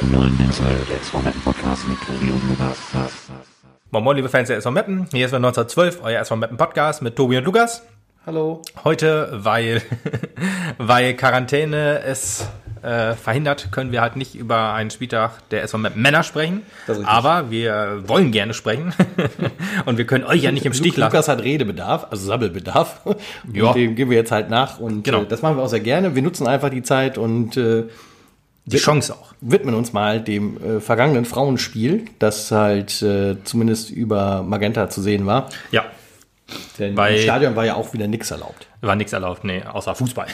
Moin 0.00 0.32
Moin, 3.90 4.16
liebe 4.16 4.28
Fans 4.28 4.48
der 4.48 4.56
SV 4.58 4.70
Meppen. 4.70 5.06
Hier 5.10 5.26
ist 5.26 5.34
1912, 5.34 6.00
euer 6.04 6.20
SV 6.20 6.36
Meppen 6.36 6.56
Podcast 6.56 7.02
mit 7.02 7.16
Tobi 7.16 7.38
und 7.38 7.44
Lukas. 7.44 7.82
Hallo. 8.24 8.62
Heute, 8.84 9.28
weil, 9.32 9.82
weil 10.78 11.14
Quarantäne 11.14 12.00
es 12.02 12.46
äh, 12.82 13.14
verhindert, 13.14 13.72
können 13.72 13.90
wir 13.90 14.00
halt 14.00 14.14
nicht 14.14 14.36
über 14.36 14.72
einen 14.72 14.90
Spieltag 14.90 15.32
der 15.50 15.64
SV 15.64 15.78
Meppen 15.78 16.00
Männer 16.00 16.22
sprechen. 16.22 16.62
Aber 17.04 17.50
wir 17.50 18.04
wollen 18.06 18.30
gerne 18.30 18.54
sprechen. 18.54 18.94
und 19.84 19.98
wir 19.98 20.06
können 20.06 20.24
euch 20.24 20.44
ja 20.44 20.52
nicht 20.52 20.64
im 20.64 20.74
Stich 20.74 20.96
lassen. 20.96 21.12
Lukas 21.12 21.26
hat 21.26 21.42
Redebedarf, 21.42 22.06
also 22.10 22.24
Sabbelbedarf. 22.24 23.00
Ja. 23.52 23.64
Und 23.64 23.76
dem 23.76 23.96
gehen 23.96 24.10
wir 24.10 24.16
jetzt 24.16 24.30
halt 24.30 24.48
nach. 24.48 24.78
Und 24.78 25.02
Genau. 25.02 25.22
äh, 25.22 25.26
das 25.26 25.42
machen 25.42 25.56
wir 25.56 25.64
auch 25.64 25.68
sehr 25.68 25.80
gerne. 25.80 26.14
Wir 26.14 26.22
nutzen 26.22 26.46
einfach 26.46 26.70
die 26.70 26.82
Zeit 26.82 27.18
und 27.18 27.56
äh, 27.56 27.84
Die 28.68 28.76
Chance 28.78 29.14
auch. 29.14 29.32
widmen 29.40 29.74
uns 29.74 29.92
mal 29.92 30.20
dem 30.20 30.56
äh, 30.62 30.80
vergangenen 30.80 31.24
Frauenspiel, 31.24 32.04
das 32.18 32.50
halt 32.50 33.02
äh, 33.02 33.36
zumindest 33.44 33.90
über 33.90 34.42
Magenta 34.42 34.88
zu 34.90 35.00
sehen 35.02 35.26
war. 35.26 35.48
Ja, 35.70 35.84
Denn 36.78 36.96
Weil- 36.96 37.16
im 37.16 37.22
Stadion 37.22 37.56
war 37.56 37.64
ja 37.66 37.74
auch 37.74 37.92
wieder 37.92 38.06
nichts 38.06 38.30
erlaubt. 38.30 38.66
war 38.80 38.96
nichts 38.96 39.12
erlaubt, 39.12 39.44
nee, 39.44 39.62
außer 39.62 39.94
Fußball. 39.94 40.26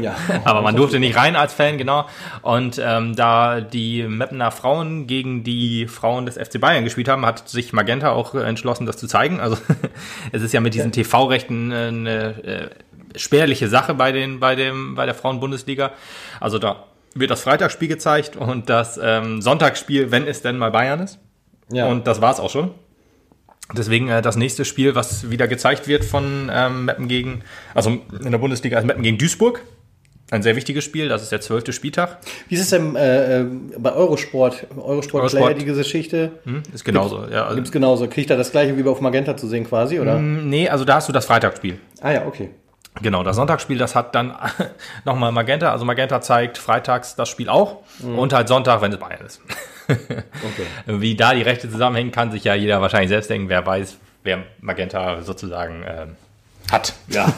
Ja. 0.00 0.16
Aber 0.44 0.60
man 0.62 0.74
durfte 0.74 0.98
nicht 0.98 1.16
rein 1.16 1.36
als 1.36 1.52
Fan, 1.52 1.78
genau. 1.78 2.06
Und 2.42 2.80
ähm, 2.82 3.14
da 3.14 3.60
die 3.60 4.02
Meppener 4.04 4.50
Frauen 4.50 5.06
gegen 5.06 5.44
die 5.44 5.86
Frauen 5.86 6.26
des 6.26 6.36
FC 6.36 6.60
Bayern 6.60 6.84
gespielt 6.84 7.08
haben, 7.08 7.24
hat 7.26 7.48
sich 7.48 7.72
Magenta 7.72 8.10
auch 8.10 8.34
äh, 8.34 8.42
entschlossen, 8.42 8.86
das 8.86 8.96
zu 8.96 9.06
zeigen. 9.06 9.38
Also 9.40 9.56
es 10.32 10.42
ist 10.42 10.52
ja 10.52 10.60
mit 10.60 10.74
diesen 10.74 10.90
TV-Rechten 10.90 11.70
äh, 11.70 11.74
eine 11.74 12.44
äh, 12.44 12.70
spärliche 13.18 13.68
Sache 13.68 13.94
bei 13.94 14.10
den 14.10 14.40
bei 14.40 14.54
dem 14.56 14.94
bei 14.94 15.04
der 15.06 15.14
Frauenbundesliga. 15.14 15.92
Also 16.40 16.58
da 16.58 16.84
wird 17.14 17.30
das 17.30 17.42
Freitagsspiel 17.42 17.88
gezeigt 17.88 18.36
und 18.36 18.68
das 18.68 18.98
ähm, 19.02 19.42
Sonntagsspiel, 19.42 20.10
wenn 20.10 20.26
es 20.26 20.42
denn 20.42 20.58
mal 20.58 20.70
Bayern 20.70 21.00
ist. 21.00 21.18
Ja. 21.70 21.86
Und 21.86 22.06
das 22.06 22.20
war's 22.20 22.40
auch 22.40 22.50
schon. 22.50 22.70
Deswegen 23.76 24.08
äh, 24.08 24.22
das 24.22 24.36
nächste 24.36 24.64
Spiel, 24.64 24.94
was 24.94 25.30
wieder 25.30 25.48
gezeigt 25.48 25.88
wird 25.88 26.04
von 26.04 26.50
ähm, 26.52 26.86
Meppen 26.86 27.08
gegen, 27.08 27.42
also 27.74 27.90
in 27.90 28.30
der 28.30 28.38
Bundesliga 28.38 28.78
ist 28.78 28.84
Meppen 28.84 29.02
gegen 29.02 29.18
Duisburg. 29.18 29.62
Ein 30.30 30.42
sehr 30.42 30.56
wichtiges 30.56 30.82
Spiel, 30.82 31.10
das 31.10 31.22
ist 31.22 31.30
der 31.30 31.42
zwölfte 31.42 31.74
Spieltag. 31.74 32.18
Wie 32.48 32.54
ist 32.54 32.62
es 32.62 32.70
denn 32.70 32.96
äh, 32.96 33.40
äh, 33.40 33.46
bei 33.76 33.92
Eurosport? 33.92 34.66
Eurosport, 34.74 35.20
Eurosport. 35.22 35.30
Player, 35.30 35.54
die 35.54 35.66
Geschichte? 35.66 36.32
Hm? 36.44 36.62
Ist 36.72 36.84
genauso. 36.84 37.26
Ja, 37.30 37.44
also, 37.44 37.56
Gibt's 37.56 37.70
genauso. 37.70 38.08
Kriegt 38.08 38.30
er 38.30 38.38
das 38.38 38.50
gleiche 38.50 38.76
wie 38.78 38.88
auf 38.88 39.02
Magenta 39.02 39.36
zu 39.36 39.46
sehen 39.46 39.64
quasi, 39.64 40.00
oder? 40.00 40.18
nee, 40.18 40.70
also 40.70 40.86
da 40.86 40.94
hast 40.94 41.08
du 41.08 41.12
das 41.12 41.26
Freitagsspiel. 41.26 41.78
Ah 42.00 42.12
ja, 42.12 42.26
okay. 42.26 42.48
Genau, 43.00 43.22
das 43.22 43.36
Sonntagsspiel, 43.36 43.78
das 43.78 43.94
hat 43.94 44.14
dann 44.14 44.34
nochmal 45.04 45.32
Magenta. 45.32 45.72
Also 45.72 45.84
Magenta 45.84 46.20
zeigt 46.20 46.58
freitags 46.58 47.16
das 47.16 47.28
Spiel 47.28 47.48
auch 47.48 47.78
und 48.02 48.32
halt 48.32 48.48
Sonntag, 48.48 48.82
wenn 48.82 48.92
es 48.92 48.98
Bayern 48.98 49.24
ist. 49.24 49.40
Okay. 49.88 50.66
Wie 50.86 51.16
da 51.16 51.34
die 51.34 51.42
Rechte 51.42 51.68
zusammenhängen, 51.68 52.12
kann 52.12 52.30
sich 52.30 52.44
ja 52.44 52.54
jeder 52.54 52.80
wahrscheinlich 52.80 53.10
selbst 53.10 53.28
denken, 53.28 53.50
wer 53.50 53.66
weiß, 53.66 53.98
wer 54.22 54.44
Magenta 54.60 55.20
sozusagen 55.20 55.84
ähm, 55.86 56.16
hat. 56.70 56.94
Ja. 57.08 57.30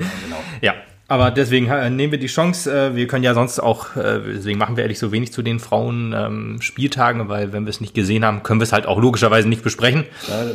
Ja, 0.60 0.74
aber 1.08 1.30
deswegen 1.30 1.68
äh, 1.68 1.88
nehmen 1.90 2.10
wir 2.12 2.18
die 2.18 2.26
Chance. 2.26 2.70
Äh, 2.70 2.96
wir 2.96 3.06
können 3.06 3.22
ja 3.22 3.32
sonst 3.34 3.60
auch, 3.60 3.94
äh, 3.96 4.20
deswegen 4.34 4.58
machen 4.58 4.76
wir 4.76 4.82
ehrlich 4.82 4.98
so 4.98 5.12
wenig 5.12 5.32
zu 5.32 5.42
den 5.42 5.60
Frauen 5.60 6.12
ähm, 6.16 6.56
Spieltagen, 6.60 7.28
weil 7.28 7.52
wenn 7.52 7.64
wir 7.64 7.70
es 7.70 7.80
nicht 7.80 7.94
gesehen 7.94 8.24
haben, 8.24 8.42
können 8.42 8.58
wir 8.60 8.64
es 8.64 8.72
halt 8.72 8.86
auch 8.86 8.98
logischerweise 9.00 9.48
nicht 9.48 9.62
besprechen. 9.62 10.04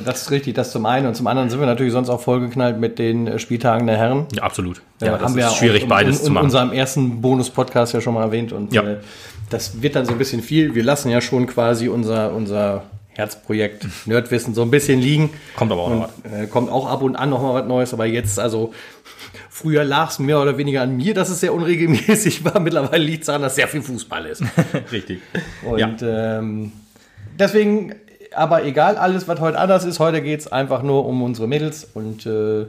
Das 0.03 0.23
ist 0.23 0.31
richtig, 0.31 0.55
das 0.55 0.71
zum 0.71 0.85
einen. 0.85 1.07
Und 1.07 1.15
zum 1.15 1.27
anderen 1.27 1.49
sind 1.49 1.59
wir 1.59 1.67
natürlich 1.67 1.93
sonst 1.93 2.09
auch 2.09 2.21
vollgeknallt 2.21 2.79
mit 2.79 2.99
den 2.99 3.39
Spieltagen 3.39 3.87
der 3.87 3.97
Herren. 3.97 4.27
Ja, 4.35 4.43
absolut. 4.43 4.81
Ja, 5.01 5.13
das 5.13 5.21
haben 5.21 5.35
wir 5.35 5.45
ist 5.45 5.51
auch 5.51 5.57
schwierig, 5.57 5.83
in, 5.83 5.89
beides 5.89 6.19
in, 6.19 6.25
zu 6.25 6.31
machen. 6.31 6.43
In 6.43 6.45
unserem 6.47 6.71
ersten 6.73 7.21
Bonus-Podcast 7.21 7.93
ja 7.93 8.01
schon 8.01 8.13
mal 8.13 8.23
erwähnt. 8.23 8.51
Und 8.51 8.73
Ja. 8.73 8.83
das 9.49 9.81
wird 9.81 9.95
dann 9.95 10.05
so 10.05 10.11
ein 10.11 10.17
bisschen 10.17 10.41
viel. 10.41 10.75
Wir 10.75 10.83
lassen 10.83 11.09
ja 11.09 11.21
schon 11.21 11.47
quasi 11.47 11.87
unser, 11.87 12.33
unser 12.33 12.83
Herzprojekt 13.13 13.87
Nerdwissen 14.05 14.53
so 14.53 14.61
ein 14.61 14.71
bisschen 14.71 14.99
liegen. 14.99 15.29
Kommt 15.55 15.71
aber 15.71 15.81
auch 15.81 15.89
noch 15.89 16.09
Und, 16.23 16.33
äh, 16.33 16.47
kommt 16.47 16.71
auch 16.71 16.89
ab 16.89 17.01
und 17.01 17.15
an 17.15 17.29
noch 17.29 17.41
mal 17.41 17.53
was 17.53 17.67
Neues. 17.67 17.93
Aber 17.93 18.05
jetzt, 18.05 18.39
also 18.39 18.73
früher 19.61 19.83
lag 19.83 20.09
es 20.11 20.19
mehr 20.19 20.39
oder 20.41 20.57
weniger 20.57 20.81
an 20.81 20.97
mir, 20.97 21.13
dass 21.13 21.29
es 21.29 21.39
sehr 21.39 21.53
unregelmäßig 21.53 22.43
war. 22.45 22.59
Mittlerweile 22.59 23.03
liegt 23.03 23.21
es 23.21 23.27
daran, 23.27 23.41
dass 23.41 23.55
sehr 23.55 23.67
viel 23.67 23.81
Fußball 23.81 24.25
ist. 24.25 24.43
Richtig. 24.91 25.19
Und 25.63 25.79
Ja. 26.01 26.37
ähm, 26.39 26.71
deswegen, 27.37 27.95
aber 28.35 28.65
egal, 28.65 28.97
alles, 28.97 29.27
was 29.27 29.39
heute 29.39 29.57
anders 29.59 29.85
ist, 29.85 29.99
heute 29.99 30.21
geht 30.21 30.39
es 30.41 30.51
einfach 30.51 30.83
nur 30.83 31.05
um 31.05 31.21
unsere 31.23 31.47
Mädels 31.47 31.87
und 31.93 32.25
äh, 32.25 32.65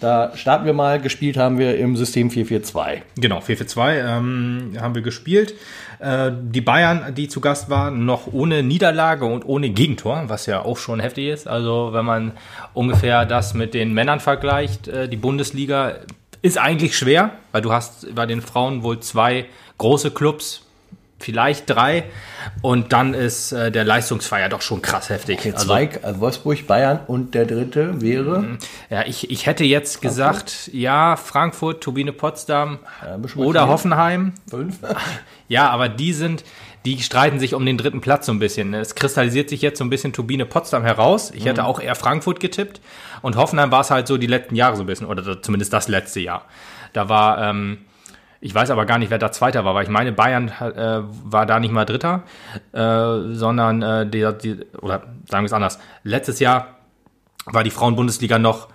da 0.00 0.36
starten 0.36 0.66
wir 0.66 0.74
mal. 0.74 1.00
Gespielt 1.00 1.36
haben 1.36 1.58
wir 1.58 1.78
im 1.78 1.96
System 1.96 2.30
442. 2.30 3.02
Genau, 3.16 3.40
4 3.40 3.56
für 3.56 3.66
2 3.66 3.98
ähm, 3.98 4.72
haben 4.78 4.94
wir 4.94 5.02
gespielt. 5.02 5.54
Äh, 6.00 6.32
die 6.34 6.60
Bayern, 6.60 7.14
die 7.14 7.28
zu 7.28 7.40
Gast 7.40 7.70
waren, 7.70 8.04
noch 8.04 8.32
ohne 8.32 8.62
Niederlage 8.62 9.24
und 9.24 9.46
ohne 9.46 9.70
Gegentor, 9.70 10.24
was 10.26 10.46
ja 10.46 10.62
auch 10.62 10.76
schon 10.76 11.00
heftig 11.00 11.28
ist. 11.28 11.48
Also 11.48 11.90
wenn 11.92 12.04
man 12.04 12.32
ungefähr 12.74 13.24
das 13.24 13.54
mit 13.54 13.72
den 13.72 13.94
Männern 13.94 14.20
vergleicht, 14.20 14.88
äh, 14.88 15.08
die 15.08 15.16
Bundesliga 15.16 15.94
ist 16.42 16.58
eigentlich 16.58 16.96
schwer, 16.96 17.32
weil 17.52 17.62
du 17.62 17.72
hast 17.72 18.14
bei 18.14 18.26
den 18.26 18.42
Frauen 18.42 18.82
wohl 18.82 19.00
zwei 19.00 19.46
große 19.78 20.10
Clubs, 20.10 20.65
vielleicht 21.18 21.68
drei. 21.68 22.04
Und 22.62 22.92
dann 22.92 23.14
ist 23.14 23.52
äh, 23.52 23.72
der 23.72 23.84
Leistungsfeier 23.84 24.48
doch 24.48 24.62
schon 24.62 24.82
krass 24.82 25.08
heftig. 25.10 25.40
Also, 25.44 25.66
Zwei, 25.66 25.90
also 26.02 26.20
Wolfsburg, 26.20 26.66
Bayern 26.66 27.00
und 27.06 27.34
der 27.34 27.46
dritte 27.46 28.00
wäre. 28.00 28.58
ja, 28.90 29.02
ich, 29.06 29.30
ich 29.30 29.46
hätte 29.46 29.64
jetzt 29.64 30.02
gesagt, 30.02 30.70
ja, 30.72 31.16
Frankfurt, 31.16 31.82
Turbine 31.82 32.12
Potsdam 32.12 32.78
Ja, 33.02 33.16
oder 33.36 33.62
vier. 33.62 33.68
Hoffenheim. 33.68 34.32
Fünf. 34.48 34.78
Ja, 35.48 35.70
aber 35.70 35.88
die 35.88 36.12
sind, 36.12 36.42
die 36.84 37.00
streiten 37.00 37.38
sich 37.38 37.54
um 37.54 37.64
den 37.64 37.78
dritten 37.78 38.00
Platz 38.00 38.26
so 38.26 38.32
ein 38.32 38.40
bisschen. 38.40 38.74
Es 38.74 38.96
kristallisiert 38.96 39.48
sich 39.48 39.62
jetzt 39.62 39.78
so 39.78 39.84
ein 39.84 39.90
bisschen 39.90 40.12
Turbine 40.12 40.44
Potsdam 40.44 40.82
heraus. 40.82 41.30
Ich 41.32 41.44
hätte 41.44 41.64
auch 41.64 41.78
eher 41.78 41.94
Frankfurt 41.94 42.40
getippt. 42.40 42.80
Und 43.22 43.36
Hoffenheim 43.36 43.70
war 43.70 43.82
es 43.82 43.92
halt 43.92 44.08
so 44.08 44.16
die 44.18 44.26
letzten 44.26 44.56
Jahre 44.56 44.74
so 44.74 44.82
ein 44.82 44.86
bisschen, 44.86 45.06
oder 45.06 45.40
zumindest 45.40 45.72
das 45.72 45.86
letzte 45.86 46.18
Jahr. 46.18 46.46
Da 46.92 47.08
war, 47.08 47.40
ähm, 47.48 47.78
ich 48.40 48.54
weiß 48.54 48.70
aber 48.70 48.86
gar 48.86 48.98
nicht, 48.98 49.10
wer 49.10 49.18
da 49.18 49.32
Zweiter 49.32 49.64
war, 49.64 49.74
weil 49.74 49.84
ich 49.84 49.88
meine, 49.90 50.12
Bayern 50.12 50.48
äh, 50.48 51.02
war 51.24 51.46
da 51.46 51.58
nicht 51.60 51.72
mal 51.72 51.84
Dritter, 51.84 52.22
äh, 52.72 53.34
sondern 53.34 53.82
äh, 53.82 54.06
der, 54.06 54.32
die, 54.32 54.60
oder 54.80 55.02
sagen 55.28 55.42
wir 55.44 55.46
es 55.46 55.52
anders, 55.52 55.78
letztes 56.04 56.38
Jahr 56.40 56.76
war 57.46 57.64
die 57.64 57.70
Frauenbundesliga 57.70 58.38
noch 58.38 58.68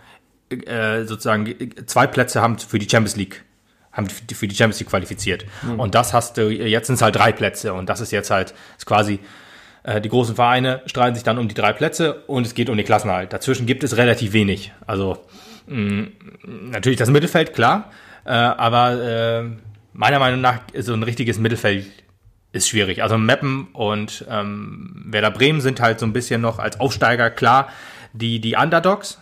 äh, 0.50 1.03
sozusagen 1.03 1.53
zwei 1.85 2.07
Plätze 2.07 2.41
haben 2.41 2.57
für 2.59 2.79
die 2.79 2.89
Champions 2.89 3.16
League 3.16 3.44
haben 3.94 4.07
die- 4.29 4.35
für 4.35 4.47
die 4.47 4.55
Champions 4.55 4.79
League 4.79 4.89
qualifiziert. 4.89 5.45
Und 5.77 5.95
das 5.95 6.13
hast 6.13 6.38
du, 6.38 6.50
jetzt 6.50 6.88
sind 6.88 6.95
es 6.95 7.01
halt 7.01 7.16
drei 7.16 7.31
Plätze 7.33 7.73
und 7.73 7.89
das 7.89 8.00
ist 8.00 8.11
jetzt 8.11 8.31
halt 8.31 8.53
ist 8.77 8.85
quasi 8.85 9.19
äh, 9.83 10.00
die 10.00 10.07
großen 10.09 10.35
Vereine 10.35 10.81
streiten 10.85 11.16
sich 11.16 11.23
dann 11.25 11.38
um 11.38 11.47
die 11.50 11.53
drei 11.55 11.73
Plätze 11.73 12.23
und 12.27 12.45
es 12.45 12.53
geht 12.53 12.69
um 12.69 12.77
den 12.77 12.85
Klassenerhalt. 12.85 13.33
Dazwischen 13.33 13.66
gibt 13.66 13.83
es 13.83 13.97
relativ 13.97 14.31
wenig. 14.33 14.71
Also 14.88 15.17
mh, 15.67 16.07
natürlich 16.45 17.00
das 17.00 17.09
Mittelfeld, 17.09 17.53
klar, 17.53 17.89
äh, 18.25 18.31
aber 18.31 19.01
äh, 19.01 19.43
meiner 19.93 20.19
Meinung 20.19 20.41
nach 20.41 20.59
so 20.77 20.93
ein 20.93 21.03
richtiges 21.03 21.39
Mittelfeld 21.39 21.87
ist 22.51 22.67
schwierig. 22.67 23.01
Also 23.01 23.17
Meppen 23.17 23.67
und 23.73 24.25
ähm, 24.29 25.03
Werder 25.05 25.31
Bremen 25.31 25.61
sind 25.61 25.79
halt 25.79 25.99
so 25.99 26.05
ein 26.05 26.13
bisschen 26.13 26.41
noch 26.41 26.59
als 26.59 26.79
Aufsteiger 26.79 27.29
klar 27.29 27.69
die, 28.13 28.39
die 28.39 28.55
Underdogs. 28.55 29.19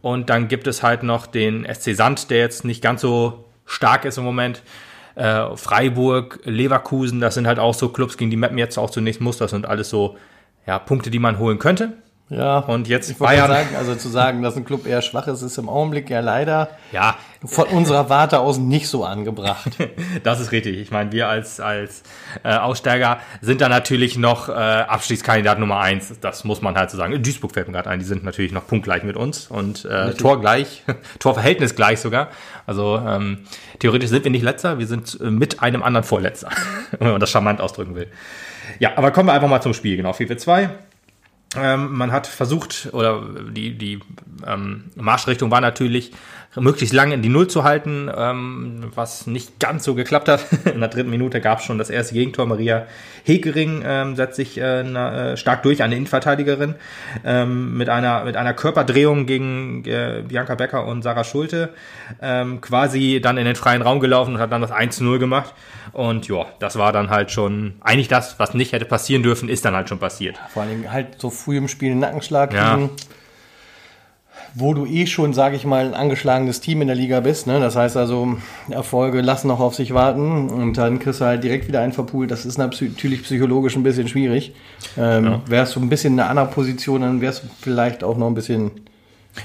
Und 0.00 0.28
dann 0.30 0.48
gibt 0.48 0.66
es 0.66 0.82
halt 0.82 1.02
noch 1.02 1.26
den 1.26 1.66
SC 1.72 1.94
Sand, 1.94 2.30
der 2.30 2.38
jetzt 2.38 2.64
nicht 2.64 2.82
ganz 2.82 3.00
so 3.00 3.44
stark 3.64 4.04
ist 4.04 4.18
im 4.18 4.24
Moment. 4.24 4.62
Äh, 5.14 5.56
Freiburg, 5.56 6.40
Leverkusen, 6.44 7.20
das 7.20 7.34
sind 7.34 7.46
halt 7.46 7.58
auch 7.58 7.74
so 7.74 7.88
Clubs, 7.88 8.16
gegen 8.16 8.30
die 8.30 8.36
Meppen 8.36 8.58
jetzt 8.58 8.76
auch 8.78 8.90
zunächst 8.90 9.20
muss. 9.20 9.38
Das 9.38 9.50
sind 9.50 9.66
alles 9.66 9.88
so 9.88 10.18
ja, 10.66 10.78
Punkte, 10.78 11.10
die 11.10 11.18
man 11.18 11.38
holen 11.38 11.58
könnte. 11.58 11.92
Ja. 12.30 12.58
Und 12.60 12.88
jetzt 12.88 13.10
ich 13.10 13.18
Bayern. 13.18 13.48
sagen, 13.48 13.76
also 13.76 13.94
zu 13.94 14.08
sagen, 14.08 14.42
dass 14.42 14.56
ein 14.56 14.64
Club 14.64 14.86
eher 14.86 15.02
schwach 15.02 15.26
ist, 15.26 15.42
ist 15.42 15.58
im 15.58 15.68
Augenblick 15.68 16.08
ja 16.08 16.20
leider 16.20 16.70
Ja, 16.90 17.16
von 17.44 17.66
unserer 17.66 18.08
Warte 18.08 18.40
aus 18.40 18.56
nicht 18.56 18.88
so 18.88 19.04
angebracht. 19.04 19.72
das 20.22 20.40
ist 20.40 20.50
richtig. 20.50 20.78
Ich 20.78 20.90
meine, 20.90 21.12
wir 21.12 21.28
als, 21.28 21.60
als 21.60 22.02
äh, 22.42 22.54
Aussteiger 22.56 23.18
sind 23.42 23.60
da 23.60 23.68
natürlich 23.68 24.16
noch 24.16 24.48
äh, 24.48 24.52
Abstiegskandidat 24.52 25.58
Nummer 25.58 25.80
eins. 25.80 26.14
Das 26.20 26.44
muss 26.44 26.62
man 26.62 26.76
halt 26.76 26.90
so 26.90 26.96
sagen. 26.96 27.22
Duisburg 27.22 27.52
fällt 27.52 27.66
mir 27.66 27.74
gerade 27.74 27.90
ein, 27.90 27.98
die 27.98 28.06
sind 28.06 28.24
natürlich 28.24 28.52
noch 28.52 28.66
punktgleich 28.66 29.02
mit 29.02 29.16
uns 29.16 29.48
und 29.48 29.84
äh, 29.84 30.14
Torgleich, 30.14 30.82
Torverhältnis 31.18 31.76
gleich 31.76 32.00
sogar. 32.00 32.28
Also 32.66 33.02
ähm, 33.06 33.40
theoretisch 33.80 34.08
sind 34.08 34.24
wir 34.24 34.30
nicht 34.30 34.42
letzter, 34.42 34.78
wir 34.78 34.86
sind 34.86 35.18
äh, 35.20 35.30
mit 35.30 35.62
einem 35.62 35.82
anderen 35.82 36.04
Vorletzter, 36.04 36.48
wenn 36.98 37.10
man 37.10 37.20
das 37.20 37.30
charmant 37.30 37.60
ausdrücken 37.60 37.94
will. 37.94 38.08
Ja, 38.78 38.92
aber 38.96 39.10
kommen 39.10 39.28
wir 39.28 39.34
einfach 39.34 39.48
mal 39.48 39.60
zum 39.60 39.74
Spiel, 39.74 39.98
genau. 39.98 40.14
4 40.14 40.26
für 40.26 40.36
2. 40.38 40.70
Ähm, 41.56 41.96
man 41.96 42.12
hat 42.12 42.26
versucht, 42.26 42.88
oder 42.92 43.22
die, 43.50 43.76
die 43.76 44.00
ähm, 44.46 44.90
Marschrichtung 44.96 45.50
war 45.50 45.60
natürlich 45.60 46.12
möglichst 46.56 46.94
lange 46.94 47.14
in 47.14 47.22
die 47.22 47.28
Null 47.28 47.48
zu 47.48 47.64
halten, 47.64 48.10
ähm, 48.16 48.84
was 48.94 49.26
nicht 49.26 49.58
ganz 49.58 49.84
so 49.84 49.94
geklappt 49.94 50.28
hat. 50.28 50.44
In 50.72 50.80
der 50.80 50.88
dritten 50.88 51.10
Minute 51.10 51.40
gab 51.40 51.58
es 51.58 51.64
schon 51.64 51.78
das 51.78 51.90
erste 51.90 52.14
Gegentor. 52.14 52.46
Maria 52.46 52.86
Hegering 53.24 53.82
ähm, 53.84 54.16
setzt 54.16 54.36
sich 54.36 54.58
äh, 54.58 54.82
na, 54.84 55.32
äh, 55.32 55.36
stark 55.36 55.62
durch, 55.62 55.82
eine 55.82 55.96
Innenverteidigerin, 55.96 56.76
ähm, 57.24 57.76
mit, 57.76 57.88
einer, 57.88 58.24
mit 58.24 58.36
einer 58.36 58.54
Körperdrehung 58.54 59.26
gegen 59.26 59.84
äh, 59.84 60.22
Bianca 60.26 60.54
Becker 60.54 60.86
und 60.86 61.02
Sarah 61.02 61.24
Schulte, 61.24 61.74
ähm, 62.22 62.60
quasi 62.60 63.20
dann 63.22 63.36
in 63.36 63.46
den 63.46 63.56
freien 63.56 63.82
Raum 63.82 64.00
gelaufen 64.00 64.34
und 64.34 64.40
hat 64.40 64.52
dann 64.52 64.62
das 64.62 64.72
1-0 64.72 65.18
gemacht. 65.18 65.54
Und 65.92 66.28
ja, 66.28 66.46
das 66.60 66.76
war 66.76 66.92
dann 66.92 67.10
halt 67.10 67.30
schon, 67.30 67.74
eigentlich 67.80 68.08
das, 68.08 68.38
was 68.38 68.54
nicht 68.54 68.72
hätte 68.72 68.84
passieren 68.84 69.22
dürfen, 69.22 69.48
ist 69.48 69.64
dann 69.64 69.74
halt 69.74 69.88
schon 69.88 69.98
passiert. 69.98 70.38
Vor 70.52 70.62
allem 70.62 70.90
halt 70.92 71.20
so 71.20 71.30
früh 71.30 71.56
im 71.56 71.68
Spiel 71.68 71.92
einen 71.92 72.00
Nackenschlag 72.00 72.52
ja. 72.52 72.74
kriegen 72.74 72.90
wo 74.54 74.72
du 74.72 74.86
eh 74.86 75.06
schon, 75.06 75.34
sage 75.34 75.56
ich 75.56 75.64
mal, 75.64 75.86
ein 75.86 75.94
angeschlagenes 75.94 76.60
Team 76.60 76.80
in 76.80 76.86
der 76.86 76.96
Liga 76.96 77.20
bist. 77.20 77.46
Ne? 77.46 77.58
Das 77.58 77.74
heißt 77.74 77.96
also, 77.96 78.38
Erfolge 78.70 79.20
lassen 79.20 79.48
noch 79.48 79.60
auf 79.60 79.74
sich 79.74 79.92
warten 79.94 80.48
und 80.48 80.78
dann 80.78 81.00
kriegst 81.00 81.20
du 81.20 81.24
halt 81.24 81.42
direkt 81.42 81.66
wieder 81.66 81.80
einen 81.80 81.92
verpult. 81.92 82.30
Das 82.30 82.46
ist 82.46 82.56
natürlich 82.56 83.22
psychologisch 83.24 83.76
ein 83.76 83.82
bisschen 83.82 84.06
schwierig. 84.06 84.54
Ähm, 84.96 85.24
ja. 85.24 85.42
Wärst 85.46 85.74
du 85.74 85.80
ein 85.80 85.88
bisschen 85.88 86.14
in 86.14 86.20
einer 86.20 86.30
anderen 86.30 86.50
Position, 86.50 87.00
dann 87.00 87.20
wärst 87.20 87.42
du 87.42 87.48
vielleicht 87.60 88.04
auch 88.04 88.16
noch 88.16 88.28
ein 88.28 88.34
bisschen 88.34 88.70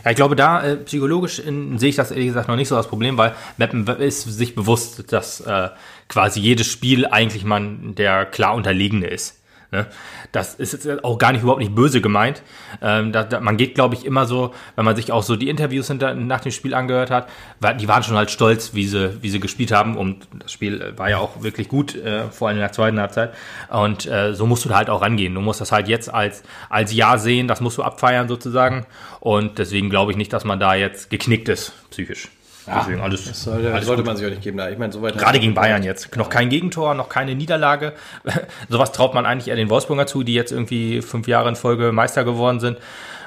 ja, 0.05 0.11
ich 0.11 0.15
glaube, 0.15 0.35
da 0.35 0.63
äh, 0.63 0.75
psychologisch 0.77 1.39
in, 1.39 1.79
sehe 1.79 1.89
ich 1.89 1.95
das 1.95 2.11
ehrlich 2.11 2.27
gesagt 2.27 2.47
noch 2.47 2.55
nicht 2.55 2.67
so 2.67 2.75
das 2.75 2.87
Problem, 2.87 3.17
weil 3.17 3.33
Mappen 3.57 3.87
ist 3.87 4.21
sich 4.21 4.53
bewusst, 4.53 5.11
dass 5.11 5.41
äh, 5.41 5.69
quasi 6.07 6.39
jedes 6.39 6.67
Spiel 6.67 7.07
eigentlich 7.07 7.43
man 7.43 7.95
der 7.95 8.25
klar 8.25 8.53
Unterlegene 8.53 9.07
ist. 9.07 9.38
Ne? 9.71 9.85
Das 10.31 10.55
ist 10.55 10.73
jetzt 10.73 11.03
auch 11.03 11.19
gar 11.19 11.31
nicht 11.31 11.43
überhaupt 11.43 11.59
nicht 11.59 11.75
böse 11.75 12.01
gemeint. 12.01 12.41
Ähm, 12.81 13.11
da, 13.11 13.23
da, 13.23 13.39
man 13.39 13.55
geht, 13.55 13.75
glaube 13.75 13.93
ich, 13.93 14.03
immer 14.03 14.25
so, 14.25 14.53
wenn 14.75 14.83
man 14.83 14.95
sich 14.95 15.11
auch 15.11 15.21
so 15.21 15.35
die 15.35 15.47
Interviews 15.47 15.87
hinter, 15.87 16.15
nach 16.15 16.41
dem 16.41 16.51
Spiel 16.51 16.73
angehört 16.73 17.11
hat, 17.11 17.29
war, 17.59 17.75
die 17.75 17.87
waren 17.87 18.01
schon 18.01 18.17
halt 18.17 18.31
stolz, 18.31 18.73
wie 18.73 18.87
sie, 18.87 19.21
wie 19.21 19.29
sie 19.29 19.39
gespielt 19.39 19.71
haben. 19.71 19.95
Und 19.95 20.27
das 20.39 20.51
Spiel 20.51 20.93
war 20.97 21.09
ja 21.09 21.19
auch 21.19 21.43
wirklich 21.43 21.69
gut, 21.69 21.95
äh, 21.95 22.29
vor 22.31 22.47
allem 22.47 22.57
in 22.57 22.61
der 22.61 22.71
zweiten 22.71 22.99
Halbzeit. 22.99 23.33
Und 23.69 24.07
äh, 24.07 24.33
so 24.33 24.47
musst 24.47 24.65
du 24.65 24.69
da 24.69 24.77
halt 24.77 24.89
auch 24.89 25.03
rangehen. 25.03 25.35
Du 25.35 25.41
musst 25.41 25.61
das 25.61 25.71
halt 25.71 25.87
jetzt 25.87 26.11
als, 26.11 26.41
als 26.69 26.91
Ja 26.93 27.19
sehen, 27.19 27.47
das 27.47 27.61
musst 27.61 27.77
du 27.77 27.83
abfeiern 27.83 28.27
sozusagen. 28.27 28.87
Und 29.19 29.59
deswegen 29.59 29.91
glaube 29.91 30.11
ich 30.11 30.17
nicht, 30.17 30.33
dass 30.33 30.45
man 30.45 30.59
da 30.59 30.73
jetzt 30.73 31.11
geknickt 31.11 31.47
ist, 31.47 31.73
psychisch. 31.91 32.29
Ja, 32.67 32.79
Deswegen 32.81 33.01
alles, 33.01 33.25
das 33.25 33.43
sollte, 33.43 33.73
alles 33.73 33.85
sollte 33.85 34.03
man 34.03 34.17
sich 34.17 34.25
auch 34.25 34.29
nicht 34.29 34.41
geben. 34.41 34.57
Da. 34.57 34.69
Ich 34.69 34.77
meine, 34.77 34.91
soweit 34.91 35.17
Gerade 35.17 35.39
gegen 35.39 35.53
Bayern 35.53 35.83
jetzt. 35.83 36.15
Noch 36.17 36.29
kein 36.29 36.49
Gegentor, 36.49 36.93
noch 36.93 37.09
keine 37.09 37.35
Niederlage. 37.35 37.93
Sowas 38.69 38.91
traut 38.91 39.13
man 39.13 39.25
eigentlich 39.25 39.47
eher 39.47 39.55
den 39.55 39.69
Wolfsburger 39.69 40.05
zu, 40.05 40.23
die 40.23 40.33
jetzt 40.33 40.51
irgendwie 40.51 41.01
fünf 41.01 41.27
Jahre 41.27 41.49
in 41.49 41.55
Folge 41.55 41.91
Meister 41.91 42.23
geworden 42.23 42.59
sind. 42.59 42.77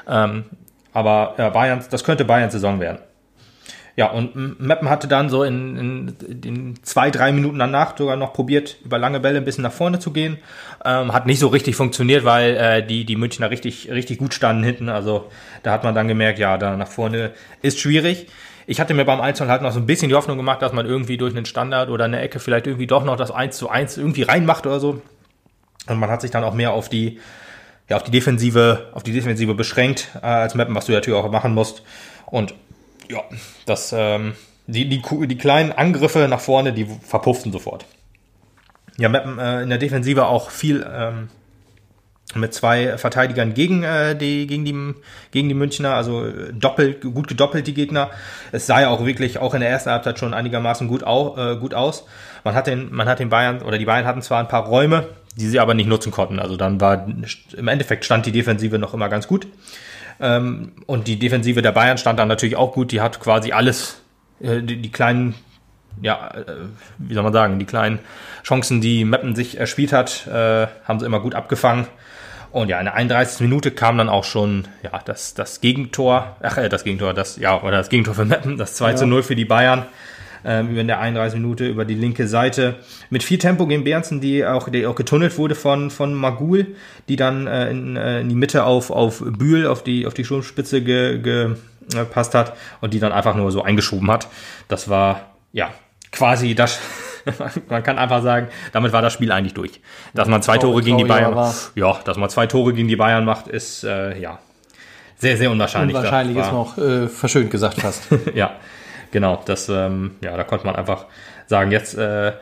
Ähm, 0.08 0.44
aber 0.92 1.34
ja, 1.38 1.48
Bayern, 1.48 1.84
das 1.90 2.04
könnte 2.04 2.24
Bayerns 2.24 2.52
Saison 2.52 2.78
werden. 2.78 2.98
Ja, 3.94 4.10
und 4.10 4.58
Meppen 4.58 4.88
hatte 4.88 5.06
dann 5.06 5.28
so 5.28 5.44
in, 5.44 5.76
in, 5.76 6.16
in, 6.44 6.82
zwei, 6.82 7.10
drei 7.10 7.30
Minuten 7.30 7.58
danach 7.58 7.96
sogar 7.96 8.16
noch 8.16 8.32
probiert, 8.32 8.78
über 8.84 8.98
lange 8.98 9.20
Bälle 9.20 9.36
ein 9.36 9.44
bisschen 9.44 9.62
nach 9.62 9.72
vorne 9.72 9.98
zu 9.98 10.12
gehen. 10.12 10.38
Ähm, 10.82 11.12
hat 11.12 11.26
nicht 11.26 11.38
so 11.38 11.48
richtig 11.48 11.76
funktioniert, 11.76 12.24
weil 12.24 12.56
äh, 12.56 12.86
die, 12.86 13.04
die 13.04 13.16
Münchner 13.16 13.50
richtig, 13.50 13.90
richtig 13.90 14.16
gut 14.16 14.32
standen 14.32 14.64
hinten. 14.64 14.88
Also 14.88 15.30
da 15.62 15.72
hat 15.72 15.84
man 15.84 15.94
dann 15.94 16.08
gemerkt, 16.08 16.38
ja, 16.38 16.56
da 16.56 16.74
nach 16.76 16.88
vorne 16.88 17.32
ist 17.60 17.80
schwierig 17.80 18.28
ich 18.66 18.80
hatte 18.80 18.94
mir 18.94 19.04
beim 19.04 19.20
1 19.20 19.40
halt 19.40 19.62
noch 19.62 19.72
so 19.72 19.80
ein 19.80 19.86
bisschen 19.86 20.08
die 20.08 20.14
Hoffnung 20.14 20.36
gemacht, 20.36 20.62
dass 20.62 20.72
man 20.72 20.86
irgendwie 20.86 21.16
durch 21.16 21.34
einen 21.34 21.46
Standard 21.46 21.88
oder 21.88 22.04
eine 22.04 22.20
Ecke 22.20 22.38
vielleicht 22.38 22.66
irgendwie 22.66 22.86
doch 22.86 23.04
noch 23.04 23.16
das 23.16 23.30
1 23.30 23.56
zu 23.56 23.68
1 23.68 23.96
irgendwie 23.96 24.22
reinmacht 24.22 24.66
oder 24.66 24.80
so. 24.80 25.02
Und 25.88 25.98
man 25.98 26.10
hat 26.10 26.20
sich 26.20 26.30
dann 26.30 26.44
auch 26.44 26.54
mehr 26.54 26.72
auf 26.72 26.88
die, 26.88 27.18
ja, 27.88 27.96
auf 27.96 28.04
die 28.04 28.10
Defensive, 28.10 28.90
auf 28.92 29.02
die 29.02 29.12
Defensive 29.12 29.54
beschränkt, 29.54 30.08
äh, 30.22 30.26
als 30.26 30.54
Mappen, 30.54 30.74
was 30.74 30.86
du 30.86 30.92
natürlich 30.92 31.18
auch 31.18 31.30
machen 31.30 31.54
musst. 31.54 31.82
Und 32.26 32.54
ja, 33.08 33.20
das, 33.66 33.92
ähm, 33.96 34.34
die, 34.66 34.88
die, 34.88 35.02
die 35.26 35.38
kleinen 35.38 35.72
Angriffe 35.72 36.28
nach 36.28 36.40
vorne, 36.40 36.72
die 36.72 36.86
verpufften 37.02 37.52
sofort. 37.52 37.84
Ja, 38.96 39.08
Mappen 39.08 39.38
äh, 39.38 39.62
in 39.62 39.68
der 39.68 39.78
Defensive 39.78 40.26
auch 40.26 40.50
viel 40.50 40.86
ähm, 40.88 41.28
mit 42.34 42.54
zwei 42.54 42.98
Verteidigern 42.98 43.54
gegen 43.54 43.82
äh, 43.82 44.16
die 44.16 44.46
gegen 44.46 44.64
die 44.64 44.94
gegen 45.30 45.48
die 45.48 45.54
Münchner, 45.54 45.94
also 45.94 46.26
doppelt 46.52 47.02
gut 47.02 47.28
gedoppelt 47.28 47.66
die 47.66 47.74
Gegner. 47.74 48.10
Es 48.52 48.66
sah 48.66 48.80
ja 48.80 48.88
auch 48.88 49.04
wirklich 49.04 49.38
auch 49.38 49.54
in 49.54 49.60
der 49.60 49.70
ersten 49.70 49.90
Halbzeit 49.90 50.18
schon 50.18 50.34
einigermaßen 50.34 50.88
gut, 50.88 51.04
au, 51.04 51.36
äh, 51.36 51.56
gut 51.56 51.74
aus. 51.74 52.06
Man 52.44 52.54
hat 52.54 52.66
den 52.66 52.92
man 52.92 53.08
hat 53.08 53.18
den 53.18 53.28
Bayern 53.28 53.62
oder 53.62 53.78
die 53.78 53.84
Bayern 53.84 54.06
hatten 54.06 54.22
zwar 54.22 54.40
ein 54.40 54.48
paar 54.48 54.66
Räume, 54.66 55.08
die 55.36 55.46
sie 55.46 55.60
aber 55.60 55.74
nicht 55.74 55.88
nutzen 55.88 56.12
konnten. 56.12 56.38
Also 56.38 56.56
dann 56.56 56.80
war 56.80 57.06
im 57.56 57.68
Endeffekt 57.68 58.04
stand 58.04 58.26
die 58.26 58.32
Defensive 58.32 58.78
noch 58.78 58.94
immer 58.94 59.08
ganz 59.08 59.26
gut. 59.28 59.46
Ähm, 60.20 60.72
und 60.86 61.08
die 61.08 61.18
Defensive 61.18 61.62
der 61.62 61.72
Bayern 61.72 61.98
stand 61.98 62.18
dann 62.18 62.28
natürlich 62.28 62.56
auch 62.56 62.72
gut. 62.72 62.92
Die 62.92 63.00
hat 63.00 63.20
quasi 63.20 63.52
alles 63.52 64.02
äh, 64.40 64.62
die, 64.62 64.80
die 64.80 64.92
kleinen 64.92 65.34
ja, 66.00 66.30
äh, 66.34 66.44
wie 66.98 67.14
soll 67.14 67.22
man 67.22 67.32
sagen, 67.32 67.58
die 67.58 67.66
kleinen 67.66 67.98
Chancen, 68.44 68.80
die 68.80 69.04
Meppen 69.04 69.34
sich 69.34 69.58
erspielt 69.58 69.92
hat, 69.92 70.26
äh, 70.26 70.66
haben 70.84 71.00
sie 71.00 71.06
immer 71.06 71.20
gut 71.20 71.34
abgefangen. 71.34 71.86
Und 72.52 72.68
ja, 72.68 72.78
in 72.78 72.84
der 72.84 72.94
31. 72.94 73.40
Minute 73.40 73.70
kam 73.70 73.96
dann 73.96 74.10
auch 74.10 74.24
schon 74.24 74.68
ja, 74.82 75.00
das, 75.04 75.32
das 75.34 75.60
Gegentor, 75.62 76.36
ach, 76.42 76.58
äh, 76.58 76.68
das 76.68 76.84
Gegentor, 76.84 77.14
das, 77.14 77.38
ja, 77.38 77.60
oder 77.62 77.78
das 77.78 77.88
Gegentor 77.88 78.14
für 78.14 78.26
Meppen, 78.26 78.58
das 78.58 78.74
2 78.74 78.90
ja. 78.90 78.96
zu 78.96 79.06
0 79.06 79.22
für 79.22 79.36
die 79.36 79.46
Bayern. 79.46 79.86
Ähm, 80.44 80.76
in 80.76 80.88
der 80.88 80.98
31 80.98 81.38
Minute 81.38 81.68
über 81.68 81.84
die 81.84 81.94
linke 81.94 82.26
Seite. 82.26 82.74
Mit 83.10 83.22
viel 83.22 83.38
Tempo 83.38 83.66
gegen 83.68 83.84
Bernsen, 83.84 84.20
die 84.20 84.44
auch, 84.44 84.68
die 84.68 84.86
auch 84.86 84.96
getunnelt 84.96 85.38
wurde 85.38 85.54
von, 85.54 85.88
von 85.88 86.14
Magul, 86.14 86.74
die 87.08 87.14
dann 87.14 87.46
äh, 87.46 87.70
in, 87.70 87.96
äh, 87.96 88.20
in 88.20 88.28
die 88.28 88.34
Mitte 88.34 88.64
auf, 88.64 88.90
auf 88.90 89.22
Bühl, 89.24 89.68
auf 89.68 89.84
die, 89.84 90.04
auf 90.04 90.14
die 90.14 90.24
Sturmspitze 90.24 90.82
gepasst 90.82 92.34
hat 92.34 92.56
und 92.80 92.92
die 92.92 92.98
dann 92.98 93.12
einfach 93.12 93.36
nur 93.36 93.52
so 93.52 93.62
eingeschoben 93.62 94.10
hat. 94.10 94.26
Das 94.66 94.88
war, 94.88 95.30
ja, 95.52 95.70
quasi 96.10 96.56
das, 96.56 96.80
man 97.68 97.82
kann 97.82 97.98
einfach 97.98 98.22
sagen, 98.22 98.48
damit 98.72 98.92
war 98.92 99.02
das 99.02 99.12
Spiel 99.12 99.32
eigentlich 99.32 99.54
durch. 99.54 99.80
Dass 100.14 100.28
man 100.28 100.42
zwei 100.42 100.58
Tore 100.58 100.82
gegen 100.82 100.98
die 100.98 101.04
Bayern, 101.04 101.34
macht, 101.34 101.72
ja, 101.74 101.98
dass 102.04 102.16
man 102.16 102.30
zwei 102.30 102.46
Tore 102.46 102.72
gegen 102.72 102.88
die 102.88 102.96
Bayern 102.96 103.24
macht, 103.24 103.48
ist 103.48 103.84
äh, 103.84 104.18
ja 104.18 104.38
sehr, 105.22 105.36
sehr 105.36 105.50
unwahrscheinlich. 105.50 105.96
Unwahrscheinlich 105.96 106.36
ist 106.36 106.50
noch 106.50 106.76
äh, 106.78 107.08
verschönt 107.08 107.50
gesagt 107.50 107.80
fast. 107.80 108.08
ja, 108.34 108.56
genau. 109.12 109.40
Das, 109.44 109.68
ähm, 109.68 110.16
ja, 110.20 110.36
da 110.36 110.42
konnte 110.42 110.66
man 110.66 110.74
einfach 110.74 111.06
sagen, 111.46 111.70
jetzt 111.70 111.94
äh, 111.94 112.32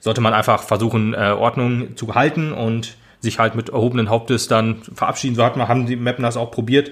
sollte 0.00 0.20
man 0.20 0.34
einfach 0.34 0.64
versuchen, 0.64 1.14
äh, 1.14 1.34
Ordnung 1.38 1.96
zu 1.96 2.14
halten 2.14 2.52
und 2.52 2.96
sich 3.20 3.38
halt 3.38 3.54
mit 3.54 3.68
erhobenen 3.68 4.10
Hauptes 4.10 4.48
dann 4.48 4.82
verabschieden. 4.94 5.36
So 5.36 5.44
hat 5.44 5.56
man, 5.56 5.68
haben 5.68 5.86
die 5.86 5.96
Mappen 5.96 6.24
das 6.24 6.36
auch 6.36 6.50
probiert. 6.50 6.90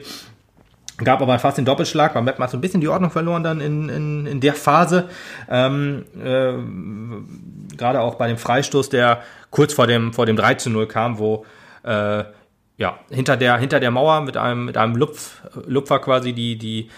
Gab 0.99 1.23
aber 1.23 1.39
fast 1.39 1.59
den 1.59 1.65
Doppelschlag, 1.65 2.15
weil 2.15 2.23
Mappen 2.23 2.43
hat 2.43 2.51
so 2.51 2.57
ein 2.57 2.61
bisschen 2.61 2.81
die 2.81 2.89
Ordnung 2.89 3.11
verloren 3.11 3.45
dann 3.45 3.61
in, 3.61 3.89
in, 3.89 4.27
in 4.27 4.41
der 4.41 4.55
Phase. 4.55 5.09
Ähm, 5.49 6.05
äh, 6.23 7.77
Gerade 7.77 8.01
auch 8.01 8.17
bei 8.17 8.27
dem 8.27 8.37
Freistoß, 8.37 8.89
der 8.89 9.23
kurz 9.51 9.73
vor 9.73 9.87
dem, 9.87 10.13
vor 10.13 10.27
dem 10.27 10.37
3 10.37 10.55
zu 10.55 10.71
0 10.71 10.89
kam, 10.89 11.19
wo 11.19 11.45
äh, 11.85 12.25
ja, 12.79 12.99
hinter 13.11 13.37
der, 13.37 13.59
hinter 13.59 13.81
der 13.81 13.91
Mauer 13.91 14.23
mit 14.23 14.37
einem, 14.37 14.65
mit 14.65 14.77
einem 14.77 14.97
Lupf, 14.97 15.43
Lupfer 15.67 16.01
quasi 16.01 16.33
die, 16.33 16.57
die 16.57 16.89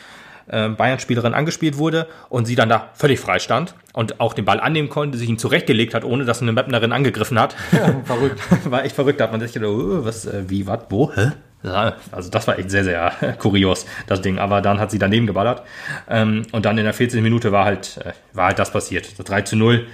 äh, 0.46 0.68
Bayern-Spielerin 0.68 1.34
angespielt 1.34 1.78
wurde 1.78 2.06
und 2.28 2.46
sie 2.46 2.54
dann 2.54 2.68
da 2.68 2.90
völlig 2.94 3.20
frei 3.20 3.38
stand 3.38 3.74
und 3.92 4.20
auch 4.20 4.34
den 4.34 4.44
Ball 4.44 4.60
annehmen 4.60 4.88
konnte, 4.88 5.18
sich 5.18 5.28
ihn 5.28 5.38
zurechtgelegt 5.38 5.94
hat, 5.94 6.04
ohne 6.04 6.24
dass 6.24 6.42
eine 6.42 6.52
Mapnerin 6.52 6.92
angegriffen 6.92 7.38
hat. 7.38 7.56
Ja, 7.72 8.02
verrückt. 8.04 8.40
War 8.70 8.84
echt 8.84 8.94
verrückt, 8.94 9.20
da 9.20 9.24
hat 9.24 9.32
man 9.32 9.40
sich 9.40 9.52
gedacht, 9.52 9.70
oh, 9.70 10.04
was, 10.04 10.26
äh, 10.26 10.44
wie, 10.48 10.66
was, 10.66 10.80
wo, 10.88 11.12
hä? 11.14 11.32
Also 11.62 12.30
das 12.30 12.46
war 12.46 12.58
echt 12.58 12.70
sehr, 12.70 12.84
sehr 12.84 13.36
kurios, 13.38 13.86
das 14.06 14.22
Ding. 14.22 14.38
Aber 14.38 14.62
dann 14.62 14.80
hat 14.80 14.90
sie 14.90 14.98
daneben 14.98 15.26
geballert. 15.26 15.62
Ähm, 16.08 16.46
und 16.52 16.64
dann 16.64 16.78
in 16.78 16.84
der 16.84 16.94
14. 16.94 17.22
Minute 17.22 17.52
war 17.52 17.64
halt, 17.64 17.98
äh, 18.04 18.12
war 18.32 18.46
halt 18.46 18.58
das 18.58 18.72
passiert. 18.72 19.18
Das 19.18 19.26
3 19.26 19.42
zu 19.42 19.56
0. 19.56 19.86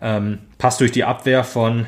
Ähm, 0.00 0.38
Pass 0.58 0.78
durch 0.78 0.92
die 0.92 1.04
Abwehr 1.04 1.42
von 1.44 1.86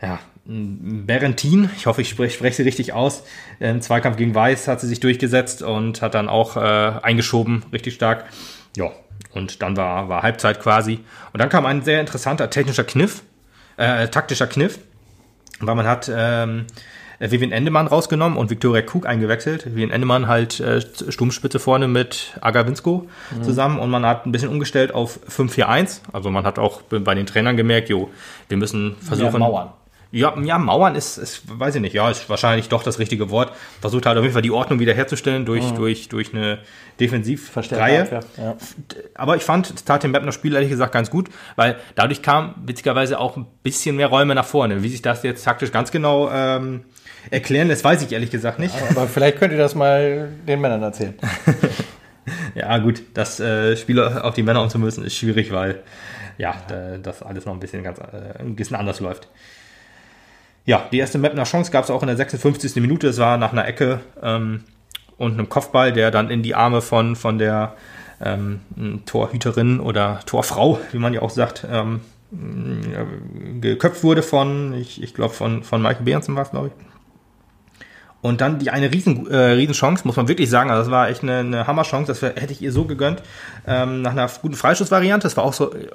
ja, 0.00 0.18
Berentin. 0.44 1.70
Ich 1.76 1.86
hoffe, 1.86 2.02
ich 2.02 2.08
spreche 2.08 2.36
sprech 2.36 2.56
sie 2.56 2.62
richtig 2.62 2.92
aus. 2.92 3.24
Im 3.58 3.80
Zweikampf 3.80 4.16
gegen 4.16 4.34
Weiß 4.34 4.68
hat 4.68 4.80
sie 4.80 4.86
sich 4.86 5.00
durchgesetzt 5.00 5.62
und 5.62 6.02
hat 6.02 6.14
dann 6.14 6.28
auch 6.28 6.56
äh, 6.56 6.60
eingeschoben, 7.02 7.64
richtig 7.72 7.94
stark. 7.94 8.26
Ja, 8.76 8.92
und 9.32 9.62
dann 9.62 9.76
war, 9.76 10.08
war 10.08 10.22
Halbzeit 10.22 10.60
quasi. 10.60 11.00
Und 11.32 11.40
dann 11.40 11.48
kam 11.48 11.66
ein 11.66 11.82
sehr 11.82 12.00
interessanter 12.00 12.48
technischer 12.48 12.84
Kniff, 12.84 13.22
äh, 13.76 14.06
taktischer 14.08 14.46
Kniff, 14.46 14.78
weil 15.60 15.74
man 15.74 15.86
hat 15.86 16.10
ähm, 16.14 16.66
äh, 17.18 17.30
Vivian 17.30 17.52
Endemann 17.52 17.86
rausgenommen 17.86 18.38
und 18.38 18.50
Viktoria 18.50 18.82
Kug 18.82 19.06
eingewechselt. 19.06 19.66
Vivian 19.66 19.90
Endemann 19.90 20.28
halt 20.28 20.60
äh, 20.60 20.80
Stummspitze 20.80 21.58
vorne 21.58 21.88
mit 21.88 22.36
Agavinsko 22.40 23.08
mhm. 23.36 23.42
zusammen 23.42 23.78
und 23.78 23.90
man 23.90 24.04
hat 24.04 24.26
ein 24.26 24.32
bisschen 24.32 24.48
umgestellt 24.48 24.94
auf 24.94 25.20
5-4-1. 25.28 26.00
Also 26.12 26.30
man 26.30 26.44
hat 26.44 26.58
auch 26.58 26.82
bei 26.82 27.14
den 27.14 27.26
Trainern 27.26 27.56
gemerkt, 27.56 27.88
jo, 27.88 28.10
wir 28.48 28.56
müssen 28.56 28.96
versuchen. 29.00 29.32
Ja, 29.32 29.38
Mauern. 29.38 29.68
Ja, 30.12 30.34
ja, 30.40 30.56
Mauern 30.58 30.94
ist, 30.94 31.18
ist, 31.18 31.42
weiß 31.58 31.74
ich 31.74 31.80
nicht, 31.80 31.92
ja, 31.92 32.08
ist 32.08 32.30
wahrscheinlich 32.30 32.68
doch 32.68 32.84
das 32.84 32.98
richtige 32.98 33.28
Wort. 33.28 33.52
Versucht 33.80 34.06
halt 34.06 34.16
auf 34.16 34.22
jeden 34.22 34.32
Fall 34.32 34.42
die 34.42 34.52
Ordnung 34.52 34.78
wiederherzustellen 34.78 35.44
durch, 35.44 35.72
mhm. 35.72 35.74
durch, 35.74 36.08
durch 36.08 36.32
eine 36.32 36.60
Defensivreihe. 37.00 38.22
Ja. 38.38 38.56
Aber 39.14 39.36
ich 39.36 39.42
fand, 39.42 39.84
tat 39.84 40.04
dem 40.04 40.12
Mapner 40.12 40.32
Spiel 40.32 40.54
ehrlich 40.54 40.70
gesagt 40.70 40.92
ganz 40.92 41.10
gut, 41.10 41.28
weil 41.56 41.76
dadurch 41.96 42.22
kam 42.22 42.54
witzigerweise 42.64 43.18
auch 43.18 43.36
ein 43.36 43.46
bisschen 43.64 43.96
mehr 43.96 44.06
Räume 44.06 44.34
nach 44.34 44.46
vorne. 44.46 44.82
Wie 44.82 44.88
sich 44.88 45.02
das 45.02 45.24
jetzt 45.24 45.44
taktisch 45.44 45.72
ganz 45.72 45.90
genau 45.90 46.30
ähm, 46.30 46.84
erklären 47.30 47.68
lässt, 47.68 47.84
weiß 47.84 48.02
ich 48.02 48.12
ehrlich 48.12 48.30
gesagt 48.30 48.58
nicht. 48.58 48.74
Aber 48.90 49.06
vielleicht 49.06 49.38
könnt 49.38 49.52
ihr 49.52 49.58
das 49.58 49.74
mal 49.74 50.28
den 50.46 50.60
Männern 50.60 50.82
erzählen. 50.82 51.14
ja, 52.54 52.78
gut, 52.78 53.02
das 53.14 53.40
äh, 53.40 53.76
Spiel 53.76 54.00
auf 54.00 54.34
die 54.34 54.42
Männer 54.42 54.62
umzumüssen 54.62 55.04
ist 55.04 55.16
schwierig, 55.16 55.52
weil 55.52 55.82
ja, 56.38 56.54
da, 56.68 56.98
das 56.98 57.22
alles 57.22 57.46
noch 57.46 57.54
ein 57.54 57.60
bisschen 57.60 57.82
ganz 57.82 57.98
äh, 57.98 58.40
ein 58.40 58.56
bisschen 58.56 58.76
anders 58.76 59.00
läuft. 59.00 59.28
Ja, 60.64 60.88
die 60.90 60.98
erste 60.98 61.18
Mapner 61.18 61.44
Chance 61.44 61.70
gab 61.70 61.84
es 61.84 61.90
auch 61.90 62.02
in 62.02 62.08
der 62.08 62.16
56. 62.16 62.76
Minute. 62.76 63.08
Es 63.08 63.18
war 63.18 63.38
nach 63.38 63.52
einer 63.52 63.66
Ecke 63.66 64.00
ähm, 64.20 64.64
und 65.16 65.34
einem 65.34 65.48
Kopfball, 65.48 65.92
der 65.92 66.10
dann 66.10 66.28
in 66.28 66.42
die 66.42 66.54
Arme 66.54 66.82
von, 66.82 67.14
von 67.14 67.38
der 67.38 67.76
ähm, 68.20 68.60
Torhüterin 69.06 69.78
oder 69.78 70.20
Torfrau, 70.26 70.80
wie 70.90 70.98
man 70.98 71.14
ja 71.14 71.22
auch 71.22 71.30
sagt, 71.30 71.66
ähm, 71.70 72.00
geköpft 73.60 74.02
wurde 74.02 74.22
von, 74.22 74.74
ich, 74.74 75.02
ich 75.02 75.14
glaube, 75.14 75.34
von, 75.34 75.62
von 75.62 75.80
Michael 75.80 76.04
Behrensen 76.04 76.34
war 76.34 76.42
es, 76.42 76.50
glaube 76.50 76.68
ich. 76.68 76.95
Und 78.26 78.40
dann 78.40 78.58
die 78.58 78.70
eine 78.70 78.92
riesen, 78.92 79.30
äh, 79.30 79.36
riesen 79.36 79.98
muss 80.04 80.16
man 80.16 80.26
wirklich 80.26 80.50
sagen. 80.50 80.70
Also 80.70 80.82
das 80.82 80.90
war 80.90 81.08
echt 81.08 81.22
eine, 81.22 81.38
eine 81.38 81.66
Hammerchance. 81.68 82.10
Das 82.10 82.22
hätte 82.22 82.52
ich 82.52 82.60
ihr 82.60 82.72
so 82.72 82.84
gegönnt. 82.84 83.22
Ähm, 83.66 84.02
nach 84.02 84.10
einer 84.10 84.28
guten 84.42 84.56
Freischussvariante. 84.56 85.26
Das 85.26 85.36
war 85.36 85.44
auch 85.44 85.52
so 85.52 85.72
äh, 85.72 85.86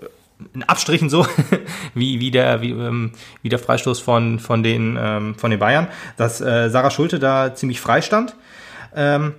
in 0.54 0.64
Abstrichen 0.64 1.10
so, 1.10 1.28
wie, 1.94 2.22
wie, 2.22 2.32
der, 2.32 2.62
wie, 2.62 2.72
ähm, 2.72 3.12
wie 3.42 3.50
der 3.50 3.60
Freistoß 3.60 4.00
von, 4.00 4.40
von, 4.40 4.64
den, 4.64 4.98
ähm, 5.00 5.36
von 5.36 5.52
den 5.52 5.60
Bayern, 5.60 5.88
dass 6.16 6.40
äh, 6.40 6.70
Sarah 6.70 6.90
Schulte 6.90 7.20
da 7.20 7.54
ziemlich 7.54 7.82
frei 7.82 8.02
stand. 8.02 8.34
Ähm, 8.96 9.34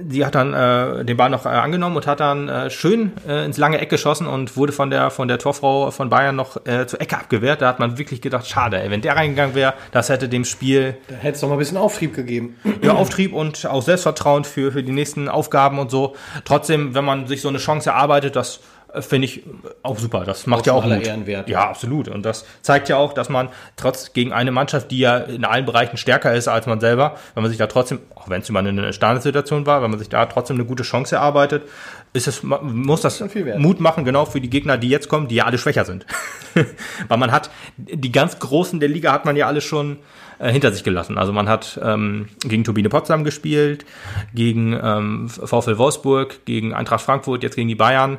die 0.00 0.24
hat 0.24 0.34
dann 0.34 0.54
äh, 0.54 1.04
den 1.04 1.16
Ball 1.16 1.30
noch 1.30 1.46
äh, 1.46 1.50
angenommen 1.50 1.96
und 1.96 2.06
hat 2.06 2.20
dann 2.20 2.48
äh, 2.48 2.70
schön 2.70 3.12
äh, 3.28 3.44
ins 3.44 3.58
lange 3.58 3.78
Eck 3.78 3.90
geschossen 3.90 4.26
und 4.26 4.56
wurde 4.56 4.72
von 4.72 4.90
der 4.90 5.10
von 5.10 5.28
der 5.28 5.38
Torfrau 5.38 5.90
von 5.90 6.08
Bayern 6.08 6.36
noch 6.36 6.64
äh, 6.66 6.86
zur 6.86 7.00
Ecke 7.00 7.16
abgewehrt. 7.16 7.62
Da 7.62 7.68
hat 7.68 7.78
man 7.78 7.98
wirklich 7.98 8.20
gedacht, 8.20 8.46
schade, 8.46 8.80
ey, 8.80 8.90
wenn 8.90 9.00
der 9.00 9.16
reingegangen 9.16 9.54
wäre, 9.54 9.74
das 9.92 10.08
hätte 10.08 10.28
dem 10.28 10.44
Spiel. 10.44 10.96
Da 11.08 11.16
hätte 11.16 11.34
es 11.34 11.40
doch 11.40 11.48
mal 11.48 11.54
ein 11.54 11.58
bisschen 11.58 11.76
Auftrieb 11.76 12.14
gegeben. 12.14 12.56
Ja, 12.82 12.92
Auftrieb 12.94 13.32
und 13.32 13.66
auch 13.66 13.82
Selbstvertrauen 13.82 14.44
für, 14.44 14.72
für 14.72 14.82
die 14.82 14.92
nächsten 14.92 15.28
Aufgaben 15.28 15.78
und 15.78 15.90
so. 15.90 16.14
Trotzdem, 16.44 16.94
wenn 16.94 17.04
man 17.04 17.26
sich 17.26 17.40
so 17.40 17.48
eine 17.48 17.58
Chance 17.58 17.90
erarbeitet, 17.90 18.36
das 18.36 18.60
finde 19.00 19.26
ich 19.26 19.42
auch 19.82 19.98
super. 19.98 20.24
Das 20.24 20.46
macht 20.46 20.66
ja 20.66 20.72
auch 20.72 20.84
Mut. 20.84 21.06
Ehrenwert. 21.06 21.48
Ja, 21.48 21.68
absolut. 21.68 22.08
Und 22.08 22.24
das 22.24 22.44
zeigt 22.62 22.88
ja 22.88 22.96
auch, 22.96 23.12
dass 23.12 23.28
man 23.28 23.48
trotz 23.76 24.12
gegen 24.12 24.32
eine 24.32 24.50
Mannschaft, 24.50 24.90
die 24.90 24.98
ja 24.98 25.18
in 25.18 25.44
allen 25.44 25.64
Bereichen 25.64 25.96
stärker 25.96 26.34
ist 26.34 26.48
als 26.48 26.66
man 26.66 26.80
selber, 26.80 27.16
wenn 27.34 27.42
man 27.42 27.50
sich 27.50 27.58
da 27.58 27.66
trotzdem, 27.66 28.00
auch 28.14 28.28
wenn 28.28 28.42
es 28.42 28.48
über 28.48 28.60
eine 28.60 28.92
Standardsituation 28.92 29.66
war, 29.66 29.82
wenn 29.82 29.90
man 29.90 29.98
sich 29.98 30.08
da 30.08 30.26
trotzdem 30.26 30.56
eine 30.56 30.64
gute 30.64 30.82
Chance 30.82 31.16
erarbeitet, 31.16 31.62
ist 32.12 32.28
es, 32.28 32.42
muss 32.42 33.00
das 33.00 33.22
Mut 33.58 33.80
machen, 33.80 34.04
genau 34.04 34.24
für 34.24 34.40
die 34.40 34.50
Gegner, 34.50 34.78
die 34.78 34.88
jetzt 34.88 35.08
kommen, 35.08 35.26
die 35.26 35.34
ja 35.36 35.46
alle 35.46 35.58
schwächer 35.58 35.84
sind. 35.84 36.06
Weil 37.08 37.18
man 37.18 37.32
hat, 37.32 37.50
die 37.76 38.12
ganz 38.12 38.38
Großen 38.38 38.78
der 38.78 38.88
Liga 38.88 39.12
hat 39.12 39.24
man 39.24 39.34
ja 39.34 39.46
alle 39.48 39.60
schon 39.60 39.98
äh, 40.38 40.50
hinter 40.50 40.72
sich 40.72 40.84
gelassen. 40.84 41.18
Also 41.18 41.32
man 41.32 41.48
hat 41.48 41.78
ähm, 41.82 42.28
gegen 42.40 42.64
Turbine 42.64 42.88
Potsdam 42.88 43.24
gespielt, 43.24 43.84
gegen 44.34 44.78
ähm, 44.80 45.28
VfL 45.28 45.78
Wolfsburg, 45.78 46.44
gegen 46.44 46.74
Eintracht 46.74 47.04
Frankfurt, 47.04 47.42
jetzt 47.42 47.56
gegen 47.56 47.68
die 47.68 47.74
Bayern. 47.74 48.18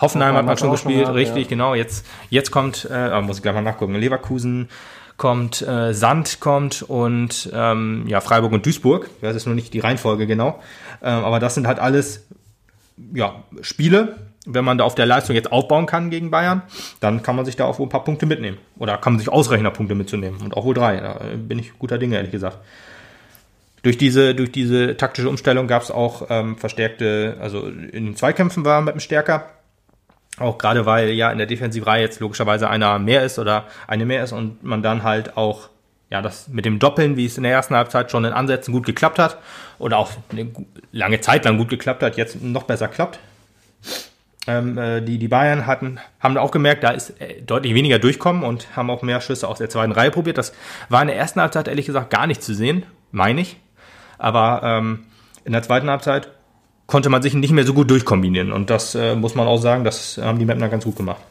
Hoffenheim 0.00 0.34
hat 0.34 0.46
man 0.46 0.56
schon 0.56 0.70
gespielt, 0.70 1.06
schon 1.06 1.14
richtig, 1.14 1.44
ja. 1.44 1.48
genau. 1.48 1.74
Jetzt, 1.74 2.06
jetzt 2.30 2.50
kommt, 2.50 2.88
äh, 2.90 3.20
muss 3.20 3.36
ich 3.36 3.42
gleich 3.42 3.54
mal 3.54 3.62
nachgucken, 3.62 3.94
Leverkusen 3.94 4.68
kommt, 5.16 5.62
äh, 5.62 5.94
Sand 5.94 6.40
kommt 6.40 6.82
und 6.82 7.50
ähm, 7.52 8.04
ja, 8.08 8.20
Freiburg 8.20 8.52
und 8.52 8.66
Duisburg. 8.66 9.08
Ich 9.16 9.22
weiß 9.22 9.34
jetzt 9.34 9.46
nur 9.46 9.54
nicht 9.54 9.72
die 9.72 9.80
Reihenfolge 9.80 10.26
genau. 10.26 10.60
Ähm, 11.02 11.24
aber 11.24 11.38
das 11.38 11.54
sind 11.54 11.66
halt 11.66 11.78
alles 11.78 12.26
ja, 13.12 13.44
Spiele, 13.60 14.16
wenn 14.44 14.64
man 14.64 14.78
da 14.78 14.84
auf 14.84 14.94
der 14.94 15.06
Leistung 15.06 15.34
jetzt 15.34 15.50
aufbauen 15.50 15.86
kann 15.86 16.10
gegen 16.10 16.30
Bayern, 16.30 16.62
dann 17.00 17.22
kann 17.22 17.36
man 17.36 17.44
sich 17.44 17.56
da 17.56 17.64
auch 17.64 17.78
wohl 17.78 17.86
ein 17.86 17.90
paar 17.90 18.04
Punkte 18.04 18.26
mitnehmen. 18.26 18.58
Oder 18.78 18.98
kann 18.98 19.14
man 19.14 19.20
sich 19.20 19.28
ausrechnen, 19.28 19.72
Punkte 19.72 19.94
mitzunehmen. 19.94 20.40
Und 20.42 20.56
auch 20.56 20.64
wohl 20.64 20.74
drei. 20.74 21.00
Da 21.00 21.20
bin 21.36 21.58
ich 21.58 21.78
guter 21.78 21.98
Dinge, 21.98 22.16
ehrlich 22.16 22.32
gesagt. 22.32 22.58
Durch 23.82 23.98
diese, 23.98 24.34
durch 24.34 24.50
diese 24.50 24.96
taktische 24.96 25.28
Umstellung 25.28 25.66
gab 25.66 25.82
es 25.82 25.90
auch 25.90 26.26
ähm, 26.30 26.56
verstärkte, 26.56 27.36
also 27.40 27.66
in 27.66 28.06
den 28.06 28.16
Zweikämpfen 28.16 28.64
war 28.64 28.80
Mappen 28.80 29.00
stärker. 29.00 29.50
Auch 30.38 30.58
gerade 30.58 30.86
weil 30.86 31.10
ja 31.10 31.30
in 31.30 31.38
der 31.38 31.46
Defensivreihe 31.46 32.02
jetzt 32.02 32.20
logischerweise 32.20 32.68
einer 32.68 32.98
mehr 32.98 33.24
ist 33.24 33.38
oder 33.38 33.66
eine 33.86 34.04
mehr 34.04 34.24
ist 34.24 34.32
und 34.32 34.64
man 34.64 34.82
dann 34.82 35.02
halt 35.02 35.36
auch 35.36 35.68
ja, 36.10 36.22
das 36.22 36.48
mit 36.48 36.64
dem 36.64 36.78
Doppeln, 36.78 37.16
wie 37.16 37.26
es 37.26 37.36
in 37.36 37.42
der 37.42 37.52
ersten 37.52 37.74
Halbzeit 37.74 38.10
schon 38.10 38.24
in 38.24 38.32
Ansätzen 38.32 38.72
gut 38.72 38.86
geklappt 38.86 39.18
hat 39.18 39.38
oder 39.78 39.98
auch 39.98 40.12
eine 40.30 40.50
lange 40.92 41.20
Zeit 41.20 41.44
lang 41.44 41.58
gut 41.58 41.68
geklappt 41.68 42.02
hat, 42.02 42.16
jetzt 42.16 42.40
noch 42.42 42.64
besser 42.64 42.88
klappt. 42.88 43.18
Ähm, 44.46 44.76
äh, 44.76 45.00
die, 45.00 45.18
die 45.18 45.28
Bayern 45.28 45.66
hatten, 45.66 45.98
haben 46.20 46.36
auch 46.36 46.50
gemerkt, 46.50 46.84
da 46.84 46.90
ist 46.90 47.18
äh, 47.20 47.40
deutlich 47.40 47.74
weniger 47.74 47.98
durchkommen 47.98 48.42
und 48.42 48.76
haben 48.76 48.90
auch 48.90 49.02
mehr 49.02 49.20
Schüsse 49.20 49.48
aus 49.48 49.58
der 49.58 49.70
zweiten 49.70 49.92
Reihe 49.92 50.10
probiert. 50.10 50.36
Das 50.36 50.52
war 50.90 51.00
in 51.00 51.08
der 51.08 51.16
ersten 51.16 51.40
Halbzeit 51.40 51.66
ehrlich 51.68 51.86
gesagt 51.86 52.10
gar 52.10 52.26
nicht 52.26 52.42
zu 52.42 52.54
sehen, 52.54 52.84
meine 53.10 53.40
ich. 53.40 53.56
Aber 54.18 54.60
ähm, 54.62 55.06
in 55.44 55.52
der 55.52 55.62
zweiten 55.62 55.88
Halbzeit 55.88 56.28
konnte 56.86 57.08
man 57.08 57.22
sich 57.22 57.34
nicht 57.34 57.52
mehr 57.52 57.64
so 57.64 57.72
gut 57.72 57.90
durchkombinieren. 57.90 58.52
Und 58.52 58.68
das 58.68 58.94
äh, 58.94 59.14
muss 59.14 59.34
man 59.34 59.46
auch 59.46 59.58
sagen, 59.58 59.84
das 59.84 60.18
haben 60.18 60.38
die 60.38 60.44
Mapner 60.44 60.68
ganz 60.68 60.84
gut 60.84 60.96
gemacht. 60.96 61.22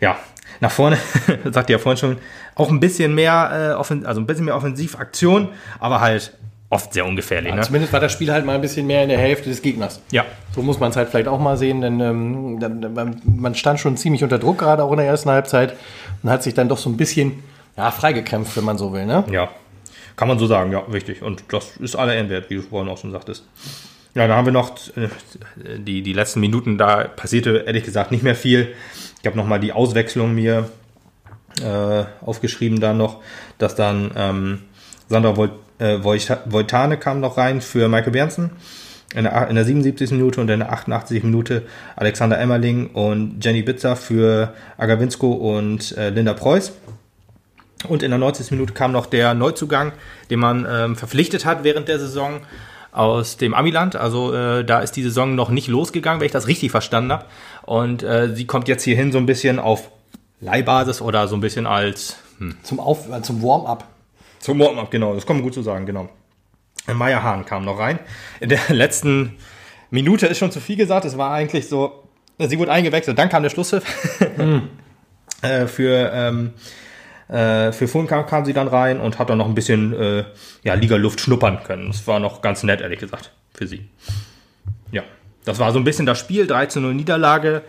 Ja, 0.00 0.16
nach 0.60 0.70
vorne, 0.70 0.98
sagt 1.44 1.68
ihr 1.68 1.76
ja 1.76 1.82
vorhin 1.82 1.98
schon, 1.98 2.18
auch 2.54 2.70
ein 2.70 2.80
bisschen 2.80 3.14
mehr, 3.14 3.76
äh, 3.78 4.06
also 4.06 4.20
ein 4.20 4.26
bisschen 4.26 4.46
mehr 4.46 4.56
Offensivaktion, 4.56 5.50
aber 5.78 6.00
halt 6.00 6.32
oft 6.68 6.92
sehr 6.92 7.06
ungefährlich. 7.06 7.50
Ja, 7.50 7.56
ne? 7.56 7.62
Zumindest 7.62 7.92
war 7.92 8.00
das 8.00 8.12
Spiel 8.12 8.32
halt 8.32 8.44
mal 8.44 8.54
ein 8.54 8.60
bisschen 8.60 8.86
mehr 8.86 9.02
in 9.02 9.08
der 9.08 9.18
Hälfte 9.18 9.48
des 9.48 9.62
Gegners. 9.62 10.00
Ja. 10.10 10.24
So 10.54 10.62
muss 10.62 10.80
man 10.80 10.90
es 10.90 10.96
halt 10.96 11.08
vielleicht 11.08 11.28
auch 11.28 11.38
mal 11.38 11.56
sehen, 11.56 11.80
denn 11.80 12.00
ähm, 12.00 13.20
man 13.24 13.54
stand 13.54 13.78
schon 13.78 13.96
ziemlich 13.96 14.22
unter 14.24 14.38
Druck, 14.38 14.58
gerade 14.58 14.82
auch 14.82 14.90
in 14.92 14.98
der 14.98 15.06
ersten 15.06 15.30
Halbzeit, 15.30 15.74
und 16.22 16.30
hat 16.30 16.42
sich 16.42 16.54
dann 16.54 16.68
doch 16.68 16.78
so 16.78 16.90
ein 16.90 16.96
bisschen 16.96 17.42
ja, 17.76 17.90
freigekämpft, 17.90 18.56
wenn 18.56 18.64
man 18.64 18.78
so 18.78 18.92
will. 18.92 19.06
Ne? 19.06 19.24
Ja, 19.30 19.50
kann 20.16 20.28
man 20.28 20.38
so 20.38 20.46
sagen, 20.46 20.72
ja, 20.72 20.80
richtig. 20.80 21.22
Und 21.22 21.44
das 21.48 21.76
ist 21.76 21.94
aller 21.94 22.14
Ehrenwert, 22.14 22.50
wie 22.50 22.56
du 22.56 22.62
vorhin 22.62 22.90
auch 22.90 22.98
schon 22.98 23.12
sagtest. 23.12 23.44
Ja, 24.14 24.26
da 24.26 24.34
haben 24.34 24.46
wir 24.46 24.52
noch 24.52 24.72
äh, 24.96 25.08
die, 25.78 26.02
die 26.02 26.14
letzten 26.14 26.40
Minuten, 26.40 26.78
da 26.78 27.04
passierte 27.04 27.64
ehrlich 27.66 27.84
gesagt 27.84 28.10
nicht 28.10 28.24
mehr 28.24 28.34
viel. 28.34 28.74
Ich 29.20 29.26
habe 29.26 29.36
nochmal 29.36 29.60
die 29.60 29.72
Auswechslung 29.72 30.34
mir 30.34 30.70
äh, 31.62 32.04
aufgeschrieben 32.24 32.80
dann 32.80 32.96
noch, 32.96 33.20
dass 33.58 33.74
dann 33.74 34.10
ähm, 34.16 34.62
Sandra 35.08 35.36
Volt 35.36 35.52
äh, 35.78 36.02
Voitane 36.02 36.96
kam 36.96 37.20
noch 37.20 37.36
rein 37.36 37.60
für 37.60 37.88
Michael 37.88 38.12
Bernsen 38.12 38.50
in 39.14 39.24
der, 39.24 39.48
in 39.48 39.54
der 39.54 39.64
77. 39.64 40.12
Minute 40.12 40.40
und 40.40 40.50
in 40.50 40.60
der 40.60 40.72
88. 40.72 41.22
Minute 41.22 41.62
Alexander 41.96 42.38
Emmerling 42.38 42.88
und 42.88 43.44
Jenny 43.44 43.62
Bitzer 43.62 43.96
für 43.96 44.52
Agawinsko 44.78 45.32
und 45.32 45.96
äh, 45.96 46.10
Linda 46.10 46.34
Preuß. 46.34 46.72
Und 47.88 48.02
in 48.02 48.10
der 48.10 48.18
90. 48.18 48.50
Minute 48.50 48.72
kam 48.72 48.92
noch 48.92 49.06
der 49.06 49.34
Neuzugang, 49.34 49.92
den 50.30 50.40
man 50.40 50.66
ähm, 50.68 50.96
verpflichtet 50.96 51.44
hat 51.44 51.62
während 51.62 51.88
der 51.88 51.98
Saison 51.98 52.40
aus 52.90 53.36
dem 53.36 53.54
Amiland. 53.54 53.96
Also 53.96 54.34
äh, 54.34 54.64
da 54.64 54.80
ist 54.80 54.92
die 54.92 55.02
Saison 55.02 55.34
noch 55.34 55.50
nicht 55.50 55.68
losgegangen, 55.68 56.20
wenn 56.20 56.26
ich 56.26 56.32
das 56.32 56.46
richtig 56.46 56.70
verstanden 56.70 57.12
habe. 57.12 57.26
Und 57.64 58.02
äh, 58.02 58.34
sie 58.34 58.46
kommt 58.46 58.68
jetzt 58.68 58.82
hierhin 58.82 59.12
so 59.12 59.18
ein 59.18 59.26
bisschen 59.26 59.58
auf 59.58 59.90
Leihbasis 60.40 61.00
oder 61.00 61.28
so 61.28 61.36
ein 61.36 61.40
bisschen 61.40 61.66
als 61.66 62.16
hm. 62.38 62.56
zum, 62.62 62.80
äh, 62.80 63.22
zum 63.22 63.42
Warm-up. 63.42 63.84
Zum 64.38 64.58
Warm-up, 64.58 64.90
genau. 64.90 65.14
Das 65.14 65.26
kann 65.26 65.36
man 65.36 65.42
gut 65.42 65.54
so 65.54 65.62
sagen, 65.62 65.86
genau. 65.86 66.08
Meier 66.92 67.22
Hahn 67.22 67.44
kam 67.44 67.64
noch 67.64 67.78
rein. 67.78 67.98
In 68.40 68.48
der 68.48 68.60
letzten 68.68 69.36
Minute 69.90 70.26
ist 70.26 70.38
schon 70.38 70.52
zu 70.52 70.60
viel 70.60 70.76
gesagt. 70.76 71.04
Es 71.04 71.18
war 71.18 71.32
eigentlich 71.32 71.68
so, 71.68 72.04
sie 72.38 72.58
wurde 72.58 72.72
eingewechselt. 72.72 73.18
Dann 73.18 73.28
kam 73.28 73.42
der 73.42 73.50
Schlusspfiff. 73.50 73.84
Hm. 74.36 74.68
äh, 75.42 75.66
für 75.66 76.10
ähm, 76.12 76.52
äh, 77.28 77.72
für 77.72 77.88
Fulham 77.88 78.26
kam 78.26 78.44
sie 78.44 78.52
dann 78.52 78.68
rein 78.68 79.00
und 79.00 79.18
hat 79.18 79.30
dann 79.30 79.38
noch 79.38 79.46
ein 79.48 79.54
bisschen 79.54 79.92
äh, 79.94 80.24
ja, 80.62 80.74
Liga-Luft 80.74 81.20
schnuppern 81.20 81.62
können. 81.64 81.88
Das 81.88 82.06
war 82.06 82.20
noch 82.20 82.40
ganz 82.40 82.62
nett, 82.62 82.80
ehrlich 82.80 83.00
gesagt, 83.00 83.32
für 83.52 83.66
sie. 83.66 83.88
Ja, 84.92 85.02
das 85.44 85.58
war 85.58 85.72
so 85.72 85.78
ein 85.78 85.84
bisschen 85.84 86.06
das 86.06 86.18
Spiel. 86.18 86.46
13-0 86.46 86.92
Niederlage. 86.92 87.62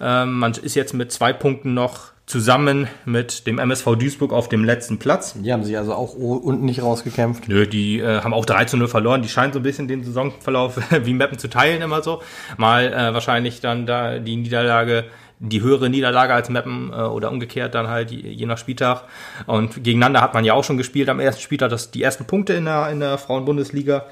Ähm, 0.00 0.38
man 0.38 0.52
ist 0.52 0.74
jetzt 0.74 0.94
mit 0.94 1.12
zwei 1.12 1.32
Punkten 1.32 1.74
noch 1.74 2.12
zusammen 2.32 2.88
mit 3.04 3.46
dem 3.46 3.58
MSV 3.58 3.94
Duisburg 3.96 4.32
auf 4.32 4.48
dem 4.48 4.64
letzten 4.64 4.98
Platz. 4.98 5.34
Die 5.36 5.52
haben 5.52 5.64
sich 5.64 5.76
also 5.76 5.92
auch 5.92 6.14
unten 6.14 6.64
nicht 6.64 6.82
rausgekämpft. 6.82 7.46
Nö, 7.46 7.66
die 7.66 8.00
äh, 8.00 8.22
haben 8.22 8.32
auch 8.32 8.46
3 8.46 8.64
zu 8.64 8.78
0 8.78 8.88
verloren. 8.88 9.20
Die 9.20 9.28
scheinen 9.28 9.52
so 9.52 9.58
ein 9.58 9.62
bisschen 9.62 9.86
den 9.86 10.02
Saisonverlauf 10.02 10.80
wie 11.04 11.12
Mappen 11.12 11.38
zu 11.38 11.48
teilen 11.48 11.82
immer 11.82 12.02
so. 12.02 12.22
Mal 12.56 12.90
äh, 12.90 13.12
wahrscheinlich 13.12 13.60
dann 13.60 13.84
da 13.84 14.18
die 14.18 14.36
Niederlage, 14.36 15.04
die 15.40 15.60
höhere 15.60 15.90
Niederlage 15.90 16.32
als 16.32 16.48
Mappen 16.48 16.90
äh, 16.90 17.02
oder 17.02 17.30
umgekehrt 17.30 17.74
dann 17.74 17.88
halt 17.88 18.10
je 18.10 18.46
nach 18.46 18.56
Spieltag. 18.56 19.04
Und 19.44 19.84
gegeneinander 19.84 20.22
hat 20.22 20.32
man 20.32 20.46
ja 20.46 20.54
auch 20.54 20.64
schon 20.64 20.78
gespielt 20.78 21.10
am 21.10 21.20
ersten 21.20 21.42
Spieltag. 21.42 21.68
Das 21.68 21.90
die 21.90 22.02
ersten 22.02 22.24
Punkte 22.24 22.54
in 22.54 22.64
der, 22.64 22.88
in 22.88 23.00
der 23.00 23.18
Frauenbundesliga. 23.18 24.06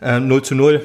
Äh, 0.00 0.18
0 0.18 0.42
zu 0.42 0.56
0. 0.56 0.82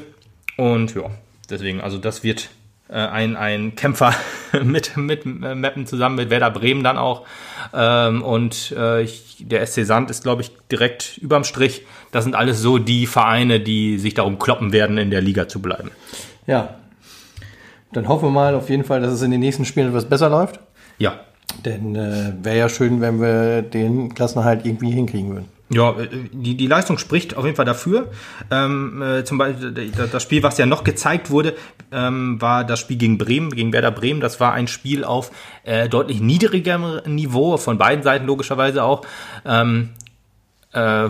Und 0.58 0.94
ja, 0.94 1.10
deswegen, 1.50 1.82
also 1.82 1.98
das 1.98 2.22
wird 2.22 2.52
äh, 2.92 2.96
ein, 2.96 3.38
ein 3.38 3.76
Kämpfer 3.76 4.14
mit, 4.64 4.98
mit 4.98 5.26
äh, 5.26 5.56
Meppen 5.56 5.88
zusammen 5.88 6.18
mit 6.18 6.30
Werder 6.30 6.52
Bremen 6.52 6.84
dann 6.84 6.98
auch. 6.98 7.26
Ähm, 7.74 8.22
und 8.22 8.74
äh, 8.78 9.02
ich, 9.02 9.38
der 9.40 9.66
SC 9.66 9.86
Sand 9.86 10.12
ist, 10.12 10.24
glaube 10.24 10.42
ich, 10.42 10.52
direkt 10.70 11.18
überm 11.18 11.44
Strich. 11.44 11.86
Das 12.12 12.26
sind 12.26 12.36
alles 12.36 12.60
so 12.60 12.78
die 12.78 13.08
Vereine, 13.08 13.62
die 13.62 13.98
sich 13.98 14.14
darum 14.14 14.40
kloppen 14.40 14.74
werden, 14.74 14.98
in 14.98 15.10
der 15.10 15.22
Liga 15.22 15.48
zu 15.48 15.62
bleiben. 15.62 15.92
Ja. 16.48 16.76
Dann 17.94 18.08
hoffen 18.08 18.28
wir 18.28 18.32
mal 18.32 18.56
auf 18.56 18.70
jeden 18.70 18.84
Fall, 18.84 19.02
dass 19.02 19.14
es 19.14 19.22
in 19.22 19.32
den 19.32 19.40
nächsten 19.40 19.66
Spielen 19.66 19.88
etwas 19.88 20.06
besser 20.06 20.30
läuft. 20.30 20.60
Ja. 20.98 21.20
Denn 21.66 21.96
äh, 21.96 22.34
wäre 22.42 22.58
ja 22.58 22.70
schön, 22.70 23.02
wenn 23.02 23.22
wir 23.22 23.62
den 23.62 24.14
Klassenerhalt 24.14 24.66
irgendwie 24.66 24.92
hinkriegen 24.92 25.32
würden. 25.32 25.50
Ja, 25.74 25.98
äh, 25.98 26.08
die, 26.32 26.56
die 26.56 26.68
Leistung 26.68 26.98
spricht 26.98 27.38
auf 27.38 27.46
jeden 27.46 27.56
Fall 27.56 27.66
dafür. 27.66 28.12
Ähm, 28.50 29.02
äh, 29.02 29.24
zum 29.24 29.38
Beispiel 29.38 29.92
das 30.12 30.22
Spiel, 30.22 30.44
was 30.44 30.58
ja 30.58 30.66
noch 30.66 30.84
gezeigt 30.84 31.30
wurde, 31.30 31.56
ähm, 31.92 32.42
war 32.42 32.64
das 32.66 32.80
Spiel 32.80 32.98
gegen 32.98 33.18
Bremen, 33.18 33.52
gegen 33.52 33.72
Werder 33.72 33.92
Bremen. 33.92 34.20
Das 34.20 34.40
war 34.40 34.54
ein 34.54 34.68
Spiel 34.68 35.04
auf 35.04 35.32
äh, 35.64 35.88
deutlich 35.88 36.20
niedrigerem 36.20 37.02
Niveau, 37.06 37.58
von 37.58 37.78
beiden 37.78 38.04
Seiten 38.04 38.26
logischerweise 38.26 38.84
auch. 38.84 39.04
Ähm, 39.46 39.90
äh, 40.74 41.10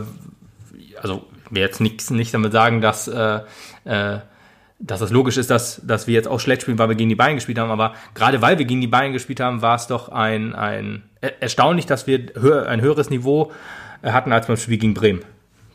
also 1.01 1.25
will 1.49 1.61
jetzt 1.61 1.81
nichts 1.81 2.09
nicht 2.11 2.33
damit 2.33 2.51
sagen, 2.51 2.81
dass 2.81 3.07
äh, 3.07 3.39
äh, 3.85 4.19
dass 4.83 5.01
es 5.01 5.11
logisch 5.11 5.37
ist, 5.37 5.51
dass, 5.51 5.79
dass 5.85 6.07
wir 6.07 6.15
jetzt 6.15 6.27
auch 6.27 6.39
schlecht 6.39 6.63
spielen, 6.63 6.79
weil 6.79 6.89
wir 6.89 6.95
gegen 6.95 7.09
die 7.09 7.15
Bayern 7.15 7.35
gespielt 7.35 7.59
haben, 7.59 7.69
aber 7.69 7.93
gerade 8.15 8.41
weil 8.41 8.57
wir 8.57 8.65
gegen 8.65 8.81
die 8.81 8.87
Bayern 8.87 9.13
gespielt 9.13 9.39
haben, 9.39 9.61
war 9.61 9.75
es 9.75 9.85
doch 9.85 10.09
ein, 10.09 10.55
ein 10.55 11.03
erstaunlich, 11.39 11.85
dass 11.85 12.07
wir 12.07 12.31
höher, 12.33 12.67
ein 12.67 12.81
höheres 12.81 13.11
Niveau 13.11 13.51
hatten 14.03 14.31
als 14.31 14.47
beim 14.47 14.57
Spiel 14.57 14.77
gegen 14.77 14.93
Bremen. 14.93 15.21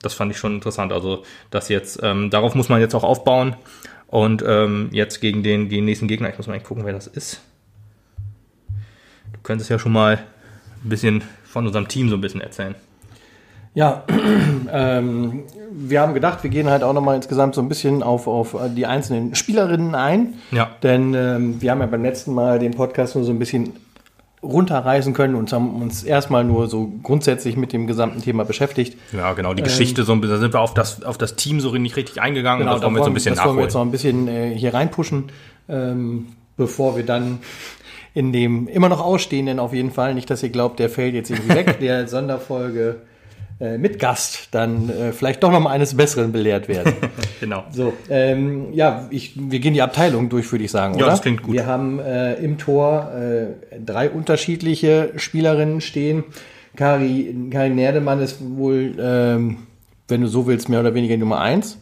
Das 0.03 0.15
fand 0.15 0.33
ich 0.33 0.39
schon 0.39 0.55
interessant. 0.55 0.93
Also, 0.93 1.25
das 1.51 1.69
jetzt, 1.69 2.01
ähm, 2.03 2.31
darauf 2.31 2.55
muss 2.55 2.69
man 2.69 2.81
jetzt 2.81 2.95
auch 2.95 3.05
aufbauen. 3.05 3.57
Und 4.09 4.45
ähm, 4.47 4.89
jetzt 4.93 5.21
gegen 5.21 5.43
den, 5.43 5.69
den 5.69 5.85
nächsten 5.85 6.07
Gegner, 6.07 6.31
ich 6.31 6.39
muss 6.39 6.47
mal 6.47 6.61
gucken, 6.61 6.85
wer 6.85 6.93
das 6.93 7.07
ist. 7.07 7.41
Du 9.33 9.41
könntest 9.43 9.69
ja 9.71 9.79
schon 9.79 9.93
mal 9.93 10.19
ein 10.85 10.89
bisschen 10.89 11.23
von 11.45 11.67
unserem 11.67 11.89
Team 11.89 12.09
so 12.09 12.17
ein 12.17 12.21
bisschen 12.21 12.41
erzählen. 12.41 12.75
Ja, 13.75 14.05
ähm, 14.73 15.43
wir 15.71 16.01
haben 16.01 16.15
gedacht, 16.15 16.43
wir 16.43 16.51
gehen 16.51 16.71
halt 16.71 16.83
auch 16.83 16.95
nochmal 16.95 17.17
insgesamt 17.17 17.55
so 17.55 17.61
ein 17.61 17.69
bisschen 17.69 18.03
auf, 18.03 18.27
auf 18.27 18.57
die 18.75 18.87
einzelnen 18.87 19.35
Spielerinnen 19.35 19.95
ein. 19.95 20.35
Ja. 20.51 20.71
Denn 20.83 21.13
ähm, 21.15 21.61
wir 21.61 21.73
haben 21.73 21.81
ja 21.81 21.87
beim 21.87 22.03
letzten 22.03 22.33
Mal 22.33 22.59
den 22.59 22.73
Podcast 22.73 23.17
nur 23.17 23.25
so 23.25 23.33
ein 23.33 23.39
bisschen 23.39 23.75
runterreißen 24.47 25.13
können 25.13 25.35
und 25.35 25.53
haben 25.53 25.83
uns 25.83 26.03
erstmal 26.03 26.45
nur 26.45 26.69
so 26.69 26.93
grundsätzlich 27.03 27.57
mit 27.57 27.73
dem 27.73 27.87
gesamten 27.87 28.23
Thema 28.23 28.45
beschäftigt. 28.45 28.97
Ja, 29.13 29.33
genau, 29.35 29.55
die 29.55 29.63
Geschichte, 29.63 30.03
ähm, 30.03 30.07
so 30.07 30.13
ein 30.13 30.21
bisschen, 30.21 30.37
da 30.37 30.41
sind 30.41 30.55
wir 30.55 30.61
auf 30.61 30.75
das, 30.75 31.03
auf 31.03 31.19
das 31.19 31.37
Team 31.37 31.61
so 31.61 31.73
nicht 31.73 31.97
richtig 31.97 32.21
eingegangen 32.21 32.61
genau, 32.61 32.75
und 32.75 32.83
das 32.83 32.85
wollen 32.85 32.97
wir 32.97 33.05
so 33.05 33.11
ein 33.11 33.15
bisschen 33.15 33.35
das 33.35 33.39
nachholen. 33.39 33.57
wollen 33.57 33.63
wir 33.63 33.65
jetzt 33.65 33.75
noch 33.75 33.83
ein 33.83 33.91
bisschen 33.91 34.29
äh, 34.29 34.55
hier 34.57 34.75
reinpushen, 34.75 35.25
ähm, 35.69 36.27
bevor 36.57 36.97
wir 36.97 37.05
dann 37.05 37.39
in 38.15 38.33
dem 38.33 38.67
immer 38.69 38.89
noch 38.89 39.01
ausstehenden 39.01 39.59
auf 39.59 39.75
jeden 39.75 39.91
Fall, 39.91 40.15
nicht, 40.15 40.31
dass 40.31 40.43
ihr 40.43 40.49
glaubt, 40.49 40.79
der 40.79 40.89
fällt 40.89 41.15
jetzt 41.15 41.31
irgendwie 41.31 41.55
weg, 41.55 41.79
der 41.81 42.09
Sonderfolge 42.09 43.01
äh, 43.59 43.79
mit 43.79 43.99
Gast 43.99 44.49
dann 44.51 44.91
äh, 44.91 45.13
vielleicht 45.13 45.43
doch 45.43 45.51
noch 45.51 45.61
mal 45.61 45.71
eines 45.71 45.97
Besseren 45.97 46.31
belehrt 46.33 46.69
werden. 46.69 46.95
genau. 47.41 47.65
So, 47.71 47.95
ähm, 48.11 48.73
ja, 48.73 49.07
ich, 49.11 49.33
wir 49.37 49.61
gehen 49.61 49.73
die 49.73 49.81
Abteilung 49.81 50.29
durch, 50.29 50.51
würde 50.53 50.65
ich 50.65 50.71
sagen, 50.71 50.95
ja, 50.95 51.05
oder? 51.05 51.13
das 51.13 51.23
klingt 51.23 51.43
gut. 51.43 51.55
Wir 51.55 51.67
haben 51.67 51.99
äh, 51.99 52.35
im 52.35 52.59
Tor 52.59 53.13
äh, 53.15 53.81
drei 53.85 54.11
unterschiedliche 54.11 55.13
Spielerinnen 55.17 55.81
stehen. 55.81 56.25
Kari, 56.77 57.35
Kari 57.51 57.71
Nerdemann 57.71 58.21
ist 58.21 58.39
wohl, 58.41 58.95
ähm, 59.01 59.59
wenn 60.09 60.21
du 60.21 60.27
so 60.27 60.47
willst, 60.47 60.69
mehr 60.69 60.81
oder 60.81 60.95
weniger 60.95 61.17
Nummer 61.17 61.41
eins. 61.41 61.79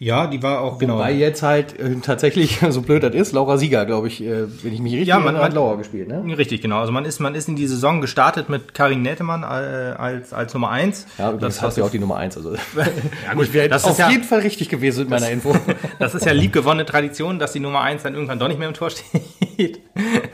Ja, 0.00 0.28
die 0.28 0.40
war 0.44 0.60
auch, 0.60 0.78
genau. 0.78 0.94
Wobei 0.94 1.12
jetzt 1.12 1.42
halt 1.42 1.78
äh, 1.78 1.96
tatsächlich, 1.96 2.60
so 2.70 2.82
blöd 2.82 3.02
das 3.02 3.14
ist, 3.14 3.32
Laura 3.32 3.58
Sieger, 3.58 3.84
glaube 3.84 4.06
ich, 4.06 4.22
äh, 4.22 4.44
wenn 4.62 4.72
ich 4.72 4.80
mich 4.80 4.92
richtig 4.92 5.08
ja, 5.08 5.18
man 5.18 5.36
hat 5.36 5.54
Laura 5.54 5.74
gespielt, 5.74 6.06
ne? 6.06 6.22
Richtig, 6.38 6.60
genau. 6.60 6.78
Also 6.78 6.92
man 6.92 7.04
ist, 7.04 7.18
man 7.18 7.34
ist 7.34 7.48
in 7.48 7.56
die 7.56 7.66
Saison 7.66 8.00
gestartet 8.00 8.48
mit 8.48 8.74
Karin 8.74 9.02
Nettemann 9.02 9.42
äh, 9.42 9.46
als, 9.46 10.32
als 10.32 10.54
Nummer 10.54 10.70
eins. 10.70 11.06
Ja, 11.18 11.32
das 11.32 11.60
hat 11.62 11.74
sie 11.74 11.82
auch 11.82 11.90
die 11.90 11.98
Nummer 11.98 12.16
eins. 12.16 12.36
Also. 12.36 12.54
ja, 13.26 13.34
gut, 13.34 13.52
wäre 13.52 13.68
das 13.68 13.84
auf 13.84 13.98
jeden 14.08 14.24
Fall 14.24 14.40
richtig 14.40 14.68
gewesen 14.68 15.00
mit 15.00 15.10
meiner 15.10 15.30
Info. 15.30 15.54
das 15.98 16.14
ist 16.14 16.24
ja 16.24 16.32
liebgewonnene 16.32 16.86
Tradition, 16.86 17.40
dass 17.40 17.52
die 17.52 17.60
Nummer 17.60 17.80
eins 17.80 18.04
dann 18.04 18.14
irgendwann 18.14 18.38
doch 18.38 18.48
nicht 18.48 18.58
mehr 18.58 18.68
im 18.68 18.74
Tor 18.74 18.90
steht. 18.90 19.22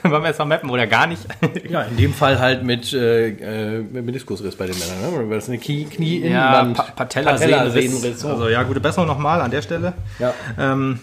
Beim 0.03 0.25
SV 0.25 0.45
Mappen 0.45 0.69
oder 0.69 0.87
gar 0.87 1.07
nicht. 1.07 1.23
ja, 1.69 1.83
in 1.83 1.97
dem 1.97 2.13
Fall 2.13 2.39
halt 2.39 2.63
mit, 2.63 2.93
äh, 2.93 3.29
äh 3.29 3.83
mit 3.83 4.05
Meniskusriss 4.05 4.55
bei 4.55 4.67
den 4.67 4.77
Männern, 4.79 5.29
ne? 5.29 5.35
Das 5.35 5.49
eine 5.49 5.59
Knie, 5.59 5.87
Knie 5.87 6.27
ja, 6.27 6.65
pa 6.65 6.83
Patella-Sehnenriss. 6.95 8.21
Patella 8.21 8.35
also 8.35 8.49
ja, 8.49 8.63
gute 8.65 8.81
Besserung 8.81 9.09
nochmal 9.09 9.41
an 9.41 9.51
der 9.51 9.63
Stelle. 9.63 9.95
Ja. 10.19 10.35
Ähm, 10.59 11.01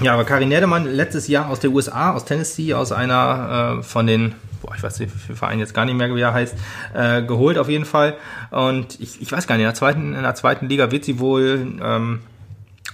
ja, 0.00 0.12
aber 0.12 0.24
Karin 0.24 0.50
Nerdemann 0.50 0.86
letztes 0.86 1.26
Jahr 1.26 1.48
aus 1.50 1.58
der 1.60 1.70
USA, 1.70 2.12
aus 2.12 2.24
Tennessee, 2.24 2.74
aus 2.74 2.92
einer 2.92 3.78
äh, 3.78 3.82
von 3.82 4.06
den, 4.06 4.34
boah, 4.62 4.74
ich 4.76 4.82
weiß 4.82 5.00
nicht, 5.00 5.12
wie 5.12 5.18
viel 5.18 5.34
Verein 5.34 5.58
jetzt 5.58 5.74
gar 5.74 5.84
nicht 5.84 5.96
mehr, 5.96 6.14
wie 6.14 6.20
er 6.20 6.32
heißt, 6.32 6.54
äh, 6.94 7.22
geholt 7.22 7.58
auf 7.58 7.68
jeden 7.68 7.86
Fall. 7.86 8.14
Und 8.50 9.00
ich, 9.00 9.20
ich 9.20 9.32
weiß 9.32 9.46
gar 9.46 9.56
nicht, 9.56 9.62
in 9.62 9.68
der 9.68 9.74
zweiten, 9.74 10.14
in 10.14 10.22
der 10.22 10.34
zweiten 10.34 10.68
Liga 10.68 10.92
wird 10.92 11.04
sie 11.04 11.18
wohl 11.18 11.66
ähm, 11.82 12.20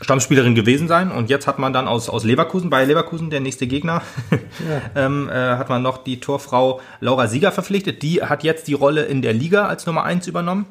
Stammspielerin 0.03 0.55
gewesen 0.55 0.89
sein. 0.89 1.11
Und 1.11 1.31
jetzt 1.31 1.47
hat 1.47 1.59
man 1.59 1.73
dann 1.73 1.89
aus, 1.89 2.09
aus 2.09 2.25
Leverkusen, 2.25 2.69
bei 2.69 2.85
Leverkusen, 2.85 3.31
der 3.31 3.41
nächste 3.41 3.67
Gegner, 3.67 4.03
ja. 4.31 4.39
ähm, 5.07 5.29
äh, 5.29 5.33
hat 5.33 5.69
man 5.69 5.83
noch 5.83 5.99
die 5.99 6.21
Torfrau 6.21 6.81
Laura 7.01 7.29
Sieger 7.29 7.53
verpflichtet. 7.53 8.03
Die 8.03 8.23
hat 8.23 8.45
jetzt 8.45 8.69
die 8.69 8.75
Rolle 8.75 9.05
in 9.05 9.23
der 9.23 9.33
Liga 9.33 9.67
als 9.67 9.87
Nummer 9.87 10.05
1 10.05 10.27
übernommen. 10.27 10.67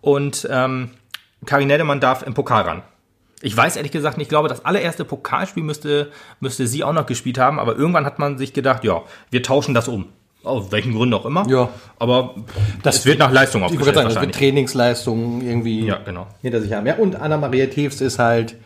Und 0.00 0.48
ähm, 0.50 0.90
Karin 1.46 1.68
Nerdemann 1.68 2.00
darf 2.00 2.22
im 2.26 2.34
Pokal 2.34 2.62
ran. 2.62 2.82
Ich 3.42 3.54
weiß 3.54 3.76
ehrlich 3.76 3.92
gesagt 3.92 4.16
nicht, 4.16 4.26
ich 4.26 4.30
glaube, 4.30 4.48
das 4.48 4.64
allererste 4.64 5.04
Pokalspiel 5.04 5.62
müsste, 5.62 6.10
müsste 6.40 6.66
sie 6.66 6.82
auch 6.82 6.94
noch 6.94 7.04
gespielt 7.04 7.38
haben, 7.38 7.58
aber 7.58 7.76
irgendwann 7.76 8.06
hat 8.06 8.18
man 8.18 8.38
sich 8.38 8.54
gedacht, 8.54 8.84
ja, 8.84 9.02
wir 9.30 9.42
tauschen 9.42 9.74
das 9.74 9.86
um. 9.86 10.06
Aus 10.44 10.70
welchen 10.70 10.94
Gründen 10.94 11.14
auch 11.14 11.24
immer. 11.24 11.46
Ja. 11.48 11.70
Aber 11.98 12.34
das 12.82 13.04
wird 13.06 13.18
nach 13.18 13.32
Leistung 13.32 13.62
aufgestellt. 13.62 13.96
Sagen, 13.96 14.08
das 14.08 14.20
wird 14.20 14.34
Trainingsleistung 14.34 15.40
irgendwie 15.40 15.86
ja, 15.86 15.98
genau. 16.04 16.26
hinter 16.42 16.60
sich 16.60 16.72
haben. 16.72 16.86
Ja, 16.86 16.96
und 16.96 17.16
Anna-Maria 17.16 17.66
Teves 17.66 18.00
ist 18.00 18.18
halt 18.18 18.56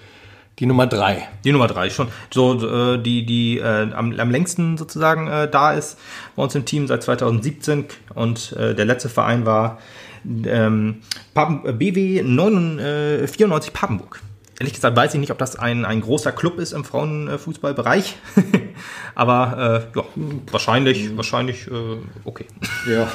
die 0.58 0.66
Nummer 0.66 0.86
drei. 0.86 1.28
Die 1.44 1.52
Nummer 1.52 1.68
drei 1.68 1.88
schon. 1.88 2.08
So, 2.32 2.94
äh, 2.94 2.98
die, 2.98 3.24
die 3.24 3.58
äh, 3.58 3.92
am, 3.92 4.18
am 4.18 4.30
längsten 4.30 4.76
sozusagen 4.76 5.28
äh, 5.28 5.48
da 5.48 5.72
ist 5.72 5.98
bei 6.34 6.42
uns 6.42 6.54
im 6.54 6.64
Team 6.64 6.88
seit 6.88 7.02
2017 7.02 7.84
und 8.14 8.52
äh, 8.52 8.74
der 8.74 8.84
letzte 8.84 9.08
Verein 9.08 9.46
war 9.46 9.78
ähm, 10.24 10.96
BW 11.34 12.22
9, 12.24 13.28
94 13.28 13.72
Papenburg. 13.72 14.20
Ehrlich 14.60 14.74
gesagt 14.74 14.96
weiß 14.96 15.14
ich 15.14 15.20
nicht, 15.20 15.30
ob 15.30 15.38
das 15.38 15.56
ein, 15.56 15.84
ein 15.84 16.00
großer 16.00 16.32
Club 16.32 16.58
ist 16.58 16.72
im 16.72 16.84
Frauenfußballbereich. 16.84 18.16
Aber 19.14 19.86
äh, 19.94 19.98
ja, 19.98 20.04
wahrscheinlich, 20.50 21.16
wahrscheinlich 21.16 21.68
äh, 21.68 21.98
okay. 22.24 22.46
Ja. 22.90 23.12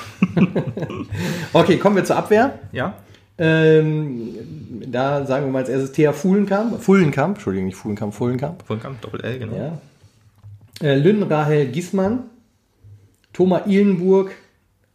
okay, 1.52 1.78
kommen 1.78 1.98
wir 1.98 2.06
zur 2.06 2.16
Abwehr. 2.16 2.60
Ja. 2.72 2.96
Ähm, 3.38 4.30
da 4.86 5.26
sagen 5.26 5.46
wir 5.46 5.52
mal 5.52 5.60
als 5.60 5.70
erstes 5.70 5.92
Thea 5.92 6.14
Fuhlenkamp. 6.14 6.82
Fullenkamp, 6.82 7.38
Entschuldigung, 7.38 7.68
nicht 7.68 7.78
Fuhlenkamp, 7.78 8.14
Fullenkamp. 8.14 8.64
Fullenkamp, 8.66 9.02
Doppel-L, 9.02 9.40
genau. 9.40 9.56
Ja. 9.58 9.82
Äh, 10.82 10.96
Lynn 10.96 11.24
Rahel 11.24 11.68
Giesmann, 11.68 12.24
Thomas 13.34 13.64
Ihlenburg, 13.66 14.32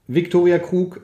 Viktoria 0.07 0.59
Krug, 0.59 1.01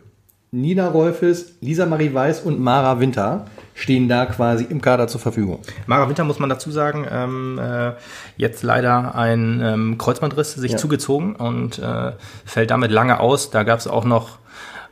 Nina 0.52 0.88
Rolfes, 0.88 1.56
Lisa 1.60 1.84
Marie 1.84 2.14
Weiß 2.14 2.40
und 2.42 2.60
Mara 2.60 3.00
Winter 3.00 3.46
stehen 3.74 4.08
da 4.08 4.26
quasi 4.26 4.64
im 4.64 4.80
Kader 4.80 5.08
zur 5.08 5.20
Verfügung. 5.20 5.60
Mara 5.86 6.08
Winter 6.08 6.24
muss 6.24 6.38
man 6.38 6.48
dazu 6.48 6.70
sagen, 6.70 7.06
ähm, 7.10 7.58
äh, 7.58 7.92
jetzt 8.36 8.62
leider 8.62 9.14
ein 9.14 9.60
ähm, 9.62 9.98
Kreuzbandriss 9.98 10.52
sich 10.52 10.72
ja. 10.72 10.78
zugezogen 10.78 11.36
und 11.36 11.78
äh, 11.80 12.12
fällt 12.44 12.70
damit 12.70 12.92
lange 12.92 13.20
aus. 13.20 13.50
Da 13.50 13.64
gab 13.64 13.80
es 13.80 13.86
auch 13.86 14.04
noch 14.04 14.38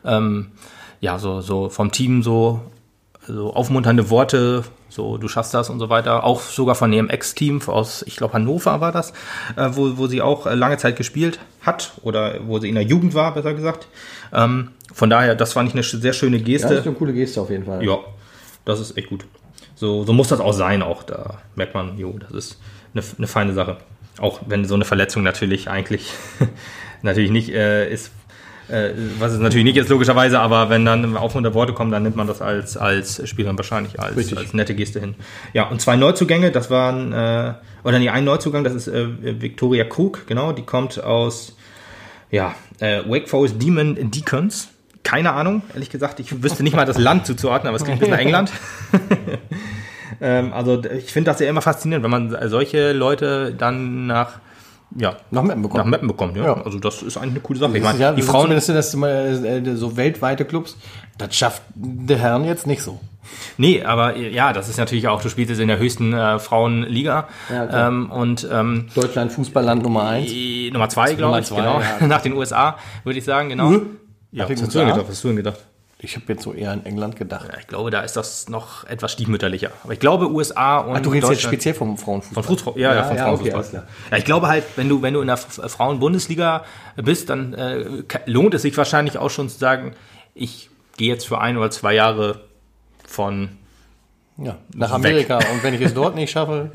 ähm, 0.05 0.49
ja 1.01 1.19
so 1.19 1.41
so 1.41 1.69
vom 1.69 1.93
Team 1.93 2.23
so 2.23 2.61
so 3.27 3.55
aufmunternde 3.55 4.11
Worte, 4.11 4.65
so 4.89 5.17
du 5.17 5.29
schaffst 5.29 5.55
das 5.55 5.71
und 5.71 5.79
so 5.79 5.89
weiter. 5.89 6.25
Auch 6.25 6.41
sogar 6.41 6.75
von 6.75 6.93
ihrem 6.93 7.09
Ex-Team 7.09 7.63
aus, 7.67 8.03
ich 8.07 8.17
glaube 8.17 8.35
Hannover 8.35 8.81
war 8.81 8.91
das, 8.91 9.13
äh, 9.57 9.71
wo, 9.71 9.97
wo 9.97 10.09
sie 10.09 10.21
auch 10.21 10.47
äh, 10.47 10.55
lange 10.55 10.77
Zeit 10.77 10.97
gespielt 10.97 11.39
hat 11.61 11.93
oder 12.03 12.41
wo 12.47 12.59
sie 12.59 12.69
in 12.69 12.75
der 12.75 12.85
Jugend 12.85 13.15
war, 13.15 13.33
besser 13.33 13.55
gesagt. 13.55 13.87
Ähm, 14.33 14.71
von 14.93 15.09
daher, 15.09 15.37
das 15.37 15.53
fand 15.53 15.69
ich 15.69 15.75
eine 15.75 15.85
sehr 15.85 16.13
schöne 16.13 16.41
Geste. 16.41 16.67
Ja, 16.67 16.75
das 16.75 16.81
ist 16.81 16.87
eine 16.87 16.97
coole 16.97 17.13
Geste 17.13 17.41
auf 17.41 17.51
jeden 17.51 17.65
Fall. 17.65 17.85
Ja, 17.85 17.99
das 18.65 18.81
ist 18.81 18.97
echt 18.97 19.09
gut. 19.09 19.25
So, 19.75 20.05
so 20.05 20.13
muss 20.13 20.29
das 20.29 20.41
auch 20.41 20.53
sein, 20.53 20.83
auch 20.83 21.03
da 21.03 21.39
merkt 21.55 21.75
man, 21.75 21.99
jo, 21.99 22.19
das 22.19 22.31
ist 22.31 22.61
eine, 22.95 23.05
eine 23.19 23.27
feine 23.27 23.53
Sache. 23.53 23.79
Auch 24.19 24.41
wenn 24.47 24.65
so 24.65 24.75
eine 24.75 24.85
Verletzung 24.85 25.23
natürlich 25.23 25.69
eigentlich 25.69 26.13
natürlich 27.03 27.31
nicht 27.31 27.51
äh, 27.51 27.91
ist, 27.91 28.13
äh, 28.69 28.91
was 29.19 29.33
es 29.33 29.39
natürlich 29.39 29.65
nicht 29.65 29.77
ist, 29.77 29.89
logischerweise, 29.89 30.41
aber 30.41 30.71
wenn 30.71 30.85
dann 30.85 31.17
aufmunter 31.17 31.55
Worte 31.55 31.73
kommen, 31.73 31.91
dann 31.91 32.03
nimmt 32.03 32.17
man 32.17 32.27
das 32.27 32.41
als, 32.41 32.77
als 32.77 33.27
Spieler 33.29 33.57
wahrscheinlich 33.57 33.99
als, 33.99 34.37
als 34.37 34.55
nette 34.55 34.75
Geste 34.75 35.01
hin. 35.01 35.15
Ja, 35.53 35.69
und 35.69 35.81
zwei 35.81 35.97
Neuzugänge, 35.97 36.51
das 36.51 36.71
waren, 36.71 37.13
äh, 37.13 37.55
oder 37.85 37.99
nee, 37.99 38.09
ein 38.09 38.25
Neuzugang, 38.25 38.65
das 38.65 38.75
ist 38.75 38.89
äh, 38.89 39.41
Victoria 39.41 39.85
Krug, 39.85 40.27
genau, 40.27 40.53
die 40.53 40.63
kommt 40.63 41.03
aus, 41.03 41.57
ja, 42.31 42.55
äh, 42.79 43.03
Wake 43.07 43.29
Forest 43.29 43.61
Demon 43.61 44.11
Deacons 44.11 44.72
keine 45.03 45.33
Ahnung, 45.33 45.63
ehrlich 45.75 45.91
gesagt. 45.91 46.21
Ich 46.21 46.43
wüsste 46.43 46.63
nicht 46.63 46.77
mal 46.77 46.87
das 46.87 46.99
Land 46.99 47.27
zuzuordnen, 47.27 47.69
aber 47.69 47.77
es 47.77 47.85
klingt 47.85 47.99
ein 47.99 48.01
bisschen 48.01 48.15
nach 48.15 48.21
England. 48.21 48.53
ähm, 50.21 50.53
also 50.53 50.83
ich 50.85 51.13
finde 51.13 51.31
das 51.31 51.41
ja 51.41 51.49
immer 51.49 51.63
faszinierend, 51.63 52.05
wenn 52.05 52.11
man 52.11 52.49
solche 52.49 52.93
Leute 52.93 53.55
dann 53.55 54.07
nach 54.07 54.41
ja, 54.97 55.17
nach 55.31 55.43
Mappen 55.43 55.63
bekommt. 55.63 55.85
Nach 55.85 55.91
Mappen 55.91 56.09
bekommt, 56.09 56.37
ja. 56.37 56.45
ja. 56.45 56.63
Also 56.65 56.79
das 56.79 57.03
ist 57.03 57.17
eigentlich 57.17 57.31
eine 57.31 57.41
coole 57.41 57.59
Sache. 57.59 57.77
Ich 57.77 57.83
meine, 57.83 57.99
ja, 57.99 58.13
die 58.13 58.23
Frauen, 58.23 58.51
das 58.51 58.67
das 58.67 58.95
äh, 58.95 59.75
so 59.75 59.97
weltweite 59.97 60.45
Clubs, 60.45 60.77
das 61.19 61.35
schafft 61.35 61.63
der 61.75 62.19
Herren 62.19 62.45
jetzt 62.45 62.67
nicht 62.67 62.83
so. 62.83 63.01
Nee, 63.57 63.83
aber 63.83 64.17
ja, 64.17 64.53
das 64.53 64.69
ist 64.69 64.79
natürlich 64.79 65.09
auch, 65.09 65.23
du 65.23 65.29
spielst 65.29 65.51
jetzt 65.51 65.61
in 65.61 65.69
der 65.69 65.79
höchsten 65.79 66.13
äh, 66.13 66.39
Frauenliga. 66.39 67.29
Ja, 67.51 67.89
ähm, 67.89 68.11
und 68.11 68.47
ähm, 68.51 68.89
Deutschland 68.95 69.33
Fußballland 69.33 69.83
Nummer 69.83 70.09
eins. 70.09 70.31
Nummer 70.73 70.89
zwei, 70.89 71.15
glaube 71.15 71.41
ich, 71.41 71.47
zwei, 71.47 71.57
genau. 71.57 71.81
Nach 72.07 72.21
den 72.21 72.35
USA, 72.35 72.77
würde 73.05 73.19
ich 73.19 73.25
sagen, 73.25 73.51
genau. 73.51 73.71
Mhm. 73.71 73.87
Ja, 74.33 74.49
was 74.49 74.61
hast 74.63 74.75
du 74.75 74.79
denn 74.79 74.89
gedacht? 74.89 75.03
Was 75.03 75.09
hast 75.11 75.25
du 75.25 75.29
denn 75.29 75.37
gedacht? 75.37 75.61
Ich 76.05 76.17
habe 76.17 76.25
jetzt 76.33 76.43
so 76.43 76.53
eher 76.53 76.73
an 76.73 76.85
England 76.85 77.15
gedacht. 77.15 77.49
Ja, 77.53 77.59
ich 77.61 77.69
glaube, 77.69 77.93
da 77.93 78.01
ist 78.01 78.17
das 78.17 78.49
noch 78.49 78.83
etwas 78.89 79.13
stiefmütterlicher. 79.13 79.71
Aber 79.85 79.93
ich 79.93 80.01
glaube, 80.01 80.29
USA 80.33 80.79
und. 80.79 80.97
Ach, 80.97 81.01
du 81.01 81.11
redest 81.11 81.31
jetzt 81.31 81.43
speziell 81.43 81.75
vom 81.75 81.97
Frauenfußball. 81.97 82.43
Von 82.43 82.57
Fußball, 82.57 82.75
ja, 82.81 82.93
ja, 82.95 83.05
vom 83.05 83.17
ja, 83.17 83.23
Frauenfußball. 83.25 83.61
okay, 83.65 83.81
ja, 84.11 84.17
ich 84.17 84.25
glaube 84.25 84.49
halt, 84.49 84.65
wenn 84.75 84.89
du, 84.89 85.01
wenn 85.03 85.15
du 85.15 85.21
in 85.21 85.29
der 85.29 85.35
F- 85.37 85.61
Frauen-Bundesliga 85.65 86.65
bist, 86.97 87.31
dann 87.31 87.55
äh, 87.55 87.85
lohnt 88.27 88.53
es 88.55 88.63
sich 88.63 88.77
wahrscheinlich 88.77 89.17
auch 89.17 89.31
schon 89.31 89.49
zu 89.49 89.57
sagen, 89.59 89.93
ich 90.35 90.71
gehe 90.97 91.09
jetzt 91.09 91.29
für 91.29 91.41
ein 91.41 91.57
oder 91.57 91.71
zwei 91.71 91.95
Jahre 91.95 92.41
von, 93.07 93.51
Ja, 94.39 94.57
nach 94.75 94.91
Amerika. 94.91 95.37
Und 95.37 95.63
wenn 95.63 95.75
ich 95.75 95.83
es 95.83 95.95
dort 96.01 96.17
nicht 96.17 96.33
schaffe, 96.33 96.71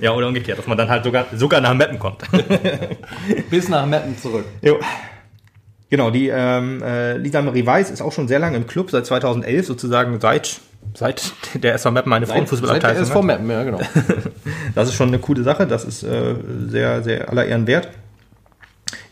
ja, 0.00 0.10
oder 0.12 0.26
umgekehrt, 0.26 0.58
dass 0.58 0.66
man 0.66 0.76
dann 0.76 0.88
halt 0.88 1.04
sogar, 1.04 1.26
sogar 1.36 1.60
nach 1.60 1.74
Meppen 1.74 2.00
kommt. 2.00 2.22
bis 3.50 3.68
nach 3.68 3.86
Meppen 3.86 4.18
zurück. 4.18 4.46
Jo. 4.62 4.80
Genau, 5.94 6.10
die 6.10 6.26
ähm, 6.26 6.82
äh, 6.82 7.16
Lisa 7.18 7.40
Marie 7.40 7.64
Weiß 7.64 7.88
ist 7.88 8.02
auch 8.02 8.10
schon 8.10 8.26
sehr 8.26 8.40
lange 8.40 8.56
im 8.56 8.66
Club, 8.66 8.90
seit 8.90 9.06
2011 9.06 9.64
sozusagen, 9.64 10.18
seit, 10.18 10.60
seit 10.92 11.32
der 11.54 11.74
SV 11.74 11.92
Meppen 11.92 12.12
eine 12.12 12.26
Seit 12.26 12.34
der 12.34 12.46
Frauenfußballabteilung 12.48 13.02
SV 13.04 13.14
hat. 13.14 13.24
Meppen, 13.24 13.48
ja, 13.48 13.62
genau. 13.62 13.78
Das 14.74 14.88
ist 14.88 14.96
schon 14.96 15.06
eine 15.06 15.20
coole 15.20 15.44
Sache, 15.44 15.68
das 15.68 15.84
ist 15.84 16.02
äh, 16.02 16.34
sehr, 16.66 17.04
sehr 17.04 17.28
aller 17.30 17.46
Ehren 17.46 17.68
wert. 17.68 17.90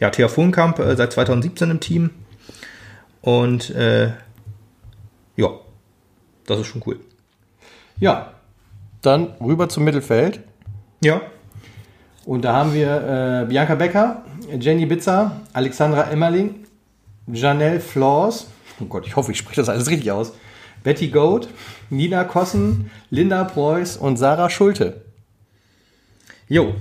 Ja, 0.00 0.10
Thea 0.10 0.26
Fohnkamp 0.26 0.80
äh, 0.80 0.96
seit 0.96 1.12
2017 1.12 1.70
im 1.70 1.78
Team 1.78 2.10
und 3.20 3.70
äh, 3.76 4.08
ja, 5.36 5.50
das 6.48 6.58
ist 6.58 6.66
schon 6.66 6.82
cool. 6.84 6.98
Ja, 8.00 8.32
dann 9.02 9.28
rüber 9.40 9.68
zum 9.68 9.84
Mittelfeld. 9.84 10.40
Ja, 11.00 11.20
Und 12.24 12.44
da 12.44 12.54
haben 12.54 12.74
wir 12.74 13.42
äh, 13.44 13.48
Bianca 13.48 13.76
Becker, 13.76 14.24
Jenny 14.58 14.86
Bitzer, 14.86 15.42
Alexandra 15.52 16.10
Emmerling, 16.10 16.61
Janelle 17.32 17.80
Flaws, 17.80 18.46
oh 18.80 18.84
Gott, 18.84 19.06
ich 19.06 19.16
hoffe, 19.16 19.32
ich 19.32 19.38
spreche 19.38 19.60
das 19.60 19.68
alles 19.68 19.88
richtig 19.88 20.10
aus, 20.10 20.32
Betty 20.82 21.08
Goat, 21.08 21.48
Nina 21.90 22.24
Kossen, 22.24 22.90
Linda 23.10 23.44
Preuß 23.44 23.96
und 23.96 24.16
Sarah 24.16 24.50
Schulte. 24.50 25.02
Jo, 26.48 26.74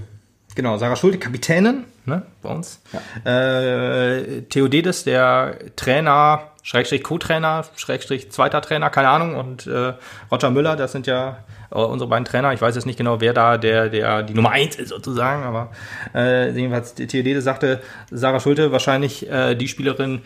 genau, 0.56 0.78
Sarah 0.78 0.96
Schulte, 0.96 1.20
Kapitänin 1.20 1.86
ne, 2.06 2.26
bei 2.42 2.50
uns. 2.50 2.82
Äh, 3.26 4.42
Theodedes, 4.44 5.04
der 5.04 5.58
Trainer, 5.76 6.52
Schrägstrich 6.64 7.04
Co-Trainer, 7.04 7.66
Schrägstrich 7.76 8.32
zweiter 8.32 8.62
Trainer, 8.62 8.90
keine 8.90 9.10
Ahnung. 9.10 9.36
Und 9.36 9.68
äh, 9.68 9.94
Roger 10.32 10.52
Müller, 10.52 10.76
das 10.76 10.92
sind 10.92 11.08
ja 11.08 11.44
äh, 11.72 11.76
unsere 11.76 12.10
beiden 12.10 12.26
Trainer. 12.26 12.54
Ich 12.54 12.62
weiß 12.62 12.76
jetzt 12.76 12.86
nicht 12.86 12.98
genau, 12.98 13.22
wer 13.22 13.34
da 13.34 13.58
der, 13.58 13.90
der 13.90 14.24
die 14.24 14.34
Nummer 14.34 14.52
eins 14.52 14.76
ist 14.76 14.90
sozusagen, 14.90 15.44
aber 15.44 15.72
äh, 16.14 16.52
jedenfalls 16.52 16.96
Theodedes 16.96 17.44
sagte, 17.44 17.82
Sarah 18.10 18.40
Schulte 18.40 18.72
wahrscheinlich 18.72 19.30
äh, 19.30 19.56
die 19.56 19.68
Spielerin, 19.68 20.22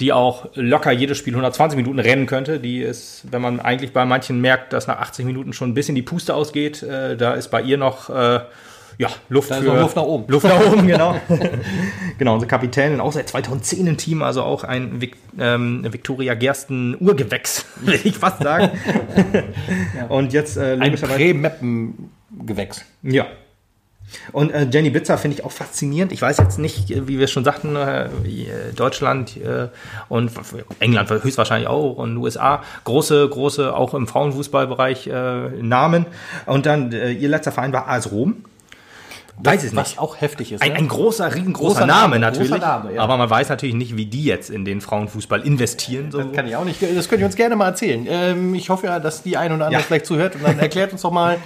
die 0.00 0.12
auch 0.12 0.46
locker 0.54 0.90
jedes 0.90 1.18
Spiel 1.18 1.34
120 1.34 1.76
Minuten 1.76 1.98
rennen 1.98 2.26
könnte. 2.26 2.60
Die 2.60 2.80
ist, 2.80 3.24
wenn 3.30 3.42
man 3.42 3.60
eigentlich 3.60 3.92
bei 3.92 4.04
manchen 4.04 4.40
merkt, 4.40 4.72
dass 4.72 4.86
nach 4.86 4.98
80 4.98 5.24
Minuten 5.24 5.52
schon 5.52 5.70
ein 5.70 5.74
bisschen 5.74 5.94
die 5.94 6.02
Puste 6.02 6.34
ausgeht, 6.34 6.82
äh, 6.82 7.16
da 7.16 7.34
ist 7.34 7.48
bei 7.48 7.62
ihr 7.62 7.76
noch 7.76 8.10
äh, 8.10 8.40
ja, 8.98 9.08
Luft 9.28 9.50
Da 9.50 9.56
für 9.56 9.80
Luft 9.80 9.96
nach 9.96 10.02
oben. 10.02 10.24
Luft 10.28 10.46
nach 10.46 10.66
oben, 10.72 10.86
genau. 10.86 11.16
genau, 12.18 12.34
unsere 12.34 12.48
Kapitänin, 12.48 13.00
auch 13.00 13.12
seit 13.12 13.28
2010 13.28 13.86
im 13.86 13.96
Team, 13.96 14.22
also 14.22 14.42
auch 14.42 14.64
ein 14.64 15.00
Vic, 15.00 15.16
ähm, 15.38 15.86
Victoria 15.90 16.34
Gersten 16.34 16.96
Urgewächs, 16.98 17.66
will 17.80 18.00
ich 18.04 18.16
fast 18.16 18.42
sagen. 18.42 18.70
Und 20.08 20.32
jetzt 20.32 20.56
äh, 20.56 20.72
Ein 20.72 20.80
logischerweise. 20.80 21.16
Prä-Meppen-Gewächs. 21.16 22.84
Ja. 23.02 23.26
Und 24.32 24.52
äh, 24.52 24.66
Jenny 24.70 24.90
Bitzer 24.90 25.18
finde 25.18 25.38
ich 25.38 25.44
auch 25.44 25.52
faszinierend. 25.52 26.12
Ich 26.12 26.22
weiß 26.22 26.38
jetzt 26.38 26.58
nicht, 26.58 26.90
äh, 26.90 27.08
wie 27.08 27.18
wir 27.18 27.26
schon 27.26 27.44
sagten, 27.44 27.76
äh, 27.76 28.08
Deutschland 28.74 29.36
äh, 29.36 29.68
und 30.08 30.30
England 30.80 31.10
höchstwahrscheinlich 31.10 31.68
auch 31.68 31.96
und 31.96 32.16
USA, 32.16 32.62
große, 32.84 33.28
große, 33.28 33.74
auch 33.74 33.94
im 33.94 34.06
Frauenfußballbereich 34.06 35.06
äh, 35.06 35.48
Namen. 35.62 36.06
Und 36.46 36.66
dann 36.66 36.92
äh, 36.92 37.12
ihr 37.12 37.28
letzter 37.28 37.52
Verein 37.52 37.72
war 37.72 37.88
AS 37.88 38.10
Rom. 38.10 38.44
Weiß 39.38 39.64
es 39.64 39.72
nicht. 39.72 39.76
Was 39.76 39.98
auch 39.98 40.20
heftig 40.20 40.52
ist. 40.52 40.62
Ein, 40.62 40.72
ne? 40.72 40.78
ein 40.78 40.88
großer, 40.88 41.34
riesengroßer 41.34 41.74
Großer 41.74 41.86
Name, 41.86 42.02
Name, 42.02 42.18
natürlich. 42.20 42.50
großer 42.50 42.60
Name, 42.64 42.94
ja. 42.94 43.02
Aber 43.02 43.16
man 43.16 43.28
weiß 43.30 43.48
natürlich 43.48 43.74
nicht, 43.74 43.96
wie 43.96 44.06
die 44.06 44.24
jetzt 44.24 44.50
in 44.50 44.64
den 44.64 44.80
Frauenfußball 44.80 45.40
investieren. 45.40 46.10
So. 46.12 46.18
Das 46.22 46.32
kann 46.32 46.46
ich 46.46 46.54
auch 46.54 46.64
nicht. 46.64 46.80
Das 46.82 47.08
könnt 47.08 47.20
ihr 47.20 47.26
uns 47.26 47.34
gerne 47.36 47.56
mal 47.56 47.68
erzählen. 47.68 48.06
Ähm, 48.08 48.54
ich 48.54 48.68
hoffe 48.70 48.86
ja, 48.86 49.00
dass 49.00 49.22
die 49.22 49.36
ein 49.36 49.52
oder 49.52 49.66
andere 49.66 49.80
Ja. 49.80 49.86
vielleicht 49.86 50.06
zuhört 50.06 50.34
und 50.36 50.44
dann 50.44 50.58
erklärt 50.60 50.92
uns 50.92 51.02
doch 51.02 51.10
mal 51.10 51.38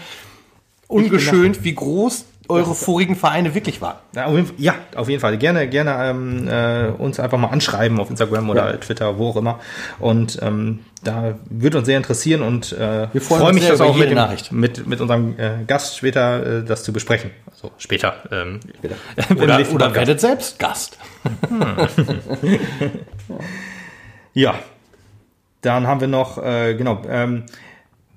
ungeschönt, 0.88 1.64
wie 1.64 1.75
groß 1.75 2.25
eure 2.49 2.75
vorigen 2.75 3.17
Vereine 3.17 3.55
wirklich 3.55 3.81
waren. 3.81 3.97
Ja, 4.15 4.27
auf 4.27 4.35
jeden, 4.37 4.51
ja, 4.59 4.75
auf 4.95 5.09
jeden 5.09 5.21
Fall. 5.21 5.37
Gerne, 5.39 5.69
gerne 5.69 5.97
ähm, 6.11 6.49
äh, 6.49 6.89
uns 7.03 7.19
einfach 7.21 7.39
mal 7.39 7.49
anschreiben 7.49 7.99
auf 8.01 8.11
Instagram 8.11 8.51
oder 8.51 8.73
Ja. 8.73 8.77
Twitter, 8.77 9.19
wo 9.19 9.29
auch 9.31 9.37
immer. 9.37 9.61
Und 9.99 10.39
ähm, 10.43 10.81
da 11.03 11.35
würde 11.49 11.79
uns 11.79 11.87
sehr 11.87 11.97
interessieren 11.97 12.43
und 12.43 12.73
äh, 12.73 13.09
Wir 13.13 13.21
freuen 13.21 13.41
freue 13.41 13.47
uns 13.49 13.55
mich, 13.55 13.63
sehr 13.65 13.73
das 13.73 13.81
auch 13.81 13.97
mit, 13.97 14.11
dem, 14.11 14.17
Nachricht. 14.17 14.53
mit, 14.53 14.87
mit 14.87 15.01
unserem 15.01 15.39
äh, 15.39 15.65
Gast 15.67 15.97
später 15.97 16.59
äh, 16.61 16.65
das 16.65 16.83
zu 16.85 16.93
besprechen. 16.93 17.31
Also 17.51 17.71
später. 17.79 18.15
Ähm, 18.31 18.61
Später. 18.79 18.97
Oder, 19.43 19.73
oder 19.73 19.95
werdet 19.95 20.21
selbst 20.21 20.59
Gast. 20.59 20.99
Ja. 24.35 24.55
Dann 25.63 25.87
haben 25.87 26.01
wir 26.01 26.09
noch, 26.09 26.37
äh, 26.43 26.75
genau, 26.75 27.03
ähm, 27.09 27.45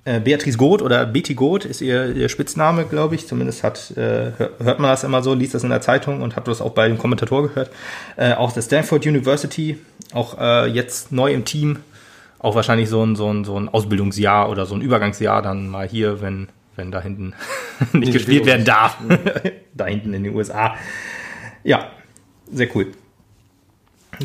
äh, 0.04 0.20
Beatrice 0.20 0.56
Goth 0.56 0.82
oder 0.82 1.04
Betty 1.06 1.34
Goth 1.34 1.64
ist 1.64 1.80
ihr, 1.80 2.14
ihr 2.16 2.28
Spitzname, 2.28 2.84
glaube 2.86 3.14
ich. 3.14 3.26
Zumindest 3.26 3.62
hat, 3.62 3.90
äh, 3.96 4.32
hör- 4.36 4.50
hört 4.58 4.78
man 4.80 4.90
das 4.90 5.04
immer 5.04 5.22
so, 5.22 5.34
liest 5.34 5.54
das 5.54 5.62
in 5.64 5.70
der 5.70 5.80
Zeitung 5.82 6.22
und 6.22 6.36
hat 6.36 6.48
das 6.48 6.60
auch 6.60 6.70
bei 6.72 6.88
dem 6.88 6.98
Kommentator 6.98 7.48
gehört. 7.48 7.70
Äh, 8.16 8.34
auch 8.34 8.52
der 8.52 8.62
Stanford 8.62 9.06
University, 9.06 9.78
auch 10.12 10.38
äh, 10.38 10.66
jetzt 10.66 11.12
neu 11.12 11.32
im 11.32 11.44
Team. 11.44 11.80
Auch 12.38 12.54
wahrscheinlich 12.54 12.88
so 12.88 13.04
ein, 13.04 13.16
so, 13.16 13.30
ein, 13.30 13.44
so 13.44 13.58
ein 13.60 13.68
Ausbildungsjahr 13.68 14.48
oder 14.48 14.64
so 14.64 14.74
ein 14.74 14.80
Übergangsjahr 14.80 15.42
dann 15.42 15.68
mal 15.68 15.86
hier, 15.86 16.22
wenn, 16.22 16.48
wenn 16.76 16.90
da 16.90 17.02
hinten 17.02 17.34
nicht 17.92 18.12
gespielt 18.14 18.46
werden 18.46 18.64
darf. 18.64 18.96
da 19.74 19.84
hinten 19.86 20.14
in 20.14 20.24
den 20.24 20.34
USA. 20.34 20.74
Ja, 21.62 21.90
sehr 22.50 22.74
cool. 22.74 22.86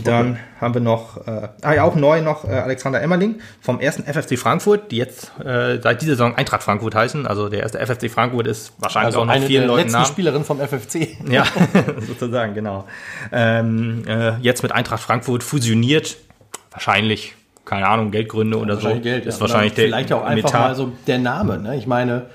Dann 0.03 0.37
haben 0.59 0.73
wir 0.73 0.81
noch, 0.81 1.25
äh, 1.25 1.47
ah 1.61 1.73
ja, 1.73 1.83
auch 1.83 1.95
neu 1.95 2.21
noch 2.21 2.43
äh, 2.43 2.51
Alexander 2.51 3.01
Emmerling 3.01 3.39
vom 3.61 3.79
ersten 3.79 4.03
FFC 4.03 4.37
Frankfurt, 4.37 4.91
die 4.91 4.97
jetzt 4.97 5.31
äh, 5.39 5.79
seit 5.81 6.01
dieser 6.01 6.13
Saison 6.13 6.35
Eintracht 6.35 6.63
Frankfurt 6.63 6.95
heißen. 6.95 7.25
Also 7.25 7.47
der 7.49 7.61
erste 7.61 7.79
FFC 7.79 8.11
Frankfurt 8.11 8.47
ist 8.47 8.73
wahrscheinlich 8.79 9.07
Also 9.07 9.19
auch 9.21 9.25
noch 9.25 9.33
eine 9.33 9.45
vielen 9.45 9.61
der 9.61 9.67
Leuten 9.67 9.81
letzten 9.83 9.93
Namen. 9.93 10.05
Spielerin 10.05 10.43
vom 10.43 10.59
FFC. 10.59 11.17
Ja, 11.29 11.43
sozusagen, 12.07 12.53
genau. 12.53 12.85
Ähm, 13.31 14.03
äh, 14.07 14.37
jetzt 14.39 14.63
mit 14.63 14.71
Eintracht 14.71 15.01
Frankfurt 15.01 15.43
fusioniert. 15.43 16.17
Wahrscheinlich, 16.71 17.33
keine 17.63 17.87
Ahnung, 17.87 18.11
Geldgründe 18.11 18.57
oder 18.57 18.75
so. 18.75 18.83
Wahrscheinlich 18.83 19.03
Geld, 19.03 19.25
ist 19.25 19.35
ja. 19.35 19.41
wahrscheinlich 19.41 19.73
Oder 19.73 19.83
Vielleicht 19.83 20.13
auch 20.13 20.23
einfach 20.23 20.51
Metall. 20.51 20.61
mal 20.69 20.75
so 20.75 20.91
der 21.07 21.19
Name. 21.19 21.57
Ne? 21.57 21.77
Ich 21.77 21.87
meine, 21.87 22.27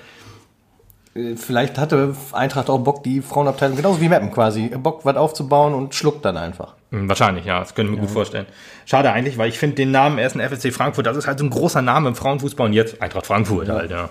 vielleicht 1.35 1.77
hatte 1.77 2.15
Eintracht 2.31 2.69
auch 2.69 2.77
Bock, 2.79 3.03
die 3.03 3.21
Frauenabteilung, 3.21 3.75
genauso 3.75 3.99
wie 3.99 4.07
Meppen 4.09 4.31
quasi, 4.31 4.67
Bock, 4.69 5.01
was 5.03 5.15
aufzubauen 5.17 5.73
und 5.73 5.93
schluckt 5.93 6.23
dann 6.23 6.37
einfach. 6.37 6.75
Hm, 6.91 7.09
Wahrscheinlich, 7.09 7.45
ja, 7.45 7.59
das 7.59 7.75
können 7.75 7.89
wir 7.89 7.95
mir 7.97 8.01
gut 8.03 8.11
vorstellen. 8.11 8.45
Schade 8.85 9.11
eigentlich, 9.11 9.37
weil 9.37 9.49
ich 9.49 9.59
finde 9.59 9.75
den 9.75 9.91
Namen 9.91 10.17
ersten 10.17 10.39
FSC 10.39 10.71
Frankfurt, 10.71 11.05
das 11.05 11.17
ist 11.17 11.27
halt 11.27 11.39
so 11.39 11.45
ein 11.45 11.49
großer 11.49 11.81
Name 11.81 12.09
im 12.09 12.15
Frauenfußball 12.15 12.67
und 12.67 12.73
jetzt 12.73 13.01
Eintracht 13.01 13.25
Frankfurt 13.25 13.67
halt, 13.69 13.91
ja. 13.91 14.09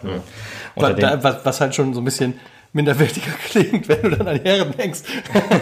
Was, 0.75 0.91
dem- 0.95 1.01
da, 1.01 1.23
was, 1.23 1.45
was 1.45 1.61
halt 1.61 1.75
schon 1.75 1.95
so 1.95 2.01
ein 2.01 2.05
bisschen 2.05 2.39
minderwertiger 2.73 3.33
klingt, 3.51 3.89
wenn 3.89 4.03
du 4.03 4.11
dann 4.17 4.29
an 4.29 4.41
Herren 4.43 4.73
denkst. 4.77 5.01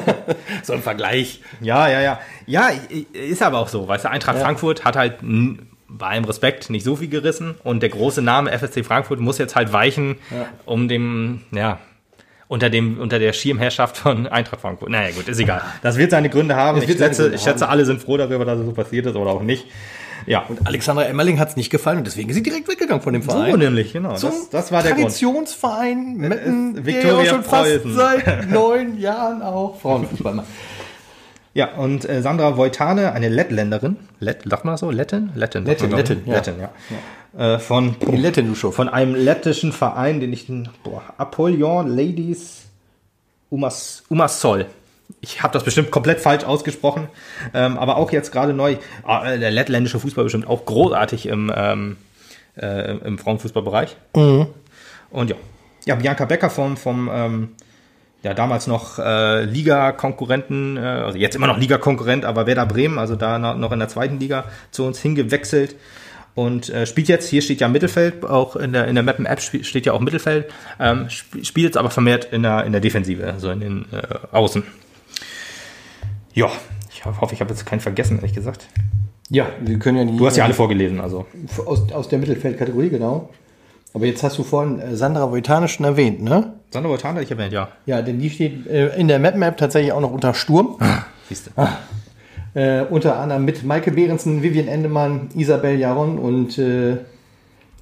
so 0.63 0.73
ein 0.75 0.83
Vergleich. 0.83 1.41
Ja, 1.61 1.89
ja, 1.89 2.01
ja. 2.01 2.21
Ja, 2.47 2.71
ist 3.13 3.43
aber 3.43 3.59
auch 3.59 3.69
so. 3.69 3.87
Weißt 3.89 4.05
du, 4.05 4.11
Eintracht 4.11 4.37
Ja. 4.39 4.45
Frankfurt 4.45 4.85
hat 4.85 4.97
halt 4.97 5.23
bei 5.89 6.07
allem 6.09 6.25
Respekt 6.25 6.71
nicht 6.71 6.85
so 6.85 6.97
viel 6.97 7.09
gerissen 7.09 7.55
und 7.65 7.83
der 7.83 7.89
große 7.89 8.23
Name 8.23 8.51
FSC 8.51 8.85
Frankfurt 8.85 9.21
muss 9.21 9.39
jetzt 9.39 9.57
halt 9.57 9.73
weichen, 9.73 10.17
um 10.67 10.89
dem, 10.89 11.43
ja, 11.51 11.79
unter 12.49 12.71
dem, 12.71 12.99
unter 12.99 13.19
der 13.19 13.33
Schirmherrschaft 13.33 13.97
von 13.99 14.27
Eintracht 14.27 14.61
Frankfurt. 14.61 14.89
Naja, 14.91 15.11
gut, 15.15 15.29
ist 15.29 15.39
egal. 15.39 15.63
Das 15.83 15.97
wird 15.99 16.11
seine 16.11 16.31
Gründe 16.31 16.57
haben. 16.57 16.79
Ich 16.83 16.89
schätze, 16.91 17.23
Gründe 17.23 17.37
ich 17.37 17.43
schätze, 17.43 17.65
haben. 17.67 17.73
alle 17.73 17.85
sind 17.85 18.01
froh 18.03 18.17
darüber, 18.17 18.45
dass 18.45 18.59
es 18.61 18.67
so 18.67 18.73
passiert 18.73 19.07
ist 19.07 19.17
oder 19.17 19.31
auch 19.31 19.43
nicht. 19.43 19.67
Ja. 20.27 20.45
Alexandra 20.65 21.05
Emmerling 21.05 21.39
hat 21.39 21.51
es 21.51 21.57
nicht 21.57 21.71
gefallen 21.71 21.99
und 21.99 22.07
deswegen 22.07 22.29
ist 22.29 22.37
sie 22.37 22.43
direkt 22.43 22.69
weggegangen 22.69 23.03
von 23.03 23.13
dem 23.13 23.23
Verein. 23.23 23.51
So 23.53 23.57
nämlich, 23.57 23.93
genau. 23.93 24.15
Zum 24.17 24.31
Das, 24.31 24.51
das 24.51 24.73
war 24.73 24.83
der 24.83 24.93
Grund. 24.93 25.05
Traditionsverein 25.05 26.17
Metten, 26.17 26.77
Äh, 26.79 26.83
der 26.83 27.03
ja 27.23 27.25
schon 27.27 27.45
fast 27.45 27.81
seit 27.85 28.49
neun 28.51 28.99
Jahren 28.99 29.43
auch 29.43 29.81
Frauenfußball 29.81 30.35
macht. 30.35 30.47
Ja, 31.59 31.75
und 31.75 32.09
äh, 32.09 32.23
Sandra 32.23 32.57
Wojtane, 32.57 33.11
eine 33.15 33.29
Lettländerin, 33.29 33.97
Lett, 34.21 34.49
sagt 34.49 34.65
man 34.65 34.75
das 34.75 34.81
so? 34.81 34.93
Lettin? 34.93 35.33
Lettin, 35.35 35.65
Lettin. 35.65 35.91
Lettin, 35.91 36.23
ja. 36.25 36.35
Lettin, 36.35 36.55
ja. 36.61 37.55
Äh, 37.55 37.59
von, 37.59 37.97
Die 38.01 38.17
Lettin, 38.17 38.47
du 38.47 38.55
schon. 38.55 38.73
von 38.73 38.89
einem 38.89 39.17
lettischen 39.17 39.73
Verein, 39.73 40.21
den 40.21 40.33
ich, 40.33 40.47
boah, 40.85 41.03
Apollon 41.17 41.89
Ladies 41.89 42.67
Umas, 43.51 44.05
Umassol. 44.09 44.67
Ich 45.21 45.43
habe 45.43 45.53
das 45.53 45.65
bestimmt 45.65 45.91
komplett 45.91 46.21
falsch 46.21 46.45
ausgesprochen, 46.45 47.09
ähm, 47.53 47.77
aber 47.77 47.97
auch 47.97 48.13
jetzt 48.13 48.31
gerade 48.31 48.53
neu. 48.53 48.77
Ah, 49.03 49.29
äh, 49.29 49.41
der 49.41 49.51
lettländische 49.51 49.99
Fußball 49.99 50.23
bestimmt 50.23 50.47
auch 50.47 50.65
großartig 50.65 51.27
im, 51.27 51.53
ähm, 51.53 51.97
äh, 52.57 52.99
im 52.99 53.19
Frauenfußballbereich. 53.19 53.97
Und 54.13 55.31
ja. 55.31 55.37
Ja, 55.87 55.97
Bianca 55.97 56.25
Becker 56.25 56.51
vom, 56.51 56.77
vom 56.77 57.11
ähm, 57.13 57.49
ja 58.23 58.35
damals 58.35 58.67
noch 58.67 58.99
äh, 58.99 59.45
Liga-Konkurrenten, 59.45 60.77
äh, 60.77 60.81
also 60.81 61.19
jetzt 61.19 61.37
immer 61.37 61.47
noch 61.47 61.59
Liga-Konkurrent, 61.59 62.25
aber 62.25 62.47
Werder 62.47 62.67
Bremen, 62.67 62.99
also 62.99 63.17
da 63.17 63.39
noch 63.39 63.73
in 63.73 63.79
der 63.79 63.89
zweiten 63.89 64.19
Liga 64.19 64.45
zu 64.71 64.85
uns 64.85 65.01
hingewechselt 65.01 65.77
und 66.35 66.71
äh, 66.71 66.87
spielt 66.87 67.09
jetzt, 67.09 67.29
hier 67.29 67.43
steht 67.43 67.61
ja 67.61 67.69
Mittelfeld, 67.69 68.25
auch 68.25 68.57
in 68.57 68.73
der, 68.73 68.87
in 68.87 68.95
der 68.95 69.05
Mappen-App 69.05 69.41
steht 69.41 69.87
ja 69.87 69.93
auch 69.93 70.01
Mittelfeld, 70.01 70.47
ähm, 70.79 71.07
sp 71.11 71.43
spielt 71.43 71.65
jetzt 71.67 71.77
aber 71.77 71.91
vermehrt 71.91 72.27
in 72.33 72.43
der, 72.43 72.65
in 72.65 72.73
der 72.73 72.81
Defensive, 72.81 73.27
also 73.27 73.51
in 73.51 73.61
den 73.61 73.87
äh, 73.93 74.03
Außen. 74.33 74.63
Ja, 76.35 76.51
ich 76.93 77.05
hoffe, 77.05 77.35
ich 77.35 77.41
habe 77.41 77.51
jetzt 77.51 77.67
keinen 77.67 77.81
vergessen, 77.81 78.17
ehrlich 78.19 78.35
gesagt. 78.35 78.69
Ja, 79.31 79.47
wir 79.61 79.79
können 79.79 79.99
ja 79.99 80.05
die. 80.05 80.17
Du 80.17 80.27
hast 80.27 80.37
ja 80.37 80.45
alle 80.45 80.55
vorgelesen, 80.55 81.01
also. 81.01 81.27
Aus, 81.67 81.93
aus 81.93 82.09
der 82.09 82.19
Mittelfeldkategorie, 82.19 82.89
genau. 82.89 83.31
Aber 83.93 84.07
jetzt 84.07 84.23
hast 84.23 84.39
du 84.39 84.45
vorhin 84.45 84.81
äh, 84.81 84.97
Sandra 84.97 85.31
Voitanisch 85.31 85.75
schon 85.75 85.87
erwähnt, 85.87 86.23
ne? 86.23 86.58
Sandra 86.71 86.91
Voitanisch 86.91 87.25
ich 87.25 87.31
erwähnt, 87.31 87.53
ja. 87.53 87.69
Ja, 87.87 88.03
denn 88.03 88.19
die 88.19 88.29
steht 88.29 88.67
äh, 88.67 88.95
in 88.97 89.09
der 89.09 89.19
Map-Map 89.19 89.57
tatsächlich 89.57 89.93
auch 89.93 90.01
noch 90.01 90.13
unter 90.13 90.35
Sturm. 90.35 90.77
Ah, 90.81 91.05
siehst 91.29 91.47
du. 91.47 91.51
Ah. 91.61 91.79
Äh, 92.55 92.83
unter 92.83 93.19
anderem 93.19 93.45
mit 93.45 93.63
Maike 93.65 93.91
Behrensen, 93.91 94.43
Vivian 94.43 94.69
Endemann, 94.69 95.29
Isabel 95.35 95.79
Jaron 95.79 96.19
und 96.19 96.59
äh, 96.59 96.99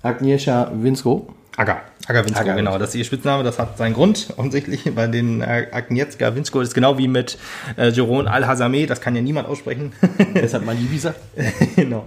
Agnieszka 0.02 0.70
Winsko. 0.74 1.26
Aga. 1.56 1.80
Aga 2.06 2.24
Winsko, 2.24 2.40
Aga 2.40 2.54
genau. 2.54 2.78
Das 2.78 2.90
ist 2.90 2.94
ihr 2.96 3.04
Spitzname, 3.04 3.42
das 3.42 3.58
hat 3.58 3.76
seinen 3.76 3.94
Grund, 3.94 4.28
offensichtlich. 4.36 4.94
Bei 4.94 5.08
den 5.08 5.40
äh, 5.40 5.66
Agnieszka 5.72 6.34
Winsko 6.36 6.60
ist 6.60 6.74
genau 6.74 6.98
wie 6.98 7.08
mit 7.08 7.38
äh, 7.76 7.88
Jeroen 7.88 8.28
Al-Hazameh, 8.28 8.86
das 8.86 9.00
kann 9.00 9.16
ja 9.16 9.22
niemand 9.22 9.48
aussprechen. 9.48 9.92
Deshalb 10.34 10.64
mal 10.64 10.76
Ibiza. 10.76 11.14
genau. 11.76 12.04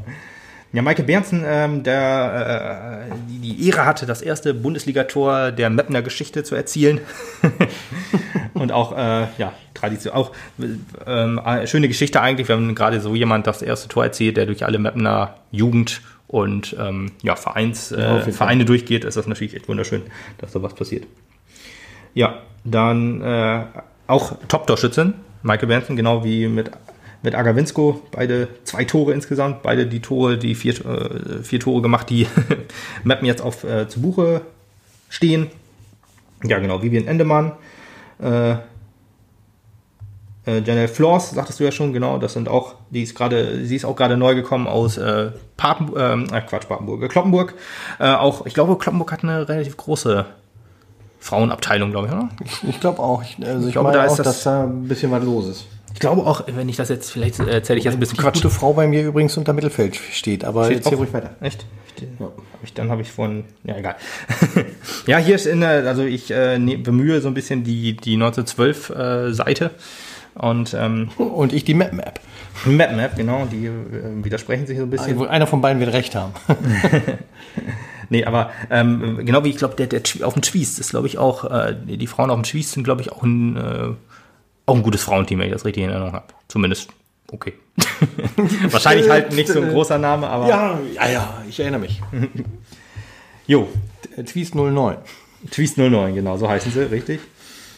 Ja, 0.71 0.83
Maike 0.83 1.01
Bernsen, 1.01 1.43
ähm, 1.47 1.81
der 1.81 3.07
äh, 3.09 3.15
die, 3.27 3.39
die 3.39 3.67
Ehre 3.67 3.85
hatte, 3.85 4.05
das 4.05 4.21
erste 4.21 4.53
Bundesligator 4.53 5.51
der 5.51 5.71
Meppner 5.71 6.03
Geschichte 6.03 6.43
zu 6.43 6.53
erzielen. 6.53 6.99
und 8.53 8.71
auch, 8.71 8.95
äh, 8.95 9.27
ja, 9.39 9.53
Tradition, 9.73 10.13
auch 10.13 10.31
ähm, 11.07 11.39
äh, 11.43 11.65
schöne 11.65 11.87
Geschichte 11.87 12.21
eigentlich, 12.21 12.49
wenn 12.49 12.75
gerade 12.75 13.01
so 13.01 13.15
jemand 13.15 13.47
das 13.47 13.63
erste 13.63 13.87
Tor 13.87 14.03
erzielt, 14.03 14.37
der 14.37 14.45
durch 14.45 14.63
alle 14.63 14.77
Meppner 14.77 15.35
Jugend 15.49 16.01
und 16.27 16.75
ähm, 16.79 17.13
ja, 17.23 17.35
Vereins, 17.35 17.91
äh, 17.91 18.01
ja, 18.01 18.19
Vereine 18.19 18.63
durchgeht, 18.63 19.05
ist 19.05 19.17
das 19.17 19.25
natürlich 19.25 19.55
echt 19.55 19.67
wunderschön, 19.67 20.03
dass 20.37 20.51
sowas 20.51 20.75
passiert. 20.75 21.07
Ja, 22.13 22.43
dann 22.63 23.21
äh, 23.21 23.63
auch 24.05 24.37
Top-Torschützin, 24.47 25.15
Maike 25.41 25.65
Bernsen, 25.65 25.95
genau 25.95 26.23
wie 26.23 26.47
mit 26.47 26.69
mit 27.21 27.35
Agawinsko, 27.35 28.01
beide 28.11 28.47
zwei 28.63 28.85
Tore 28.85 29.13
insgesamt, 29.13 29.61
beide 29.61 29.85
die 29.85 30.01
Tore, 30.01 30.37
die 30.37 30.55
vier, 30.55 30.73
äh, 30.85 31.43
vier 31.43 31.59
Tore 31.59 31.81
gemacht, 31.81 32.09
die 32.09 32.27
Mappen 33.03 33.25
jetzt 33.25 33.41
auf 33.41 33.63
äh, 33.63 33.87
zu 33.87 34.01
Buche 34.01 34.41
stehen. 35.09 35.47
Ja, 36.43 36.59
genau, 36.59 36.81
Vivian 36.81 37.07
Endemann, 37.07 37.51
äh, 38.21 38.51
äh, 40.49 40.61
Janelle 40.61 40.87
Flors, 40.87 41.31
sagtest 41.31 41.59
du 41.59 41.65
ja 41.65 41.71
schon, 41.71 41.91
genau, 41.91 42.17
das 42.17 42.33
sind 42.33 42.47
auch, 42.47 42.75
die 42.89 43.03
ist 43.03 43.15
gerade, 43.15 43.65
sie 43.65 43.75
ist 43.75 43.85
auch 43.85 43.95
gerade 43.95 44.15
neu 44.15 44.35
gekommen 44.35 44.67
aus 44.67 44.97
äh, 44.97 45.31
Papen, 45.57 45.91
ähm, 45.97 46.27
äh, 46.31 46.41
Quatsch, 46.41 46.67
Papenburg, 46.67 47.03
äh, 47.03 47.07
Kloppenburg. 47.09 47.55
Äh, 47.99 48.13
auch, 48.13 48.45
ich 48.45 48.53
glaube, 48.53 48.77
Kloppenburg 48.77 49.11
hat 49.11 49.23
eine 49.23 49.47
relativ 49.47 49.75
große 49.75 50.25
Frauenabteilung, 51.19 51.91
glaube 51.91 52.07
ich, 52.07 52.13
oder? 52.13 52.29
Ich, 52.45 52.63
ich 52.63 52.79
glaube 52.79 52.99
auch. 52.99 53.21
Ich, 53.21 53.37
also 53.45 53.61
ich, 53.61 53.67
ich 53.67 53.73
glaube, 53.73 53.91
da 53.91 54.05
ist 54.05 54.13
auch, 54.13 54.17
das, 54.17 54.25
dass 54.25 54.43
da 54.43 54.63
ein 54.63 54.87
bisschen 54.87 55.11
was 55.11 55.23
los 55.23 55.47
ist. 55.49 55.65
Ich 55.93 55.99
glaube 55.99 56.25
auch, 56.25 56.43
wenn 56.47 56.69
ich 56.69 56.77
das 56.77 56.89
jetzt, 56.89 57.11
vielleicht 57.11 57.39
erzähle 57.39 57.79
ich 57.79 57.85
jetzt 57.85 57.95
ein 57.95 57.99
bisschen 57.99 58.17
Die 58.17 58.21
Quatsch. 58.21 58.35
gute 58.35 58.49
Frau 58.49 58.73
bei 58.73 58.87
mir 58.87 59.05
übrigens 59.05 59.35
unter 59.37 59.53
Mittelfeld 59.53 59.95
steht, 59.95 60.45
aber 60.45 60.65
steht 60.65 60.77
jetzt 60.77 60.89
hier 60.89 60.97
ruhig 60.97 61.11
weiter. 61.13 61.31
Echt? 61.41 61.65
Ja. 62.19 62.27
Hab 62.27 62.63
ich, 62.63 62.73
dann 62.73 62.89
habe 62.89 63.01
ich 63.01 63.11
von, 63.11 63.43
ja 63.63 63.75
egal. 63.75 63.95
ja, 65.07 65.17
hier 65.17 65.35
ist 65.35 65.45
in 65.45 65.61
der, 65.61 65.85
also 65.87 66.03
ich 66.03 66.31
äh, 66.31 66.57
ne, 66.57 66.77
bemühe 66.77 67.19
so 67.21 67.27
ein 67.27 67.33
bisschen 67.33 67.63
die, 67.63 67.97
die 67.97 68.13
1912 68.13 68.89
äh, 68.89 69.33
Seite 69.33 69.71
und 70.35 70.73
ähm, 70.73 71.09
und 71.17 71.51
ich 71.51 71.65
die 71.65 71.73
Map 71.73 71.91
Map. 71.93 72.19
Map 72.65 72.95
Map, 72.95 73.15
genau, 73.15 73.45
die 73.51 73.65
äh, 73.65 73.71
widersprechen 74.23 74.67
sich 74.67 74.77
so 74.77 74.83
ein 74.83 74.89
bisschen. 74.89 75.13
Also 75.13 75.27
einer 75.27 75.47
von 75.47 75.61
beiden 75.61 75.79
wird 75.79 75.93
recht 75.93 76.15
haben. 76.15 76.33
nee, 78.09 78.23
aber 78.23 78.51
ähm, 78.69 79.19
genau 79.25 79.43
wie 79.43 79.49
ich 79.49 79.57
glaube, 79.57 79.75
der, 79.75 79.87
der 79.87 80.01
auf 80.23 80.33
dem 80.33 80.41
Twist 80.41 80.79
ist, 80.79 80.91
glaube 80.91 81.07
ich, 81.07 81.17
auch, 81.17 81.45
äh, 81.45 81.75
die 81.75 82.07
Frauen 82.07 82.29
auf 82.29 82.37
dem 82.37 82.43
Twist 82.43 82.71
sind, 82.71 82.83
glaube 82.83 83.01
ich, 83.01 83.11
auch 83.11 83.23
ein 83.23 83.57
äh, 83.57 83.89
auch 84.69 84.75
ein 84.75 84.83
gutes 84.83 85.03
Frauenteam, 85.03 85.39
wenn 85.39 85.47
ich 85.47 85.53
das 85.53 85.65
richtig 85.65 85.83
in 85.83 85.89
Erinnerung 85.89 86.13
habe. 86.13 86.27
Zumindest 86.47 86.89
okay. 87.31 87.53
Wahrscheinlich 88.69 89.09
halt 89.09 89.33
nicht 89.33 89.49
so 89.49 89.61
ein 89.61 89.69
großer 89.69 89.97
Name, 89.97 90.27
aber. 90.27 90.47
Ja, 90.47 90.79
ja, 90.95 91.09
ja, 91.09 91.43
ich 91.47 91.59
erinnere 91.59 91.81
mich. 91.81 92.01
jo. 93.47 93.67
Twist 94.25 94.55
09. 94.55 94.97
Twist 95.51 95.77
09, 95.77 96.15
genau, 96.15 96.37
so 96.37 96.49
heißen 96.49 96.71
sie, 96.71 96.89
richtig. 96.91 97.21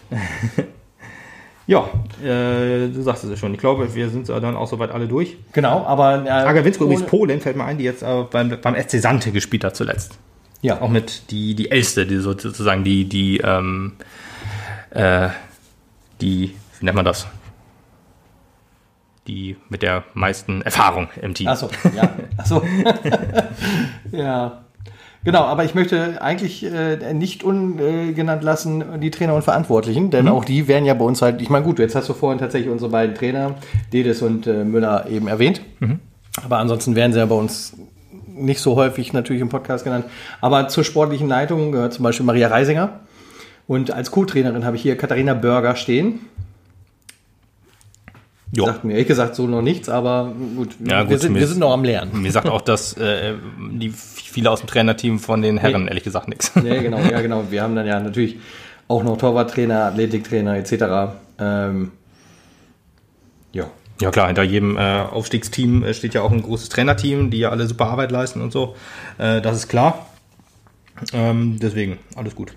ja, 1.68 1.90
äh, 2.24 2.88
du 2.88 3.02
sagst 3.02 3.24
es 3.24 3.30
ja 3.30 3.38
schon. 3.38 3.54
Ich 3.54 3.60
glaube, 3.60 3.94
wir 3.94 4.10
sind 4.10 4.28
dann 4.30 4.56
auch 4.56 4.68
soweit 4.68 4.92
alle 4.92 5.08
durch. 5.08 5.38
Genau, 5.54 5.86
aber. 5.86 6.26
Äh, 6.26 6.30
Agawinsko 6.30 6.86
übrigens 6.86 7.06
Polen, 7.06 7.42
fällt 7.42 7.56
mir 7.56 7.66
ein, 7.66 7.78
die 7.78 7.84
jetzt 7.84 8.02
äh, 8.02 8.24
beim, 8.30 8.58
beim 8.62 8.76
SC 8.76 9.00
Sante 9.00 9.32
gespielt 9.32 9.64
hat 9.64 9.76
zuletzt. 9.76 10.18
Ja. 10.62 10.82
Auch 10.82 10.90
mit 10.90 11.32
die, 11.32 11.56
die 11.56 11.72
Älste, 11.72 12.06
die 12.06 12.18
sozusagen 12.18 12.84
die, 12.84 13.06
die, 13.06 13.38
ähm, 13.38 13.94
äh, 14.92 15.30
die 16.20 16.56
wie 16.82 16.86
nennt 16.86 16.96
man 16.96 17.06
das? 17.06 17.28
Die 19.28 19.56
mit 19.70 19.84
der 19.84 20.04
meisten 20.16 20.62
Erfahrung 20.64 21.10
im 21.22 21.36
Team. 21.36 21.48
Achso, 21.48 21.70
ja. 21.96 22.10
Achso. 22.38 22.64
ja. 24.12 24.64
Genau, 25.24 25.44
aber 25.44 25.64
ich 25.64 25.76
möchte 25.76 26.20
eigentlich 26.24 26.66
äh, 26.66 27.14
nicht 27.14 27.44
ungenannt 27.44 28.44
lassen 28.44 29.00
die 29.00 29.12
Trainer 29.12 29.36
und 29.36 29.44
Verantwortlichen, 29.44 30.10
denn 30.10 30.26
mhm. 30.26 30.32
auch 30.32 30.44
die 30.44 30.68
werden 30.68 30.86
ja 30.86 30.96
bei 30.96 31.06
uns 31.06 31.22
halt, 31.22 31.40
ich 31.44 31.52
meine, 31.52 31.64
gut, 31.64 31.78
jetzt 31.78 31.94
hast 31.94 32.10
du 32.10 32.14
vorhin 32.14 32.40
tatsächlich 32.40 32.72
unsere 32.72 32.90
beiden 32.90 33.14
Trainer, 33.14 33.54
Dedes 33.94 34.24
und 34.24 34.48
äh, 34.48 34.64
Müller, 34.64 35.06
eben 35.08 35.28
erwähnt. 35.28 35.62
Mhm. 35.80 36.00
Aber 36.44 36.58
ansonsten 36.58 36.96
werden 36.96 37.14
sie 37.14 37.20
ja 37.20 37.28
bei 37.28 37.36
uns 37.36 37.78
nicht 38.28 38.60
so 38.60 38.76
häufig 38.76 39.14
natürlich 39.14 39.44
im 39.44 39.50
Podcast 39.50 39.84
genannt. 39.84 40.06
Aber 40.40 40.68
zur 40.70 40.84
sportlichen 40.84 41.28
Leitung 41.28 41.72
gehört 41.72 41.94
zum 41.94 42.02
Beispiel 42.04 42.26
Maria 42.26 42.48
Reisinger. 42.48 43.02
Und 43.68 43.92
als 43.92 44.10
Co-Trainerin 44.10 44.66
habe 44.66 44.76
ich 44.76 44.82
hier 44.82 44.98
Katharina 44.98 45.36
Börger 45.36 45.76
stehen. 45.76 46.22
Jo. 48.54 48.66
Sagt 48.66 48.84
mir 48.84 48.94
ehrlich 48.94 49.08
gesagt 49.08 49.36
so 49.36 49.48
noch 49.48 49.62
nichts, 49.62 49.88
aber 49.88 50.34
gut, 50.56 50.76
ja, 50.86 51.10
wir, 51.10 51.18
sind, 51.18 51.36
wir 51.36 51.48
sind 51.48 51.60
noch 51.60 51.72
am 51.72 51.86
Lernen. 51.86 52.22
Mir 52.22 52.32
sagt 52.34 52.50
auch, 52.50 52.62
dass 52.62 52.98
äh, 52.98 53.34
die 53.58 53.90
viele 53.92 54.52
aus 54.52 54.60
dem 54.60 54.68
Trainerteam 54.68 55.20
von 55.20 55.42
den 55.42 55.58
Herren 55.58 55.84
nee. 55.84 55.90
ehrlich 55.90 56.04
gesagt 56.04 56.28
nichts. 56.28 56.52
Nee, 56.56 56.82
genau, 56.82 57.00
ja, 57.00 57.22
genau. 57.22 57.46
Wir 57.50 57.64
haben 57.64 57.76
dann 57.76 57.88
ja 57.88 58.00
natürlich 58.00 58.40
auch 58.90 59.04
noch 59.04 59.18
Torwarttrainer, 59.18 59.86
Athletiktrainer 59.86 60.58
etc. 60.58 61.16
Ähm, 61.40 61.92
ja. 63.54 63.68
Ja 64.02 64.12
klar, 64.12 64.28
hinter 64.28 64.44
jedem 64.44 64.78
äh, 64.78 65.02
Aufstiegsteam 65.02 65.84
äh, 65.84 65.94
steht 65.94 66.14
ja 66.14 66.22
auch 66.22 66.32
ein 66.32 66.42
großes 66.42 66.70
Trainerteam, 66.70 67.32
die 67.32 67.40
ja 67.40 67.52
alle 67.52 67.68
super 67.68 67.86
Arbeit 67.88 68.12
leisten 68.12 68.42
und 68.42 68.52
so. 68.52 68.76
Äh, 69.18 69.42
das 69.42 69.56
ist 69.56 69.68
klar. 69.70 70.08
Ähm, 71.14 71.58
deswegen, 71.62 72.00
alles 72.16 72.36
gut. 72.36 72.54